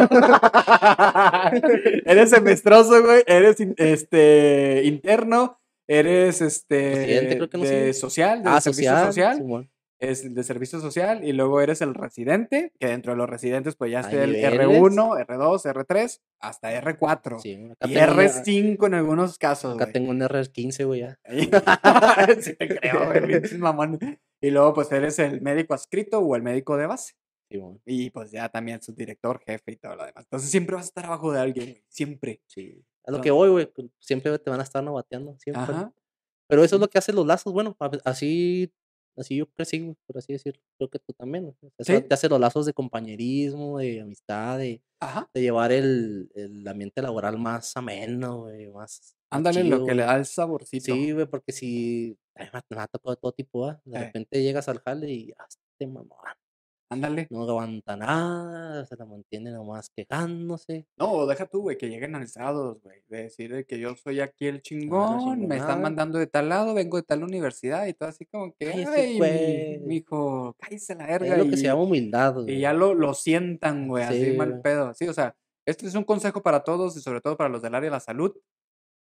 eres 2.05 2.29
semestroso, 2.31 3.03
güey. 3.03 3.23
Eres 3.27 3.57
este 3.77 4.81
interno. 4.85 5.59
Eres 5.87 6.41
este 6.41 7.35
creo 7.35 7.49
que 7.49 7.57
no 7.57 7.63
de 7.63 7.93
social, 7.93 8.41
de 8.41 8.49
Ah, 8.49 8.61
social. 8.61 9.05
social. 9.07 9.37
Simón. 9.37 9.69
Es 10.01 10.25
el 10.25 10.33
de 10.33 10.43
servicio 10.43 10.79
social 10.81 11.23
y 11.23 11.31
luego 11.31 11.61
eres 11.61 11.81
el 11.81 11.93
residente, 11.93 12.73
que 12.79 12.87
dentro 12.87 13.13
de 13.13 13.17
los 13.17 13.29
residentes 13.29 13.75
pues 13.75 13.91
ya 13.91 14.01
está 14.01 14.23
el 14.23 14.33
niveles. 14.33 14.59
R1, 14.59 15.25
R2, 15.27 15.73
R3, 15.73 16.19
hasta 16.39 16.81
R4. 16.81 17.39
Sí, 17.39 17.49
Y 17.51 17.55
tengo 17.55 17.73
una- 17.79 18.07
R5 18.07 18.87
en 18.87 18.93
algunos 18.95 19.37
casos, 19.37 19.75
Acá 19.75 19.85
güey. 19.85 19.93
tengo 19.93 20.11
un 20.11 20.21
R15, 20.21 20.85
güey, 20.85 21.01
ya. 21.01 21.19
sí 22.41 22.53
te 22.55 22.67
creo, 22.67 23.05
güey, 23.07 23.57
mamones. 23.59 23.99
Y 24.41 24.49
luego 24.49 24.73
pues 24.73 24.91
eres 24.91 25.19
el 25.19 25.39
médico 25.41 25.73
adscrito 25.73 26.19
o 26.19 26.35
el 26.35 26.41
médico 26.43 26.77
de 26.77 26.87
base. 26.87 27.13
Sí, 27.49 27.57
güey, 27.57 27.79
Y 27.85 28.09
pues 28.09 28.31
ya 28.31 28.49
también 28.49 28.81
su 28.81 28.93
director, 28.93 29.39
jefe 29.45 29.73
y 29.73 29.75
todo 29.75 29.95
lo 29.95 30.05
demás. 30.05 30.23
Entonces 30.25 30.49
siempre 30.49 30.75
vas 30.75 30.85
a 30.85 30.87
estar 30.87 31.05
abajo 31.05 31.31
de 31.31 31.39
alguien, 31.41 31.65
güey. 31.71 31.83
Siempre. 31.89 32.41
sí. 32.47 32.83
A 33.03 33.11
lo 33.11 33.17
No. 33.17 33.23
que 33.23 33.31
voy, 33.31 33.49
güey, 33.49 33.71
siempre 33.99 34.37
te 34.39 34.49
van 34.49 34.59
a 34.59 34.63
estar 34.63 34.83
novateando, 34.83 35.35
siempre. 35.39 35.63
Ajá. 35.63 35.91
Pero 36.47 36.63
eso 36.63 36.75
es 36.75 36.79
lo 36.81 36.87
que 36.89 36.97
hacen 36.97 37.15
los 37.15 37.25
lazos, 37.25 37.51
bueno, 37.53 37.75
así, 38.05 38.71
así 39.17 39.35
yo 39.37 39.45
crecí, 39.47 39.79
güey, 39.79 39.95
por 40.07 40.17
así 40.17 40.33
decirlo. 40.33 40.61
Creo 40.77 40.89
que 40.89 40.99
tú 40.99 41.13
también. 41.13 41.43
güey, 41.45 41.55
Sí. 41.79 42.01
te 42.01 42.13
hace 42.13 42.29
los 42.29 42.39
lazos 42.39 42.65
de 42.65 42.73
compañerismo, 42.73 43.79
de 43.79 44.01
amistad, 44.01 44.57
de, 44.59 44.81
llevar 45.33 45.71
el, 45.71 46.29
el 46.35 46.67
ambiente 46.67 47.01
laboral 47.01 47.37
más 47.37 47.75
ameno, 47.77 48.41
güey, 48.43 48.69
más. 48.69 49.15
Ándale 49.31 49.63
lo 49.63 49.85
que 49.85 49.95
le 49.95 50.03
da 50.03 50.15
el 50.17 50.25
saborcito. 50.25 50.85
Sí, 50.93 51.11
güey, 51.13 51.25
porque 51.25 51.51
si. 51.53 52.17
ay, 52.35 52.47
me 52.51 52.59
ha- 52.81 52.87
tocado 52.87 53.15
de 53.15 53.21
todo 53.21 53.31
tipo, 53.31 53.65
¿ah? 53.67 53.81
De 53.85 53.97
Eh. 53.97 54.03
repente 54.05 54.41
llegas 54.43 54.67
al 54.67 54.79
jale 54.79 55.09
y. 55.09 55.31
"Ah, 55.37 55.45
este 55.49 55.87
mamón 55.87 56.09
Ándale. 56.91 57.27
no 57.29 57.43
aguanta 57.49 57.95
nada, 57.95 58.85
se 58.85 58.95
la 58.97 59.05
mantiene 59.05 59.49
nomás 59.51 59.89
quejándose. 59.89 60.85
No, 60.97 61.25
deja 61.25 61.45
tú, 61.45 61.61
güey, 61.61 61.77
que 61.77 61.87
lleguen 61.89 62.15
alzados, 62.15 62.81
güey. 62.81 63.01
De 63.07 63.23
decir 63.23 63.53
de 63.53 63.65
que 63.65 63.79
yo 63.79 63.95
soy 63.95 64.19
aquí 64.19 64.45
el 64.47 64.61
chingón, 64.61 65.47
me 65.47 65.55
están 65.57 65.81
mandando 65.81 66.19
de 66.19 66.27
tal 66.27 66.49
lado, 66.49 66.73
vengo 66.73 66.97
de 66.97 67.03
tal 67.03 67.23
universidad 67.23 67.87
y 67.87 67.93
todo 67.93 68.09
así 68.09 68.25
como 68.25 68.53
que, 68.59 68.67
ay, 68.73 69.17
pues". 69.17 69.81
mi, 69.81 69.95
hijo, 69.97 70.55
cállese 70.59 70.95
la 70.95 71.05
Es 71.05 71.19
verga. 71.21 71.37
lo 71.37 71.45
que 71.45 71.55
y, 71.55 71.57
se 71.57 71.63
llama 71.63 71.83
humildad, 71.83 72.31
y 72.41 72.43
güey. 72.43 72.59
ya 72.59 72.73
lo, 72.73 72.93
lo 72.93 73.13
sientan, 73.13 73.87
güey, 73.87 74.03
así 74.03 74.25
Sí, 74.31 74.37
mal 74.37 74.49
güey. 74.49 74.61
pedo. 74.61 74.93
Sí, 74.93 75.07
o 75.07 75.13
sea, 75.13 75.35
este 75.65 75.87
es 75.87 75.95
un 75.95 76.03
consejo 76.03 76.41
para 76.41 76.63
todos 76.63 76.97
y 76.97 77.01
sobre 77.01 77.21
todo 77.21 77.37
para 77.37 77.49
los 77.49 77.61
del 77.61 77.73
área 77.75 77.87
de 77.89 77.91
la 77.95 77.99
salud. 78.01 78.35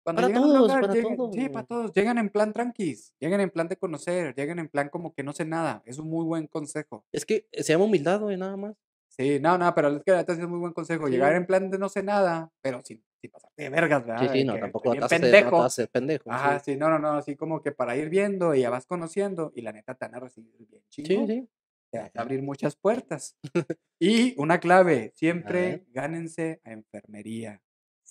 Cuando 0.07 0.23
Para 0.23 0.29
llegan 0.29 0.43
a 0.45 0.47
un 0.47 0.53
todos, 0.53 0.61
lugar, 0.69 0.81
para 0.83 0.93
todos, 1.03 1.35
Sí, 1.35 1.49
para 1.49 1.67
todos. 1.67 1.93
Llegan 1.93 2.19
en 2.19 2.29
plan 2.31 2.53
tranquis, 2.53 3.13
llegan 3.19 3.41
en 3.41 3.51
plan 3.51 3.67
de 3.67 3.77
conocer, 3.77 4.37
llegan 4.37 4.61
en 4.61 4.69
plan 4.69 4.89
como 4.89 5.13
que 5.13 5.25
no 5.25 5.33
sé 5.33 5.45
nada. 5.45 5.83
Es 5.85 5.99
un 5.99 6.09
muy 6.09 6.25
buen 6.25 6.47
consejo. 6.47 7.05
Es 7.11 7.27
que 7.27 7.49
se 7.53 7.73
llama 7.73 7.87
humildad, 7.87 8.21
güey, 8.21 8.37
nada 8.37 8.57
más. 8.57 8.77
Sí, 9.09 9.41
no, 9.41 9.59
no, 9.59 9.75
pero 9.75 9.89
es 9.97 10.05
que 10.05 10.13
la 10.13 10.19
neta 10.19 10.37
sí 10.37 10.43
es 10.43 10.47
muy 10.49 10.61
buen 10.61 10.73
consejo. 10.73 11.09
Llegar 11.09 11.33
Sí. 11.33 11.39
en 11.39 11.47
plan 11.47 11.71
de 11.71 11.79
no 11.81 11.89
sé 11.89 12.05
nada, 12.05 12.53
pero 12.61 12.83
sin, 12.85 13.03
sin 13.21 13.31
pasarte 13.33 13.65
de 13.65 13.69
vergas, 13.69 14.07
¿verdad? 14.07 14.23
Sí, 14.33 14.39
sí, 14.39 14.45
no, 14.45 14.55
que 14.55 14.61
tampoco 14.61 14.93
te 14.93 14.99
haces- 14.99 15.03
no 15.03 15.09
te 15.09 15.33
pendejo. 15.33 15.69
pendejo. 15.91 16.31
Ajá, 16.31 16.59
sí. 16.61 16.73
sí, 16.75 16.79
no, 16.79 16.89
no, 16.89 17.01
no, 17.01 17.09
así 17.15 17.35
como 17.35 17.61
que 17.61 17.73
para 17.73 17.97
ir 17.97 18.09
viendo 18.09 18.55
y 18.55 18.61
ya 18.61 18.71
vas 18.71 18.87
conociendo 18.87 19.51
y 19.57 19.63
la 19.63 19.73
neta 19.73 19.97
te 19.97 20.05
van 20.07 20.15
a 20.15 20.21
recibir 20.21 20.55
bien 20.69 20.83
Sí, 20.89 21.03
chingón. 21.03 21.27
sí. 21.27 21.49
Te 21.91 21.99
vas 21.99 22.15
a 22.15 22.21
abrir 22.21 22.43
muchas 22.43 22.77
puertas. 22.77 23.37
y 23.99 24.41
una 24.41 24.61
clave, 24.61 25.11
siempre 25.17 25.85
gánense 25.93 26.61
a 26.65 26.71
enfermería. 26.73 27.61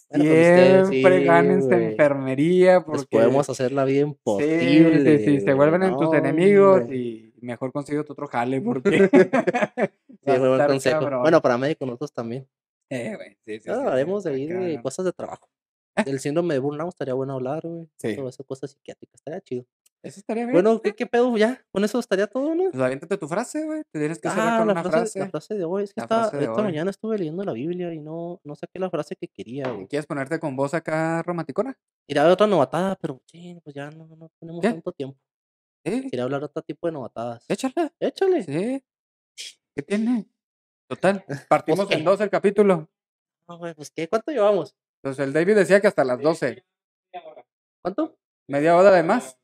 Bueno, 0.10 0.24
ustedes, 0.26 0.88
Siempre 0.90 1.20
sí, 1.20 1.26
gánense 1.26 1.74
a 1.74 1.78
güey. 1.78 1.92
enfermería 1.92 2.82
porque 2.86 3.00
Les 3.00 3.06
podemos 3.08 3.50
hacer 3.50 3.72
la 3.72 3.86
vida 3.86 4.02
sí, 4.04 4.10
imposible. 4.10 5.18
sí, 5.20 5.26
sí, 5.26 5.42
se 5.42 5.54
vuelven 5.54 5.84
en 5.84 5.98
tus 5.98 6.14
enemigos 6.14 6.84
y 6.92 7.34
mejor 7.42 7.72
consigue 7.72 8.00
otro 8.00 8.28
jale 8.28 8.62
porque 8.62 9.10
Sí, 9.10 9.12
buen 10.40 10.66
consejo. 10.68 11.00
cabrón. 11.00 11.22
Bueno, 11.22 11.42
para 11.42 11.58
médicos 11.58 11.88
nosotros 11.88 12.14
también. 12.14 12.48
Eh, 12.90 13.16
güey, 13.16 13.30
sí, 13.46 13.56
sí, 13.56 13.60
sí, 13.64 13.70
hablaremos 13.72 14.24
de 14.24 14.32
de 14.36 14.82
cosas 14.82 15.06
de 15.06 15.14
trabajo. 15.14 15.50
Del 16.06 16.20
síndrome 16.20 16.54
de 16.54 16.60
burnout 16.60 16.90
estaría 16.90 17.14
bueno 17.14 17.34
hablar, 17.34 17.62
güey. 17.66 17.90
Sí. 17.98 18.16
Todo 18.16 18.30
eso, 18.30 18.44
cosas 18.44 18.72
psiquiátricas, 18.72 19.16
estaría 19.16 19.42
chido. 19.42 19.66
Eso 20.06 20.20
estaría 20.20 20.44
bien. 20.44 20.54
Bueno, 20.54 20.80
¿qué, 20.82 20.94
qué 20.94 21.06
pedo? 21.08 21.36
Ya, 21.36 21.66
con 21.72 21.84
eso 21.84 21.98
estaría 22.00 22.28
todo, 22.28 22.54
¿no? 22.54 22.70
Pues 22.72 22.82
aviéntate 22.84 23.18
tu 23.18 23.28
frase, 23.28 23.66
güey. 23.66 23.84
Te 23.92 24.00
tienes 24.00 24.20
que 24.20 24.30
cerrar 24.30 24.48
Ah, 24.54 24.58
con 24.60 24.68
la 24.68 24.74
una 24.74 24.84
frase, 24.84 24.98
frase. 24.98 25.20
la 25.20 25.30
frase 25.30 25.54
de 25.56 25.64
hoy. 25.66 25.84
Es 25.84 25.94
que 25.94 26.02
esta 26.02 26.30
hoy. 26.30 26.64
mañana 26.64 26.92
estuve 26.92 27.18
leyendo 27.18 27.44
la 27.44 27.54
Biblia 27.54 27.92
y 27.94 28.00
no, 28.00 28.40
no 28.44 28.56
saqué 28.56 28.78
la 28.80 28.90
frase 28.92 29.16
que 29.16 29.28
quería, 29.28 29.70
güey. 29.72 29.88
¿Quieres 29.88 30.06
ponerte 30.06 30.40
con 30.40 30.56
voz 30.56 30.74
acá 30.76 31.24
romanticona? 31.24 31.76
Quería 32.08 32.24
ver 32.24 32.32
otra 32.34 32.46
novatada, 32.48 32.96
pero 32.98 33.20
sí, 33.26 33.60
pues 33.64 33.76
ya 33.76 33.90
no, 33.90 34.06
no 34.16 34.30
tenemos 34.40 34.62
¿Qué? 34.62 34.70
tanto 34.70 34.92
tiempo. 34.92 35.18
Sí, 35.84 36.10
Quería 36.10 36.24
hablar 36.24 36.42
de 36.42 36.46
otro 36.46 36.62
tipo 36.62 36.88
de 36.88 36.94
novatadas. 36.94 37.44
échala. 37.50 37.92
Échale. 38.00 38.44
Sí. 38.44 38.84
¿Qué 39.76 39.82
tiene? 39.84 40.28
Total. 40.88 41.26
Partimos 41.50 41.90
en 41.92 42.04
dos 42.04 42.22
el 42.22 42.30
capítulo. 42.30 42.90
No, 43.48 43.58
güey, 43.58 43.74
pues 43.74 43.90
¿qué? 43.90 44.08
¿Cuánto 44.08 44.32
llevamos? 44.32 44.76
Entonces 45.04 45.26
el 45.26 45.34
David 45.34 45.56
decía 45.56 45.82
que 45.82 45.88
hasta 45.88 46.04
las 46.04 46.20
12. 46.22 46.64
¿Cuánto? 47.84 48.18
¿Media 48.48 48.76
hora 48.76 48.92
de 48.92 49.04
más? 49.04 49.38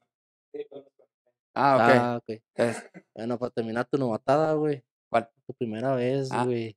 Ah, 1.54 1.76
ok. 1.76 1.82
Ah, 1.96 2.20
ok. 2.22 2.42
Entonces, 2.56 2.92
Bueno, 3.14 3.38
para 3.38 3.52
terminar 3.52 3.86
tu 3.86 3.98
novatada, 3.98 4.54
güey. 4.54 4.84
¿Cuál? 5.10 5.30
Tu 5.46 5.54
primera 5.54 5.96
vez, 5.96 6.30
Ah. 6.32 6.46
güey. 6.46 6.76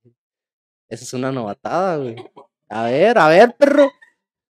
Esa 0.88 1.04
es 1.04 1.14
una 1.14 1.30
novatada, 1.32 1.96
güey. 1.98 2.16
A 2.68 2.84
ver, 2.86 3.18
a 3.18 3.28
ver, 3.28 3.54
perro. 3.56 3.90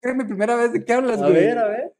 ¿qué 0.00 0.10
es 0.10 0.16
mi 0.16 0.24
primera 0.24 0.54
vez 0.56 0.72
de 0.72 0.84
qué 0.84 0.92
hablas, 0.92 1.18
A 1.20 1.22
güey? 1.28 1.34
ver, 1.34 1.58
a 1.58 1.68
ver. 1.68 1.92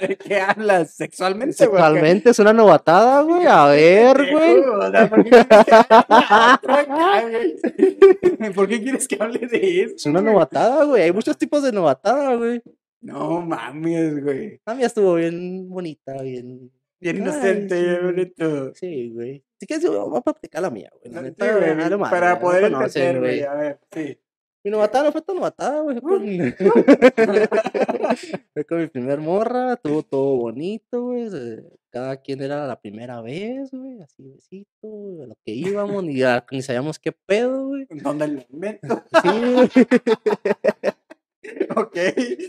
¿De 0.00 0.16
qué 0.18 0.40
hablas? 0.40 0.94
¿Sexualmente, 0.94 1.66
güey? 1.66 1.78
Sexualmente 1.82 2.30
es 2.30 2.38
una 2.38 2.52
novatada, 2.52 3.22
güey. 3.22 3.44
A 3.46 3.66
ver, 3.66 4.16
güey. 4.32 4.58
O 4.60 4.90
sea, 4.90 5.10
¿por 5.10 5.24
qué 5.24 5.30
quieres 5.30 5.46
que 5.48 5.74
hable 5.74 6.54
otro 6.54 6.74
acá, 6.74 7.22
güey? 7.28 8.52
¿Por 8.54 8.68
qué 8.68 8.82
quieres 8.82 9.08
que 9.08 9.16
hable 9.20 9.46
de 9.46 9.82
eso? 9.82 9.94
Es 9.96 10.06
una 10.06 10.22
novatada, 10.22 10.84
güey. 10.84 11.02
Hay 11.02 11.12
muchos 11.12 11.36
tipos 11.36 11.62
de 11.62 11.72
novatada, 11.72 12.34
güey. 12.36 12.62
No 13.04 13.42
mames, 13.42 14.22
güey. 14.24 14.60
La 14.64 14.74
mía 14.74 14.86
estuvo 14.86 15.14
bien 15.14 15.68
bonita, 15.68 16.22
bien. 16.22 16.70
Bien 17.00 17.16
inocente, 17.18 17.82
bien 17.82 17.96
sí. 17.98 18.02
bonito. 18.04 18.74
Sí, 18.74 19.10
güey. 19.12 19.44
Si 19.60 19.66
quieres, 19.66 19.84
yo 19.84 20.08
voy 20.08 20.18
a 20.18 20.22
practicar 20.22 20.62
la 20.62 20.70
mía, 20.70 20.90
güey. 21.00 21.12
La 21.12 21.20
Sí, 21.20 21.24
neta, 21.26 21.56
güey, 21.58 21.98
para 22.10 22.40
poder 22.40 22.64
entender, 22.64 23.18
güey. 23.20 23.42
A 23.42 23.54
ver, 23.54 23.78
sí. 23.92 24.18
Mi 24.64 24.70
novatada 24.70 25.04
no 25.04 25.12
fue 25.12 25.20
tan 25.20 25.36
novatada, 25.36 25.82
güey. 25.82 26.00
Fue 26.00 26.18
con... 26.18 26.26
fue 28.54 28.64
con 28.64 28.78
mi 28.78 28.86
primer 28.86 29.20
morra, 29.20 29.74
estuvo 29.74 30.02
todo 30.02 30.36
bonito, 30.36 31.02
güey. 31.02 31.28
Cada 31.90 32.16
quien 32.22 32.40
era 32.40 32.66
la 32.66 32.80
primera 32.80 33.20
vez, 33.20 33.70
güey. 33.70 34.00
Así, 34.00 34.22
besito, 34.26 34.88
güey, 34.88 35.24
a 35.24 35.26
lo 35.26 35.34
que 35.44 35.52
íbamos, 35.52 36.02
ni, 36.02 36.22
a- 36.22 36.42
ni 36.50 36.62
sabíamos 36.62 36.98
qué 36.98 37.12
pedo, 37.12 37.66
güey. 37.68 37.86
¿Dónde 37.90 38.28
lo 38.28 38.40
invento? 38.50 39.04
Sí, 39.22 39.28
güey. 39.52 39.68
ok. 41.76 41.96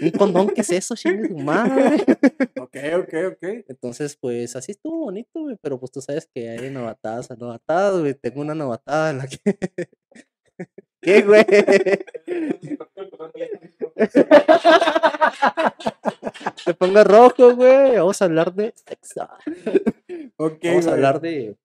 Un 0.01 0.11
condón, 0.11 0.49
¿qué 0.49 0.61
es 0.61 0.69
eso, 0.71 0.95
chingue 0.95 1.29
madre? 1.43 1.97
Ok, 2.65 2.77
ok, 2.99 3.13
ok. 3.33 3.43
Entonces, 3.67 4.17
pues 4.17 4.55
así 4.55 4.71
estuvo 4.71 5.05
bonito, 5.05 5.41
güey. 5.41 5.55
Pero 5.61 5.79
pues 5.79 5.91
tú 5.91 6.01
sabes 6.01 6.27
que 6.33 6.49
hay 6.49 6.69
novatadas 6.71 7.29
a 7.31 7.35
novatadas, 7.35 7.99
güey. 7.99 8.13
Tengo 8.15 8.41
una 8.41 8.55
novatada 8.55 9.11
en 9.11 9.17
la 9.19 9.27
que. 9.27 9.39
¿Qué, 11.01 11.21
güey? 11.21 11.45
Te 16.65 16.73
pongo 16.73 17.03
rojo, 17.03 17.55
güey. 17.55 17.95
Vamos 17.97 18.21
a 18.21 18.25
hablar 18.25 18.53
de 18.53 18.73
sexo. 18.75 19.29
Ok, 20.37 20.59
Vamos 20.63 20.85
a 20.85 20.89
güey. 20.89 20.93
hablar 20.93 21.21
de. 21.21 21.57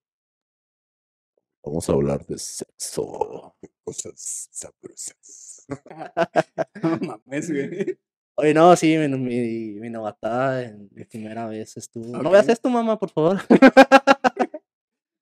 Vamos 1.65 1.89
a 1.89 1.93
hablar 1.93 2.27
de 2.27 2.39
sexo. 2.39 3.55
Cosas 3.85 4.49
sabrosas. 4.51 5.50
No 6.83 6.99
mames, 7.01 7.51
güey. 7.51 7.99
Oye, 8.37 8.55
no, 8.55 8.75
sí, 8.77 8.97
mi, 8.97 9.09
mi, 9.09 9.73
mi 9.81 9.91
novatada 9.91 10.63
en 10.65 10.89
mi 10.93 11.05
primera 11.05 11.47
vez 11.47 11.77
estuvo. 11.77 12.23
No 12.23 12.31
veas 12.31 12.49
esto, 12.49 12.69
mamá, 12.71 12.99
por 12.99 13.11
favor. 13.11 13.39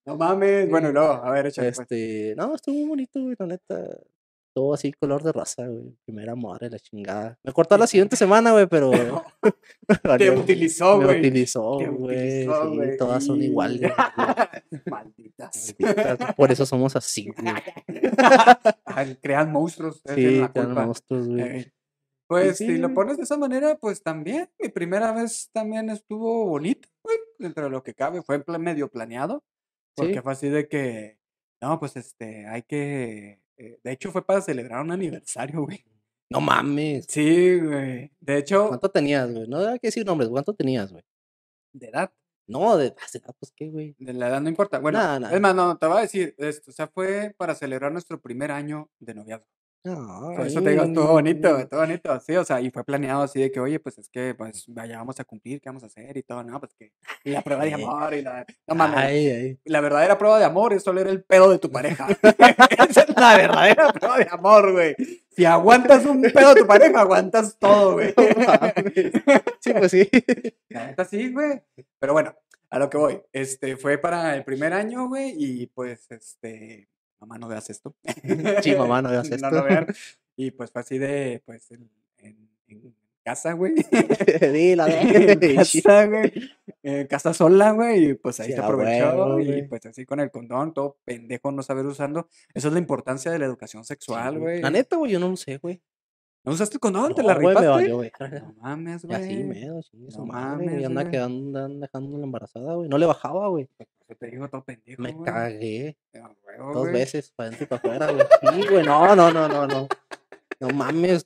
No 0.07 0.17
mames. 0.17 0.71
Bueno, 0.71 0.91
luego, 0.91 1.13
a 1.13 1.31
ver, 1.33 1.49
échale. 1.49 1.69
pues. 1.69 1.81
Este, 1.81 2.35
no, 2.35 2.55
estuvo 2.55 2.75
muy 2.77 2.89
bonito, 2.89 3.21
güey, 3.21 3.37
la 3.39 3.47
neta. 3.47 3.99
Todo 4.59 4.75
así, 4.75 4.91
color 4.93 5.23
de 5.23 5.31
raza, 5.31 5.69
güey. 5.69 5.95
Primera 6.05 6.35
madre, 6.35 6.69
la 6.69 6.81
chingada. 6.81 7.39
Me 7.45 7.53
cortó 7.53 7.79
la 7.79 7.87
siguiente 7.87 8.17
semana, 8.17 8.51
güey, 8.51 8.67
pero. 8.67 8.91
Te 10.19 10.31
utilizó, 10.33 10.99
Me 10.99 11.05
güey. 11.05 11.19
utilizó, 11.21 11.77
Te 11.79 11.87
güey. 11.87 12.43
utilizó, 12.45 12.73
sí, 12.75 12.97
todas 12.99 13.25
son 13.25 13.41
iguales. 13.41 13.93
Malditas. 14.91 15.77
malditas, 15.79 16.35
Por 16.35 16.51
eso 16.51 16.67
somos 16.67 16.97
así, 16.97 17.29
güey. 17.29 17.55
Ah, 18.85 19.07
Crean 19.23 19.53
monstruos. 19.53 20.03
Sí, 20.13 20.41
la 20.41 20.53
tan 20.53 20.67
culpa. 20.67 20.87
monstruos, 20.87 21.29
güey. 21.29 21.41
Eh, 21.61 21.73
Pues 22.27 22.57
sí, 22.59 22.67
si 22.67 22.79
lo 22.79 22.93
pones 22.93 23.17
de 23.17 23.23
esa 23.23 23.37
manera, 23.39 23.77
pues 23.79 24.03
también. 24.03 24.51
Mi 24.59 24.71
primera 24.71 25.13
vez 25.13 25.51
también 25.53 25.89
estuvo 25.91 26.47
bonito, 26.47 26.89
güey. 27.05 27.17
Dentro 27.39 27.63
de 27.63 27.71
lo 27.71 27.85
que 27.85 27.95
cabe. 27.95 28.23
Fue 28.23 28.43
medio 28.59 28.91
planeado. 28.91 29.45
Porque 29.97 30.21
fue 30.21 30.33
así 30.33 30.49
de 30.49 30.67
que. 30.67 31.17
No, 31.63 31.79
pues 31.79 31.97
este, 31.97 32.45
hay 32.49 32.63
que. 32.63 33.41
Eh, 33.59 33.79
de 33.83 33.93
hecho, 33.93 34.11
fue 34.13 34.25
para 34.25 34.41
celebrar 34.41 34.81
un 34.83 34.93
aniversario, 34.93 35.63
güey. 35.63 35.85
No 36.31 36.41
mames. 36.41 37.07
Sí, 37.09 37.59
güey. 37.59 38.11
De 38.21 38.39
hecho, 38.39 38.69
¿Cuánto 38.69 38.91
tenías, 38.91 39.31
güey? 39.33 39.49
No 39.49 39.59
hay 39.67 39.79
que 39.79 39.89
decir 39.89 40.05
nombres. 40.07 40.29
¿Cuánto 40.31 40.55
tenías, 40.55 40.93
güey? 40.93 41.03
de 41.73 41.89
edad. 41.89 42.13
No, 42.47 42.77
de, 42.79 42.95
ah, 42.99 43.07
edad, 43.13 43.35
pues 43.39 43.53
qué, 43.55 43.69
güey. 43.69 43.95
De 43.99 44.13
la 44.15 44.29
edad 44.29 44.41
no 44.41 44.49
importa. 44.49 44.79
Bueno, 44.79 44.99
Nah, 44.99 45.19
nah. 45.21 45.31
es 45.35 45.41
más, 45.41 45.55
no, 45.55 45.77
te 45.79 45.87
voy 45.87 45.99
a 45.99 46.01
decir 46.03 46.35
esto. 46.39 46.71
O 46.71 46.75
sea, 46.75 46.89
fue 46.89 47.35
para 47.37 47.55
celebrar 47.55 47.93
nuestro 47.93 48.21
primer 48.21 48.51
año 48.51 48.91
de 48.99 49.15
noviazgo. 49.15 49.47
Por 49.95 50.47
eso 50.47 50.63
te 50.63 50.71
digo, 50.71 50.85
estuvo 50.85 51.07
bonito, 51.09 51.59
estuvo 51.59 51.81
bonito, 51.81 52.21
sí, 52.21 52.37
o 52.37 52.45
sea, 52.45 52.61
y 52.61 52.71
fue 52.71 52.85
planeado 52.85 53.23
así 53.23 53.41
de 53.41 53.51
que, 53.51 53.61
oye, 53.61 53.81
pues 53.81 53.99
es 53.99 54.09
que, 54.09 54.35
pues, 54.35 54.65
vaya, 54.69 54.99
vamos 54.99 55.19
a 55.21 55.25
cumplir, 55.25 55.61
¿qué 55.61 55.69
vamos 55.69 55.83
a 55.83 55.87
hacer? 55.87 56.17
Y 56.17 56.23
todo, 56.23 56.43
no, 56.43 56.59
pues 56.61 56.75
que, 56.75 56.93
y 57.25 57.31
la 57.31 57.43
prueba 57.43 57.65
de 57.65 57.75
amor 57.75 58.15
y 58.15 58.23
la, 58.23 58.45
no 58.67 58.75
mames, 58.75 58.99
Ay, 58.99 59.29
ay. 59.29 59.59
la 59.65 59.81
verdadera 59.81 60.19
prueba 60.19 60.39
de 60.39 60.45
amor 60.45 60.73
es 60.73 60.83
solo 60.83 61.01
era 61.01 61.11
el 61.11 61.23
pedo 61.23 61.51
de 61.51 61.59
tu 61.59 61.71
pareja. 61.71 62.07
Esa 62.89 63.03
es 63.03 63.17
la 63.17 63.37
verdadera 63.37 63.93
prueba 63.93 64.19
de 64.19 64.29
amor, 64.31 64.73
güey. 64.73 64.97
Si 65.31 65.45
aguantas 65.45 66.05
un 66.05 66.23
pedo 66.23 66.55
de 66.55 66.63
tu 66.63 66.67
pareja, 66.67 67.01
aguantas 67.01 67.59
todo, 67.59 67.95
güey. 67.95 68.15
Sí, 69.61 69.73
pues 69.73 69.91
sí. 69.91 70.09
Neta 70.69 71.05
sí, 71.05 71.33
güey. 71.33 71.63
Pero 71.99 72.13
bueno, 72.13 72.35
a 72.71 72.79
lo 72.79 72.91
que 72.91 72.99
voy. 72.99 73.21
Este, 73.33 73.77
fue 73.77 73.99
para 73.99 74.35
el 74.35 74.45
primer 74.45 74.73
año, 74.73 75.09
güey, 75.09 75.35
y 75.37 75.67
pues, 75.67 76.11
este, 76.11 76.89
mamá, 77.21 77.39
no 77.39 77.49
veas 77.49 77.69
esto. 77.71 77.95
Sí, 78.63 78.75
mamá, 78.77 79.03
no 79.03 79.11
veas 79.11 79.29
No 79.31 79.37
esto. 79.37 79.51
lo 79.51 79.65
vean. 79.65 79.87
Y 80.37 80.53
pues 80.53 80.71
fue 80.71 80.83
así 80.83 80.99
de, 80.99 81.43
pues, 81.45 81.69
en, 81.73 81.91
en- 82.19 82.49
en 82.69 82.95
casa, 83.25 83.53
güey. 83.55 83.75
Dila, 84.53 84.87
en 84.89 85.39
güey. 85.39 85.57
casa, 85.57 86.07
güey. 86.07 87.09
Casa 87.09 87.35
sola, 87.35 87.73
güey. 87.73 88.11
Y 88.11 88.15
pues 88.15 88.39
ahí 88.41 88.47
Sí, 88.49 88.53
se 88.55 88.61
aprovechó. 88.61 89.41
y 89.41 89.63
pues 89.63 89.85
así 89.87 90.07
con 90.07 90.21
el 90.21 90.31
condón, 90.31 90.73
todo 90.73 90.97
pendejo 91.05 91.51
no 91.53 91.63
saber 91.63 91.85
usando. 91.87 92.29
Eso 92.55 92.69
es 92.69 92.73
la 92.75 92.79
importancia 92.81 93.31
de 93.33 93.39
la 93.41 93.47
educación 93.47 93.85
sexual, 93.85 94.39
güey. 94.39 94.63
La 94.63 94.71
neta, 94.71 94.97
güey, 94.97 95.13
yo 95.13 95.19
no 95.19 95.29
lo 95.29 95.37
sé, 95.37 95.59
güey. 95.59 95.83
¿No 96.45 96.53
usaste 96.53 96.79
condón? 96.79 97.15
¿Te 97.15 97.23
No, 97.23 97.29
la 97.29 97.35
güey, 97.35 97.47
me 97.47 97.51
rifaste? 97.61 97.69
valió, 97.69 97.97
güey. 97.97 98.13
No 98.21 98.55
mames, 98.63 99.05
Y 99.05 99.07
güey. 99.09 99.23
así, 99.23 99.45
medo, 99.45 99.83
sí, 99.83 100.09
No 100.17 100.27
mames, 100.27 100.71
güey. 100.73 100.85
Anda 100.85 101.03
güey. 101.03 101.13
quedando, 101.13 101.65
anda 101.65 101.87
dejando 101.87 102.19
la 102.19 102.25
embarazada, 102.25 102.75
güey. 102.75 102.89
No 102.89 102.97
le 102.99 103.07
bajaba, 103.07 103.49
güey. 103.49 103.69
Yo 104.09 104.17
te 104.17 104.27
digo 104.31 104.49
todo 104.49 104.65
pendejo, 104.65 105.03
Me 105.03 105.13
güey. 105.13 105.25
cagué 105.25 105.99
huevo, 106.15 106.73
dos 106.73 106.83
güey. 106.83 106.93
veces, 106.93 107.31
para 107.37 107.49
adentro 107.49 107.65
y 107.65 107.69
para 107.69 107.79
afuera, 107.79 108.13
güey. 108.13 108.27
Sí, 108.63 108.69
güey, 108.71 108.87
no, 108.87 109.15
no, 109.15 109.31
no, 109.31 109.49
no, 109.49 109.67
no. 109.67 109.89
No 110.61 110.69
mames. 110.71 111.25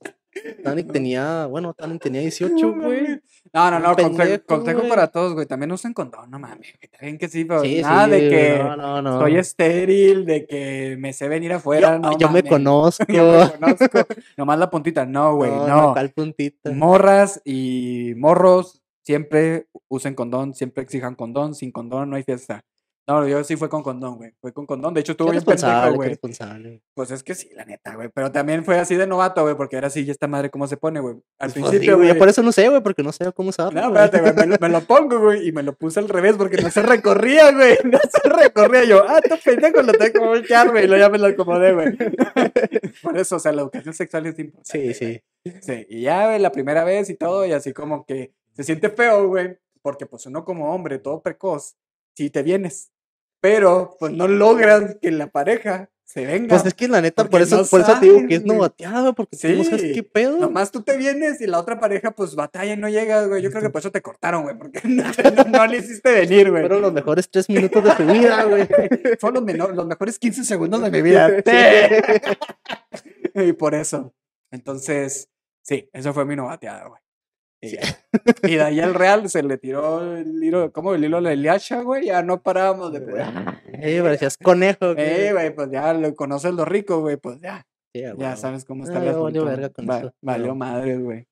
Tanic 0.65 0.91
tenía, 0.93 1.47
bueno, 1.47 1.75
Tanic 1.75 2.03
tenía 2.03 2.21
18, 2.23 2.55
No 2.55 2.83
güey. 2.83 3.21
No, 3.53 3.71
no, 3.71 3.79
no, 3.81 3.95
pendejo, 3.95 4.45
consejo 4.47 4.89
para 4.89 5.09
todos, 5.09 5.35
güey. 5.35 5.47
También 5.47 5.71
usen 5.73 5.93
condón, 5.93 6.31
no 6.31 6.39
mames. 6.39 6.75
bien 7.01 7.19
que 7.19 7.29
sí, 7.29 7.45
pero 7.45 7.61
Sí, 7.63 7.83
nada 7.83 8.09
de 8.09 8.29
que 8.29 8.59
no, 8.63 8.77
no, 8.77 9.03
no. 9.03 9.19
soy 9.21 9.37
estéril, 9.37 10.25
de 10.25 10.47
que 10.47 10.97
me 10.99 11.13
sé 11.13 11.29
venir 11.29 11.53
afuera. 11.53 11.97
yo, 11.97 11.99
no 11.99 12.19
yo 12.19 12.31
me 12.31 12.43
conozco. 12.43 13.05
Yo 13.09 13.31
me 13.33 13.51
conozco. 13.59 14.07
Nomás 14.37 14.59
la 14.59 14.71
puntita. 14.71 15.05
No, 15.05 15.37
güey, 15.37 15.51
no. 15.51 15.93
¿Cuál 15.93 16.11
puntita? 16.11 16.71
Morras 16.73 17.41
y 17.45 18.15
morros 18.17 18.83
siempre 19.03 19.67
usen 19.89 20.15
condón, 20.15 20.55
siempre 20.55 20.83
exijan 20.83 21.15
condón. 21.15 21.55
Sin 21.55 21.73
condón 21.73 22.11
no 22.11 22.17
hay 22.17 22.23
fiesta. 22.23 22.65
No, 23.09 23.27
yo 23.27 23.43
sí 23.43 23.57
fue 23.57 23.69
con 23.69 23.83
condón, 23.83 24.17
güey. 24.17 24.33
Fue 24.41 24.53
con 24.53 24.65
condón. 24.65 24.95
De 24.95 25.01
hecho, 25.01 25.13
estuvo 25.13 25.31
bien 25.33 25.43
pendejo, 25.45 25.95
güey. 25.97 26.11
Pues 26.95 27.11
es 27.11 27.25
que 27.25 27.35
sí, 27.35 27.51
la 27.55 27.65
neta, 27.65 27.97
güey. 27.97 28.09
Pero 28.15 28.31
también 28.31 28.65
fue 28.65 28.79
así 28.79 28.95
de 28.95 29.09
novato, 29.09 29.43
güey, 29.43 29.57
porque 29.57 29.77
era 29.77 29.89
así, 29.89 30.05
ya 30.05 30.13
esta 30.13 30.29
madre 30.29 30.51
cómo 30.51 30.69
se 30.69 30.77
pone, 30.77 31.01
güey. 31.01 31.17
Al 31.17 31.51
Pues, 31.51 31.55
sí, 31.55 31.61
principio, 31.63 31.97
güey, 31.97 32.09
güey. 32.11 32.19
Por 32.19 32.29
eso 32.29 32.43
no 32.45 32.53
sé, 32.53 32.69
güey, 32.69 32.81
porque 32.81 33.03
no 33.03 33.11
sé 33.11 33.33
cómo 33.33 33.49
usarlo. 33.49 33.81
No, 33.81 33.89
espérate, 33.89 34.21
güey, 34.21 34.35
me, 34.35 34.47
lo- 34.47 34.57
me 34.61 34.69
lo 34.69 34.81
pongo, 34.83 35.19
güey, 35.19 35.49
y 35.49 35.53
me 35.53 35.65
lo 35.65 35.75
puse 35.75 35.99
al 35.99 36.09
revés 36.09 36.37
porque 36.37 36.59
no 36.59 36.71
se 36.71 36.81
recorría, 36.83 37.51
güey, 37.51 37.77
no 37.85 37.99
se 37.99 38.29
recorría. 38.29 38.85
Yo, 38.85 39.03
ah, 39.09 39.21
tú 39.21 39.35
pendejo, 39.45 39.83
lo 39.83 39.93
tengo 39.95 40.13
que 40.13 40.19
voltear, 40.21 40.71
güey, 40.71 40.85
y 40.85 40.87
luego 40.87 41.01
ya 41.05 41.09
me 41.11 41.19
lo 41.19 41.27
acomodé, 41.27 41.75
güey. 41.75 41.97
Por 43.03 43.19
eso, 43.19 43.37
o 43.37 43.39
sea, 43.41 43.53
la 43.53 43.63
educación 43.63 43.95
sexual 43.95 44.27
es 44.27 44.39
importante. 44.39 44.95
Sí, 44.95 45.23
sí. 45.45 45.61
Sí, 45.61 45.87
y 45.89 46.03
ya, 46.03 46.27
güey, 46.29 46.39
la 46.39 46.53
primera 46.53 46.85
vez 46.85 47.11
y 47.11 47.15
todo, 47.17 47.45
y 47.47 47.53
así 47.53 47.73
como 47.73 48.05
que 48.07 48.33
se 48.53 48.63
siente 48.63 48.91
feo, 48.91 49.27
güey, 49.27 49.59
porque 49.83 50.07
pues 50.07 50.25
uno 50.27 50.45
como 50.45 50.73
hombre, 50.73 50.99
todo 51.01 51.21
precoz, 51.21 51.75
sí 52.15 52.31
te 52.31 52.45
vienes, 52.45 52.92
pero 53.43 53.97
pues 53.99 54.13
no 54.13 54.29
logras 54.29 54.99
que 55.03 55.11
la 55.11 55.27
pareja 55.27 55.91
se 56.05 56.25
venga. 56.25 56.49
Pues 56.49 56.65
es 56.65 56.75
que 56.75 56.87
la 56.87 57.01
neta, 57.01 57.29
por 57.29 57.43
eso, 57.43 57.57
no 57.57 57.65
por 57.65 57.81
eso 57.81 57.99
te 57.99 58.07
digo 58.07 58.19
que 58.29 58.37
es 58.37 58.45
güey. 58.45 58.57
novateada, 58.57 59.13
porque 59.15 59.37
tú 59.37 59.49
no 59.49 59.65
sabes 59.65 59.81
Sí, 59.81 59.93
qué 59.95 60.05
pedo. 60.05 60.39
Nomás 60.39 60.71
tú 60.71 60.83
te 60.83 60.97
vienes 60.97 61.41
y 61.41 61.49
la 61.49 61.59
otra 61.59 61.81
pareja 61.81 62.13
pues 62.13 62.37
batalla 62.37 62.75
y 62.75 62.77
no 62.77 62.89
llega, 62.89 63.27
güey. 63.27 63.43
Yo 63.43 63.51
creo 63.51 63.61
que 63.61 63.71
por 63.71 63.81
eso 63.81 63.91
te 63.91 64.01
cortaron, 64.01 64.45
güey, 64.45 64.57
porque 64.57 64.81
no, 64.85 65.03
no, 65.03 65.45
no 65.45 65.67
le 65.67 65.79
hiciste 65.79 66.13
venir, 66.13 66.51
güey. 66.51 66.63
Fueron 66.63 66.83
los 66.83 66.93
mejores 66.93 67.29
tres 67.29 67.49
minutos 67.49 67.83
de 67.83 67.91
tu 67.97 68.13
vida, 68.13 68.45
güey. 68.49 68.69
Fueron 69.19 69.45
los, 69.45 69.75
los 69.75 69.87
mejores 69.87 70.21
15 70.21 70.45
segundos 70.45 70.81
de 70.81 70.91
mi 70.93 71.03
vida. 71.03 71.29
y 73.35 73.53
por 73.55 73.75
eso. 73.75 74.15
Entonces, 74.53 75.31
sí, 75.63 75.91
eso 75.93 76.15
fue 76.15 76.25
mi 76.25 76.37
novateada, 76.37 76.87
güey. 76.87 77.02
Y, 77.63 77.69
Sí. 77.69 77.77
ya. 77.77 78.49
Y 78.49 78.55
de 78.57 78.63
ahí 78.63 78.81
al 78.81 78.95
Real 78.95 79.31
se 79.31 79.43
le 79.43 79.57
tiró 79.57 80.17
el 80.17 80.43
hilo, 80.43 80.73
¿cómo? 80.73 80.95
El 80.95 81.05
hilo 81.05 81.19
de 81.19 81.23
la 81.23 81.33
Eliasha, 81.33 81.83
güey. 81.83 82.07
Ya 82.07 82.23
no 82.23 82.43
parábamos 82.43 82.93
de 82.93 83.01
pedir. 83.01 83.23
Eh, 83.75 84.03
parecías 84.03 84.37
conejo, 84.37 84.95
güey. 84.95 85.07
Eh, 85.29 85.33
güey, 85.33 85.55
pues 85.55 85.71
ya 85.71 85.93
lo 85.95 86.15
conoces 86.17 86.53
lo 86.55 86.65
rico, 86.65 87.01
güey, 87.01 87.17
pues 87.17 87.41
ya. 87.41 87.67
Sí, 87.95 88.03
Ya 88.03 88.15
huevo. 88.15 88.37
sabes 88.37 88.65
cómo 88.65 88.83
Ah, 88.85 88.87
está 88.87 88.99
el 88.99 89.05
ya 89.05 89.13
valió 90.23 90.55
madre, 90.55 90.99
güey. 90.99 91.27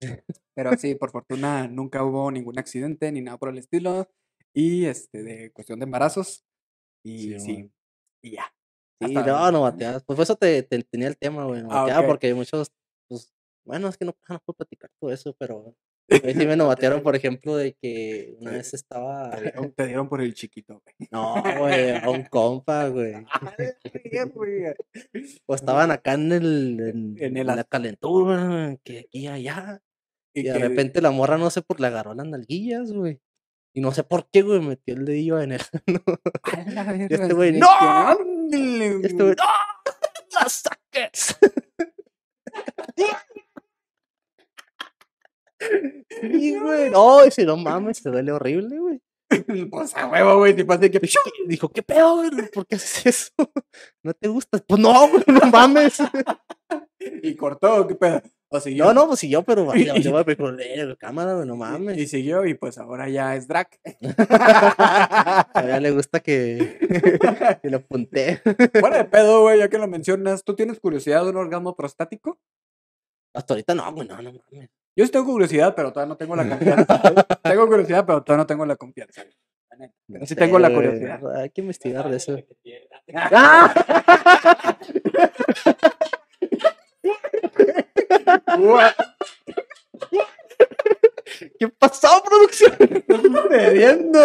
Pero 0.56 0.76
sí, 0.76 0.94
por 0.94 1.10
fortuna 1.10 1.66
nunca 1.66 2.04
hubo 2.04 2.30
ningún 2.30 2.58
accidente 2.58 3.10
ni 3.10 3.20
nada 3.20 3.38
por 3.38 3.48
el 3.48 3.58
estilo. 3.58 4.08
Y 4.54 4.84
este, 4.86 5.22
de 5.24 5.50
cuestión 5.52 5.80
de 5.80 5.84
embarazos. 5.84 6.44
Y 7.04 7.38
Sí, 7.40 7.70
y 8.22 8.32
ya. 8.32 8.44
Sí, 9.02 9.16
hasta 9.16 9.26
no, 9.32 9.50
no 9.50 9.62
bateadas. 9.62 10.04
Pues 10.04 10.16
por 10.16 10.22
eso 10.22 10.36
te, 10.36 10.62
te- 10.62 10.84
tenía 10.84 11.08
el 11.08 11.18
tema, 11.18 11.44
güey. 11.44 11.60
Ah, 11.60 11.64
Novateada, 11.64 12.00
ok. 12.00 12.06
porque 12.06 12.34
muchos, 12.34 12.70
bueno, 13.64 13.88
es 13.88 13.96
que 13.96 14.04
no, 14.04 14.14
no 14.28 14.38
puedo 14.44 14.56
platicar 14.56 14.90
todo 15.00 15.12
eso, 15.12 15.34
pero 15.38 15.74
a 16.22 16.26
mí 16.26 16.34
sí 16.34 16.46
me 16.46 16.56
novatearon, 16.56 17.02
por 17.02 17.16
ejemplo, 17.16 17.56
de 17.56 17.74
que 17.74 18.34
una 18.40 18.52
vez 18.52 18.74
estaba. 18.74 19.30
Te 19.30 19.40
dieron, 19.42 19.72
te 19.76 19.86
dieron 19.86 20.08
por 20.08 20.20
el 20.20 20.34
chiquito, 20.34 20.82
güey. 20.84 21.08
No, 21.10 21.42
güey, 21.58 21.96
a 21.96 22.10
un 22.10 22.24
compa, 22.24 22.88
güey. 22.88 23.14
O 25.46 25.54
estaban 25.54 25.90
acá 25.90 26.14
en 26.14 26.32
el. 26.32 26.80
En, 26.80 27.16
En 27.18 27.36
el 27.36 27.48
en 27.48 27.56
la 27.56 27.64
calentura, 27.64 28.76
que 28.84 29.00
aquí 29.00 29.20
y 29.20 29.26
allá. 29.28 29.80
Y 30.34 30.42
de 30.42 30.52
que- 30.52 30.58
repente 30.58 31.00
la 31.00 31.10
morra, 31.10 31.38
no 31.38 31.50
sé 31.50 31.62
por 31.62 31.80
le 31.80 31.86
agarró 31.86 32.14
las 32.14 32.26
nalguillas, 32.26 32.92
güey. 32.92 33.20
Y 33.76 33.80
no 33.80 33.92
sé 33.92 34.04
por 34.04 34.28
qué, 34.30 34.42
güey, 34.42 34.60
metió 34.60 34.94
el 34.94 35.04
dedillo 35.04 35.40
en 35.40 35.52
el. 35.52 35.60
A 35.60 36.70
la 36.70 36.84
verga, 36.84 37.06
este 37.10 37.34
güey, 37.34 37.58
¡no! 37.58 37.66
ándale, 37.80 39.00
Este 39.02 39.22
güey, 39.22 39.34
¡no! 39.36 39.44
¡La 40.40 40.48
saques! 40.48 41.36
Sí, 46.20 46.58
güey. 46.58 46.90
No, 46.90 47.22
dice, 47.24 47.44
no 47.44 47.56
mames, 47.56 48.02
te 48.02 48.10
duele 48.10 48.32
horrible, 48.32 48.78
güey. 48.78 49.00
Pues 49.70 49.96
a 49.96 50.06
huevo, 50.06 50.38
güey. 50.38 50.54
Que. 50.54 50.62
Dijo, 50.64 51.20
"¿Qué- 51.24 51.30
Dijo, 51.46 51.68
¿qué 51.70 51.82
pedo, 51.82 52.16
güey? 52.16 52.30
¿Por 52.52 52.66
qué 52.66 52.76
haces 52.76 53.06
eso? 53.06 53.32
¿No 54.02 54.12
te 54.14 54.28
gusta? 54.28 54.58
Pues 54.66 54.80
no, 54.80 55.08
güey, 55.08 55.24
no 55.26 55.50
mames. 55.50 55.98
Y 57.22 57.34
cortó, 57.36 57.86
¿qué 57.86 57.94
pedo? 57.94 58.22
O 58.48 58.60
siguió. 58.60 58.84
No, 58.84 58.94
no, 58.94 59.06
pues 59.08 59.20
si 59.20 59.28
yo, 59.30 59.42
pero 59.42 59.64
vale, 59.66 59.90
vale, 59.90 60.24
pero, 60.24 60.56
eh, 60.60 60.94
cámara, 60.98 61.34
güey, 61.34 61.46
no 61.48 61.56
mames. 61.56 61.98
Y 61.98 62.06
siguió, 62.06 62.46
y 62.46 62.54
pues 62.54 62.78
ahora 62.78 63.08
ya 63.08 63.34
es 63.34 63.48
drag. 63.48 63.68
A 64.28 65.48
ella 65.64 65.80
le 65.80 65.90
gusta 65.90 66.20
que, 66.20 66.78
que 67.62 67.70
lo 67.70 67.78
apunté. 67.78 68.40
Fuera 68.78 68.98
de 68.98 69.04
pedo, 69.06 69.42
güey, 69.42 69.58
ya 69.58 69.68
que 69.68 69.78
lo 69.78 69.88
mencionas, 69.88 70.44
¿tú 70.44 70.54
tienes 70.54 70.78
curiosidad 70.78 71.24
de 71.24 71.30
un 71.30 71.36
orgasmo 71.36 71.74
prostático? 71.74 72.38
Hasta 73.34 73.54
ahorita 73.54 73.74
no, 73.74 73.92
güey, 73.92 74.06
no, 74.06 74.22
no 74.22 74.32
mames. 74.52 74.70
Yo 74.96 75.04
sí 75.04 75.10
tengo 75.10 75.26
curiosidad, 75.26 75.74
pero 75.74 75.92
todavía 75.92 76.10
no 76.10 76.16
tengo 76.16 76.36
la 76.36 76.48
confianza. 76.48 77.02
tengo 77.42 77.66
curiosidad, 77.66 78.06
pero 78.06 78.22
todavía 78.22 78.42
no 78.42 78.46
tengo 78.46 78.64
la 78.64 78.76
confianza. 78.76 79.24
No 80.06 80.24
sí 80.24 80.36
tengo 80.36 80.58
la 80.60 80.72
curiosidad. 80.72 81.20
Hay 81.36 81.50
que 81.50 81.62
investigar 81.62 82.08
de 82.08 82.16
eso. 82.16 82.38
¿Qué 91.58 91.68
pasó, 91.68 92.22
producción? 92.24 92.76
¿Qué 92.76 92.98
está 92.98 93.20
sucediendo? 93.20 94.20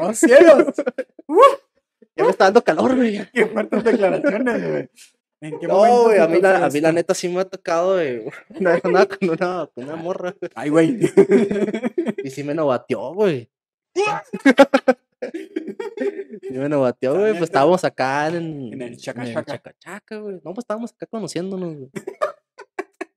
¡Oh, 0.00 0.12
cielos! 0.12 0.74
Ya 2.16 2.24
me 2.24 2.30
está 2.30 2.44
dando 2.44 2.64
calor, 2.64 2.96
güey. 2.96 3.24
¡Qué 3.32 3.46
fuertes 3.46 3.84
declaraciones, 3.84 4.68
güey! 4.68 4.90
¿En 5.44 5.58
qué 5.58 5.66
No, 5.66 6.04
güey, 6.04 6.18
a 6.18 6.26
mí, 6.26 6.40
la, 6.40 6.64
a 6.64 6.70
mí 6.70 6.80
la 6.80 6.90
neta 6.90 7.12
sí 7.12 7.28
me 7.28 7.40
ha 7.40 7.44
tocado, 7.44 7.94
güey. 7.96 8.22
Una 8.58 8.72
vez 8.72 8.84
andaba 8.84 9.06
con 9.06 9.28
una, 9.28 9.66
con 9.74 9.84
una 9.84 9.96
morra 9.96 10.34
Ay, 10.54 10.70
güey. 10.70 10.98
y 12.24 12.30
sí 12.30 12.42
me 12.42 12.54
novateó, 12.54 13.12
güey. 13.14 13.50
Sí 16.42 16.52
me 16.58 16.68
novateó, 16.68 17.14
güey. 17.18 17.32
Pues 17.32 17.44
estábamos 17.44 17.82
acá 17.84 18.28
en, 18.28 18.72
En 18.74 18.82
el 18.82 18.96
chaca, 18.98 19.22
en 19.22 19.28
el 19.28 19.34
chaca. 19.34 19.52
chaca, 19.52 19.74
chaca, 19.78 20.16
güey. 20.18 20.36
No, 20.36 20.52
pues 20.52 20.58
estábamos 20.58 20.92
acá 20.92 21.06
conociéndonos, 21.06 21.74
güey. 21.74 21.90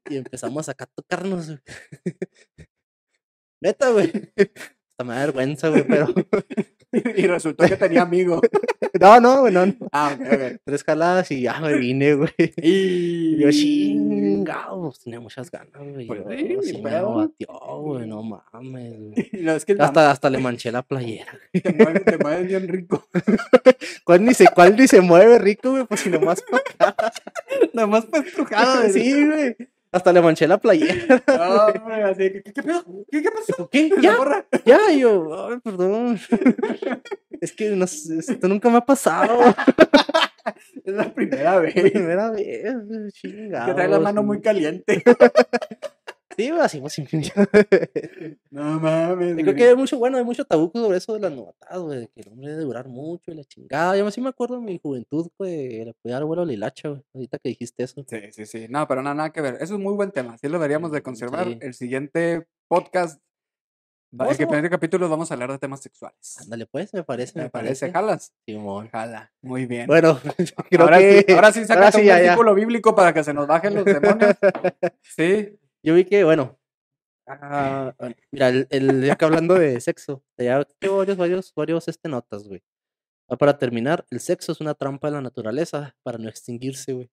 Y 0.10 0.16
empezamos 0.18 0.70
acá 0.70 0.86
a 0.86 0.88
tocarnos, 0.88 1.48
güey. 1.48 1.60
Neta, 3.62 3.92
güey. 3.92 4.12
Hasta 4.90 5.04
me 5.04 5.14
da 5.14 5.20
vergüenza, 5.26 5.70
güey, 5.70 5.86
pero 5.86 6.08
y 7.16 7.28
resultó 7.28 7.66
que 7.66 7.76
tenía 7.78 8.02
amigo. 8.04 8.42
No, 9.00 9.20
no, 9.20 9.42
güey, 9.42 9.54
no. 9.54 9.66
no. 9.66 9.74
Ah, 9.92 10.16
ok, 10.16 10.26
ok. 10.34 10.62
Tres 10.64 10.84
jaladas 10.84 11.30
y 11.30 11.42
ya 11.42 11.60
me 11.60 11.78
vine, 11.78 12.16
güey. 12.16 12.32
Y 12.58 13.38
yo, 13.38 13.52
chingado, 13.52 14.92
tenía 15.04 15.20
muchas 15.20 15.52
ganas, 15.52 15.72
güey. 15.94 16.08
Pues 16.08 16.22
yo, 16.26 16.62
sí, 16.64 16.78
me 16.78 16.90
pedo. 16.90 17.14
batió, 17.16 17.48
güey, 17.82 18.08
no 18.08 18.24
mames, 18.24 18.98
güey. 19.00 19.30
No, 19.44 19.52
es 19.52 19.66
que 19.66 19.74
hasta 19.74 19.86
Hasta, 19.86 20.12
hasta 20.12 20.30
le 20.32 20.40
manché 20.40 20.72
la 20.72 20.82
playera. 20.82 21.32
te 21.52 21.74
mueves, 21.74 22.06
te 22.06 22.18
mueves 22.18 22.48
bien 22.48 22.68
rico. 22.68 23.08
¿Cuál 24.04 24.26
ni 24.26 24.34
se, 24.34 24.48
cuál 24.48 24.76
ni 24.76 24.88
se 24.88 25.02
mueve 25.02 25.38
rico, 25.38 25.72
güey? 25.72 25.86
Pues 25.86 26.00
si 26.00 26.10
nomás 26.10 26.42
pa' 26.42 26.58
acá. 26.58 27.12
Nada 27.74 27.88
más 27.88 28.06
para 28.06 28.26
estrujado 28.26 28.90
Sí, 28.90 29.26
güey. 29.28 29.56
Hasta 29.92 30.12
le 30.12 30.22
manché 30.22 30.48
la 30.48 30.58
playera. 30.58 31.24
No, 31.28 31.66
hombre, 31.68 32.04
así 32.04 32.32
que, 32.32 32.44
¿qué, 32.44 32.54
qué 32.54 32.64
pedo? 32.64 32.84
¿Qué, 33.12 33.22
qué 33.22 33.30
pasó? 33.32 33.70
¿Qué? 33.70 33.90
¿Ya? 34.02 34.18
Ya, 34.66 34.92
y 34.92 35.00
yo, 35.00 35.50
ay, 35.50 35.58
perdón. 35.64 36.20
Es 37.42 37.54
que 37.54 37.70
no 37.70 37.86
esto 37.86 38.48
nunca 38.48 38.70
me 38.70 38.78
ha 38.78 38.86
pasado. 38.86 39.54
Es 40.86 40.94
la 40.94 41.14
primera 41.14 41.60
vez. 41.60 41.74
Primera 41.74 42.32
vez, 42.32 42.74
chingado. 43.14 43.68
Que 43.68 43.74
trae 43.74 43.88
la 43.90 44.00
mano 44.00 44.24
muy 44.24 44.42
caliente. 44.42 45.04
Sí, 46.38 46.52
pues, 46.80 46.94
sin 46.94 47.08
No 48.52 48.80
mames. 48.80 49.38
Yo 49.38 49.44
creo 49.44 49.56
que 49.56 49.64
hay 49.70 49.76
mucho, 49.76 49.98
bueno, 49.98 50.18
hay 50.18 50.24
mucho 50.24 50.46
tabú 50.46 50.72
sobre 50.74 51.00
eso 51.00 51.16
de 51.16 51.20
las 51.20 51.32
novatas, 51.32 51.80
güey, 51.80 52.02
de 52.02 52.08
que 52.10 52.22
el 52.22 52.28
hombre 52.30 52.52
debe 52.52 52.64
durar 52.64 52.88
mucho 52.88 53.32
y 53.32 53.34
la 53.36 53.44
chingada. 53.44 53.98
Yo 53.98 54.10
sí 54.12 54.22
me 54.22 54.30
acuerdo 54.30 54.58
en 54.58 54.66
mi 54.66 54.78
juventud, 54.78 55.30
güey, 55.38 55.84
le 55.84 55.94
podía 55.96 56.16
dar 56.18 56.26
vuelo 56.26 56.44
a 56.44 56.46
la 56.46 56.54
hilacha, 56.54 56.90
güey, 56.90 57.02
ahorita 57.16 57.40
que 57.40 57.50
dijiste 57.50 57.84
eso. 57.84 58.06
Sí, 58.08 58.20
sí, 58.32 58.46
sí. 58.46 58.68
No, 58.70 58.88
pero 58.88 59.02
nada, 59.02 59.16
nada 59.16 59.30
que 59.32 59.42
ver. 59.42 59.56
Eso 59.60 59.74
es 59.74 59.80
muy 59.80 59.94
buen 59.96 60.12
tema. 60.12 60.38
Sí 60.38 60.48
lo 60.48 60.54
deberíamos 60.60 60.92
de 60.92 61.02
conservar. 61.02 61.48
sí. 61.48 61.58
El 61.60 61.74
siguiente 61.74 62.46
podcast, 62.68 63.20
el 64.12 64.22
a- 64.22 64.34
siguiente 64.36 64.70
capítulo 64.70 65.10
vamos 65.10 65.32
a 65.32 65.34
hablar 65.34 65.52
de 65.52 65.58
temas 65.58 65.82
sexuales. 65.82 66.38
Ándale, 66.40 66.68
pues, 66.68 66.94
me 66.94 67.04
parece, 67.04 67.34
me, 67.40 67.46
¿Me 67.46 67.50
parece? 67.50 67.88
parece. 67.88 67.94
¿Jalas? 67.94 68.34
Simón. 68.46 68.90
Jala. 68.90 69.32
Muy 69.42 69.66
bien. 69.66 69.88
Bueno, 69.88 70.20
creo 70.70 70.84
ahora, 70.84 71.00
que 71.00 71.26
sí, 71.28 71.34
ahora 71.34 71.52
sí 71.52 71.62
un 72.02 72.06
ya, 72.06 72.36
bíblico 72.54 72.96
para 72.96 73.12
que 73.12 73.24
se 73.24 73.34
nos 73.34 73.48
bajen 73.48 73.74
los 73.74 73.86
demonios. 73.86 74.36
Sí. 75.02 75.58
Yo 75.88 75.94
vi 75.96 76.06
que, 76.06 76.24
bueno, 76.24 76.60
ah, 77.28 77.94
bueno, 78.00 78.16
mira, 78.32 78.50
el, 78.50 78.68
el- 78.70 79.06
ya 79.06 79.16
que 79.16 79.26
hablando 79.26 79.56
de 79.56 79.80
sexo, 79.82 80.24
ya 80.38 80.64
tengo 80.80 80.98
varios, 80.98 81.18
varios, 81.18 81.54
varios, 81.56 81.88
este, 81.88 82.10
notas, 82.10 82.48
güey. 82.48 82.62
Ah, 83.30 83.36
Para 83.38 83.58
terminar, 83.58 84.06
el 84.10 84.20
sexo 84.20 84.52
es 84.52 84.62
una 84.62 84.74
trampa 84.74 85.08
de 85.10 85.16
la 85.16 85.22
naturaleza 85.22 85.96
para 86.04 86.18
no 86.18 86.30
extinguirse, 86.30 86.94
güey. 86.94 87.10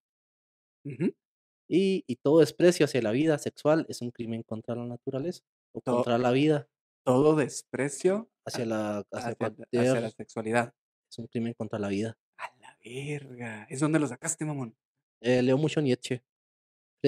Y, 1.68 2.04
y 2.06 2.16
todo 2.16 2.40
desprecio 2.40 2.84
hacia 2.84 3.00
la 3.02 3.10
vida 3.10 3.38
sexual 3.38 3.86
es 3.88 4.02
un 4.02 4.10
crimen 4.10 4.42
contra 4.42 4.74
la 4.74 4.84
naturaleza 4.84 5.42
o 5.74 5.80
To- 5.80 5.94
contra 5.96 6.18
la 6.18 6.30
vida, 6.30 6.68
Todo 7.04 7.34
desprecio 7.36 8.30
hacia 8.46 8.66
la 8.66 8.98
hacia 8.98 9.18
hacia, 9.18 9.34
cualquier- 9.34 9.68
hacia 9.80 10.00
la 10.00 10.10
sexualidad. 10.10 10.74
es 11.10 11.18
un 11.18 11.26
crimen 11.26 11.54
contra 11.54 11.78
la 11.78 11.88
vida. 11.88 12.18
A 12.38 12.50
la 12.60 12.78
verga. 12.84 13.66
¿Es 13.70 13.80
donde 13.80 13.98
lo 13.98 14.06
sacaste, 14.06 14.44
mamón? 14.44 14.76
Eh, 15.22 15.42
leo 15.42 15.56
mucho 15.56 15.80
Nietzsche. 15.80 16.22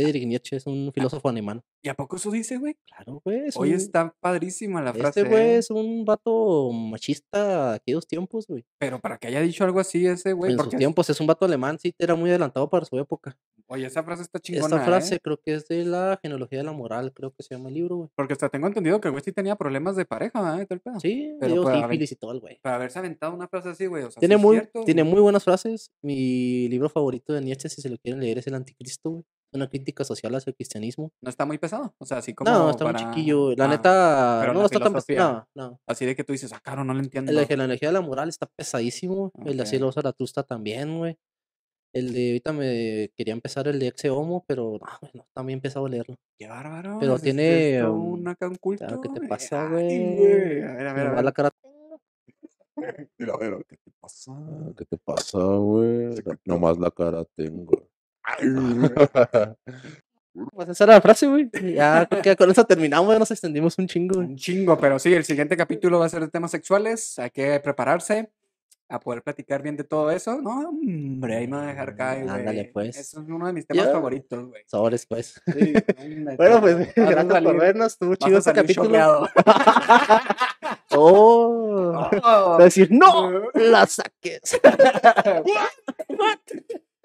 Friedrich 0.02 0.26
Nietzsche 0.26 0.56
es 0.56 0.66
un 0.66 0.92
filósofo 0.92 1.28
alemán. 1.28 1.62
¿Y 1.82 1.88
a 1.88 1.94
poco 1.94 2.16
eso 2.16 2.30
dice, 2.30 2.58
güey? 2.58 2.76
Claro, 2.86 3.20
güey. 3.24 3.46
es 3.46 3.56
Hoy 3.56 3.70
un- 3.70 3.76
está 3.76 4.14
padrísima 4.20 4.82
la 4.82 4.92
frase. 4.92 5.20
Este 5.20 5.30
güey 5.30 5.42
¿eh? 5.42 5.56
es 5.58 5.70
un 5.70 6.04
vato 6.04 6.70
machista 6.72 7.70
de 7.70 7.76
aquellos 7.76 8.06
tiempos, 8.06 8.46
güey. 8.46 8.64
Pero 8.78 9.00
para 9.00 9.18
que 9.18 9.28
haya 9.28 9.40
dicho 9.40 9.64
algo 9.64 9.80
así 9.80 10.06
ese 10.06 10.32
güey. 10.32 10.52
En 10.52 10.58
sus 10.58 10.70
tiempos 10.70 11.08
es 11.10 11.20
un 11.20 11.26
vato 11.26 11.44
alemán, 11.44 11.78
sí, 11.78 11.94
era 11.98 12.14
muy 12.14 12.30
adelantado 12.30 12.68
para 12.68 12.84
su 12.84 12.98
época. 12.98 13.36
Oye, 13.68 13.86
esa 13.86 14.02
frase 14.04 14.22
está 14.22 14.38
chingona. 14.38 14.66
Esta 14.76 14.84
frase 14.86 15.14
¿eh? 15.16 15.20
creo 15.20 15.40
que 15.40 15.54
es 15.54 15.66
de 15.66 15.84
la 15.84 16.18
genealogía 16.22 16.58
de 16.58 16.64
la 16.64 16.72
moral, 16.72 17.12
creo 17.12 17.32
que 17.32 17.42
se 17.42 17.54
llama 17.56 17.68
el 17.68 17.74
libro, 17.74 17.96
güey. 17.96 18.10
Porque 18.14 18.32
hasta 18.32 18.48
tengo 18.48 18.66
entendido 18.68 19.00
que 19.00 19.08
el 19.08 19.12
güey 19.12 19.24
sí 19.24 19.32
tenía 19.32 19.56
problemas 19.56 19.96
de 19.96 20.04
pareja, 20.04 20.60
¿eh? 20.60 20.66
Todo 20.66 20.74
el 20.74 20.80
pedo. 20.80 21.00
Sí, 21.00 21.34
pero 21.40 21.52
dio 21.52 21.64
para 21.64 21.82
sífilis 21.82 22.12
y 22.12 22.16
todo 22.16 22.32
el 22.32 22.40
güey. 22.40 22.60
Para 22.62 22.76
haberse 22.76 22.98
aventado 23.00 23.34
una 23.34 23.48
frase 23.48 23.70
así, 23.70 23.86
güey. 23.86 24.04
O 24.04 24.10
sea, 24.10 24.20
Tiene 24.20 24.36
sí 24.36 24.40
muy, 24.42 24.56
cierto, 24.56 24.84
tiene 24.84 25.02
muy 25.04 25.20
buenas 25.20 25.42
frases. 25.42 25.90
Mi 26.02 26.68
libro 26.68 26.88
favorito 26.88 27.32
de 27.32 27.40
Nietzsche, 27.40 27.68
si 27.68 27.80
se 27.82 27.88
lo 27.90 27.96
quieren 27.98 28.20
leer, 28.20 28.38
es 28.38 28.46
El 28.46 28.54
Anticristo, 28.54 29.10
güey. 29.10 29.24
Una 29.56 29.68
crítica 29.68 30.04
social 30.04 30.34
hacia 30.34 30.50
el 30.50 30.54
cristianismo. 30.56 31.10
No 31.20 31.30
está 31.30 31.44
muy 31.46 31.58
pesado. 31.58 31.94
O 31.98 32.06
sea, 32.06 32.18
así 32.18 32.34
como. 32.34 32.50
no, 32.50 32.70
está 32.70 32.84
para- 32.84 32.98
muy 32.98 33.14
chiquillo. 33.14 33.54
La 33.56 33.64
ah, 33.64 33.68
neta, 33.68 34.38
pero 34.40 34.52
no 34.54 34.60
la 34.60 34.66
está 34.66 34.78
tan 34.80 34.92
pesado. 34.92 35.48
No, 35.54 35.70
no. 35.70 35.80
Así 35.86 36.04
de 36.06 36.14
que 36.14 36.24
tú 36.24 36.32
dices, 36.32 36.52
ah, 36.52 36.60
caro, 36.62 36.84
no 36.84 36.92
lo 36.94 37.00
entiendo. 37.00 37.32
El 37.32 37.46
de 37.46 37.56
la 37.56 37.64
energía 37.64 37.88
de 37.88 37.94
la 37.94 38.00
moral 38.00 38.28
está 38.28 38.46
pesadísimo. 38.46 39.32
El 39.44 39.56
de 39.56 39.62
Así 39.62 39.76
Ok. 39.76 39.82
lo 39.82 39.92
Zaratustra 39.92 40.42
también, 40.42 40.98
güey. 40.98 41.16
El 41.94 42.12
de 42.12 42.28
ahorita 42.28 42.52
me 42.52 43.10
quería 43.16 43.32
empezar 43.32 43.66
el 43.68 43.78
de 43.78 43.86
Exe 43.88 44.10
Homo, 44.10 44.44
pero 44.46 44.72
no, 44.78 44.86
güey, 45.00 45.12
no, 45.14 45.26
también 45.32 45.56
he 45.56 45.58
empezado 45.60 45.86
a 45.86 45.88
leerlo. 45.88 46.16
Qué 46.38 46.46
bárbaro. 46.46 46.98
pero 47.00 47.12
es- 47.14 47.18
es 47.20 47.22
tiene, 47.22 47.78
todo 47.80 47.94
un 47.94 48.28
acá 48.28 48.48
un 48.48 48.56
culto. 48.56 48.84
Claro, 48.84 49.00
¿qué 49.00 49.08
te 49.08 49.18
güey. 49.20 49.28
pasa, 49.28 49.66
güey? 49.68 50.62
A 50.62 50.72
ver, 50.74 50.86
a 50.88 50.92
ver, 50.92 51.06
a 51.06 51.12
ver. 51.14 51.24
la 51.24 51.32
cara. 51.32 51.50
Mira, 53.18 53.32
a 53.32 53.38
ver, 53.38 53.64
¿qué 53.66 53.76
te 53.78 53.90
pasa? 53.98 54.32
¿Qué 54.76 54.84
te 54.84 54.98
pasa, 54.98 55.38
güey? 55.38 56.14
Nomás 56.44 56.78
la 56.78 56.90
cara 56.90 57.24
tengo. 57.34 57.88
Pues 60.52 60.68
esa 60.68 60.84
era 60.84 60.92
la 60.94 61.00
frase, 61.00 61.26
güey. 61.26 61.50
Ya 61.74 62.06
creo 62.06 62.20
que 62.20 62.36
con 62.36 62.50
eso 62.50 62.62
terminamos, 62.64 63.10
ya 63.10 63.18
nos 63.18 63.30
extendimos 63.30 63.78
un 63.78 63.88
chingo. 63.88 64.18
Un 64.18 64.36
chingo, 64.36 64.78
pero 64.78 64.98
sí, 64.98 65.14
el 65.14 65.24
siguiente 65.24 65.56
capítulo 65.56 65.98
va 65.98 66.04
a 66.04 66.10
ser 66.10 66.20
de 66.20 66.28
temas 66.28 66.50
sexuales. 66.50 67.18
Hay 67.18 67.30
que 67.30 67.58
prepararse 67.60 68.30
a 68.88 69.00
poder 69.00 69.22
platicar 69.22 69.62
bien 69.62 69.76
de 69.76 69.84
todo 69.84 70.10
eso. 70.10 70.40
No, 70.40 70.68
hombre, 70.68 71.36
ahí 71.36 71.48
me 71.48 71.56
va 71.56 71.64
a 71.64 71.66
dejar 71.68 71.96
caer, 71.96 72.24
güey. 72.24 72.38
Ándale, 72.38 72.70
pues. 72.72 72.96
Eso 72.96 73.20
es 73.20 73.28
uno 73.28 73.46
de 73.46 73.52
mis 73.52 73.66
temas 73.66 73.90
favoritos, 73.90 74.46
güey. 74.46 74.62
Sobres, 74.66 75.06
pues. 75.06 75.40
Sí, 75.46 75.72
Bueno, 76.36 76.60
pues, 76.60 76.94
gracias 76.94 77.42
por 77.42 77.58
vernos. 77.58 77.92
Estuvo 77.92 78.14
chido 78.16 78.38
este 78.38 78.52
capítulo. 78.52 79.28
Oh. 80.98 81.92
A 82.58 82.62
decir, 82.62 82.88
no, 82.90 83.50
la 83.54 83.86
saques. 83.86 84.58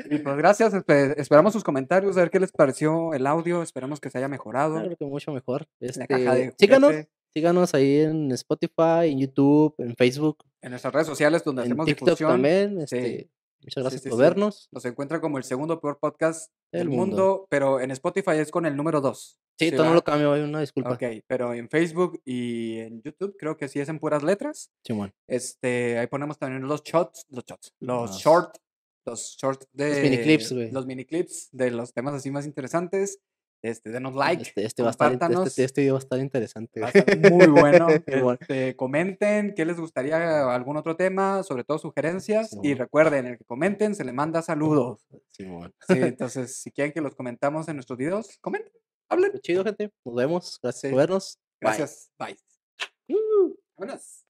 Y 0.10 0.20
pues 0.20 0.38
gracias, 0.38 0.74
espe- 0.74 1.14
esperamos 1.18 1.54
sus 1.54 1.64
comentarios, 1.64 2.18
a 2.18 2.22
ver 2.22 2.30
qué 2.32 2.39
les 2.39 2.52
pareció 2.52 3.14
el 3.14 3.28
audio, 3.28 3.62
esperamos 3.62 3.99
que 3.99 4.10
se 4.10 4.18
haya 4.18 4.28
mejorado. 4.28 4.76
Claro 4.80 4.95
que 4.95 5.06
mucho 5.06 5.32
mejor. 5.32 5.68
La 5.80 6.08
caja 6.08 6.36
de 6.36 6.43
Este, 6.45 6.66
síganos, 6.66 6.93
síganos 7.34 7.74
ahí 7.74 7.99
en 8.02 8.32
Spotify, 8.32 9.10
en 9.12 9.20
YouTube, 9.20 9.76
en 9.78 9.95
Facebook, 9.95 10.38
en 10.62 10.72
nuestras 10.72 10.93
redes 10.93 11.08
sociales 11.08 11.43
donde 11.43 11.64
en 11.64 11.68
hacemos 11.70 11.86
TikTok 11.86 12.08
difusión. 12.10 12.32
también. 12.32 12.88
Sí. 12.88 12.97
Este, 12.97 13.30
muchas 13.62 13.84
gracias 13.84 14.02
sí, 14.04 14.10
por 14.10 14.20
vernos. 14.20 14.70
Nos 14.72 14.86
encuentra 14.86 15.22
como 15.22 15.38
el 15.38 15.43
segundo 15.43 15.80
peor 15.80 15.99
podcast 15.99 16.52
del 16.72 16.88
Del 16.88 16.89
mundo. 16.89 17.16
mundo. 17.28 17.47
pero 17.49 17.80
en 17.80 17.91
Spotify 17.91 18.32
es 18.38 18.52
con 18.52 18.66
el 18.66 18.76
número 18.76 19.02
2. 19.02 19.38
Sí, 19.60 19.72
todo 19.72 19.86
no 19.86 19.93
lo 19.93 20.04
cambio, 20.04 20.34
hay 20.34 20.41
una 20.41 20.60
disculpa. 20.62 20.93
Ok, 20.93 21.04
pero 21.28 21.54
en 21.54 21.70
Facebook 21.70 22.20
y 22.26 22.80
en 22.80 23.02
YouTube 23.04 23.36
creo 23.38 23.58
que 23.58 23.68
sí 23.68 23.80
es 23.80 23.89
en 23.89 23.99
puras 23.99 24.24
letras. 24.24 24.72
Simón. 24.84 25.14
Este, 25.28 25.99
ahí 25.99 26.08
ponemos 26.08 26.39
también 26.39 26.64
los 26.68 26.82
shots, 26.84 27.28
los 27.30 27.43
shots, 27.45 27.72
los 27.80 28.10
Los- 28.10 28.20
short, 28.20 28.56
los 29.06 29.36
short 29.38 29.64
de 29.74 30.02
miniclips, 30.04 30.52
güey. 30.54 30.72
los 30.72 30.86
miniclips 30.86 31.49
de 31.52 31.72
los 31.72 31.93
temas 31.93 32.14
así 32.16 32.32
más 32.32 32.45
interesantes. 32.45 33.20
Este, 33.64 33.91
denos 33.91 34.16
like, 34.16 34.41
Este, 34.41 34.66
este 34.66 34.82
va 34.82 34.88
a 34.88 34.91
estar, 34.91 35.12
compártanos. 35.12 35.47
este, 35.49 35.64
este 35.64 35.82
video 35.82 35.93
va 35.93 35.99
a 35.99 36.02
estar 36.02 36.20
interesante. 36.20 36.80
Va 36.82 36.88
a 36.88 36.91
güey. 36.91 37.04
estar 37.08 37.32
muy 37.32 37.45
bueno. 37.47 37.88
Este, 38.41 38.76
comenten 38.76 39.54
qué 39.54 39.66
les 39.66 39.80
gustaría, 39.80 40.52
algún 40.52 40.78
otro 40.78 40.95
tema, 40.95 41.43
sobre 41.43 41.64
todo 41.64 41.78
sugerencias. 41.78 42.58
Y 42.64 42.74
recuerden, 42.74 43.28
el 43.28 43.38
que 43.38 43.45
comenten 43.45 43.93
se 43.93 44.04
le 44.04 44.14
manda 44.14 44.41
saludos. 44.41 45.06
Simón. 45.32 45.76
Sí, 45.88 45.93
entonces, 46.02 46.56
si 46.56 46.72
quieren 46.72 46.91
que 46.91 47.02
los 47.02 47.14
comentamos 47.14 47.68
en 47.68 47.76
nuestros 47.76 47.99
videos, 47.99 48.36
comenten, 48.41 48.74
hablen. 49.10 49.32
Chido, 49.43 49.64
gente. 49.64 49.91
Nos 50.06 50.16
vemos. 50.16 50.60
Gracias 50.64 50.82
Sí. 50.82 50.88
por 50.89 50.97
vernos. 50.97 51.39
Bye. 51.62 51.68
Gracias. 51.78 52.12
Bye. 52.18 52.38
Vámonos. 53.78 54.26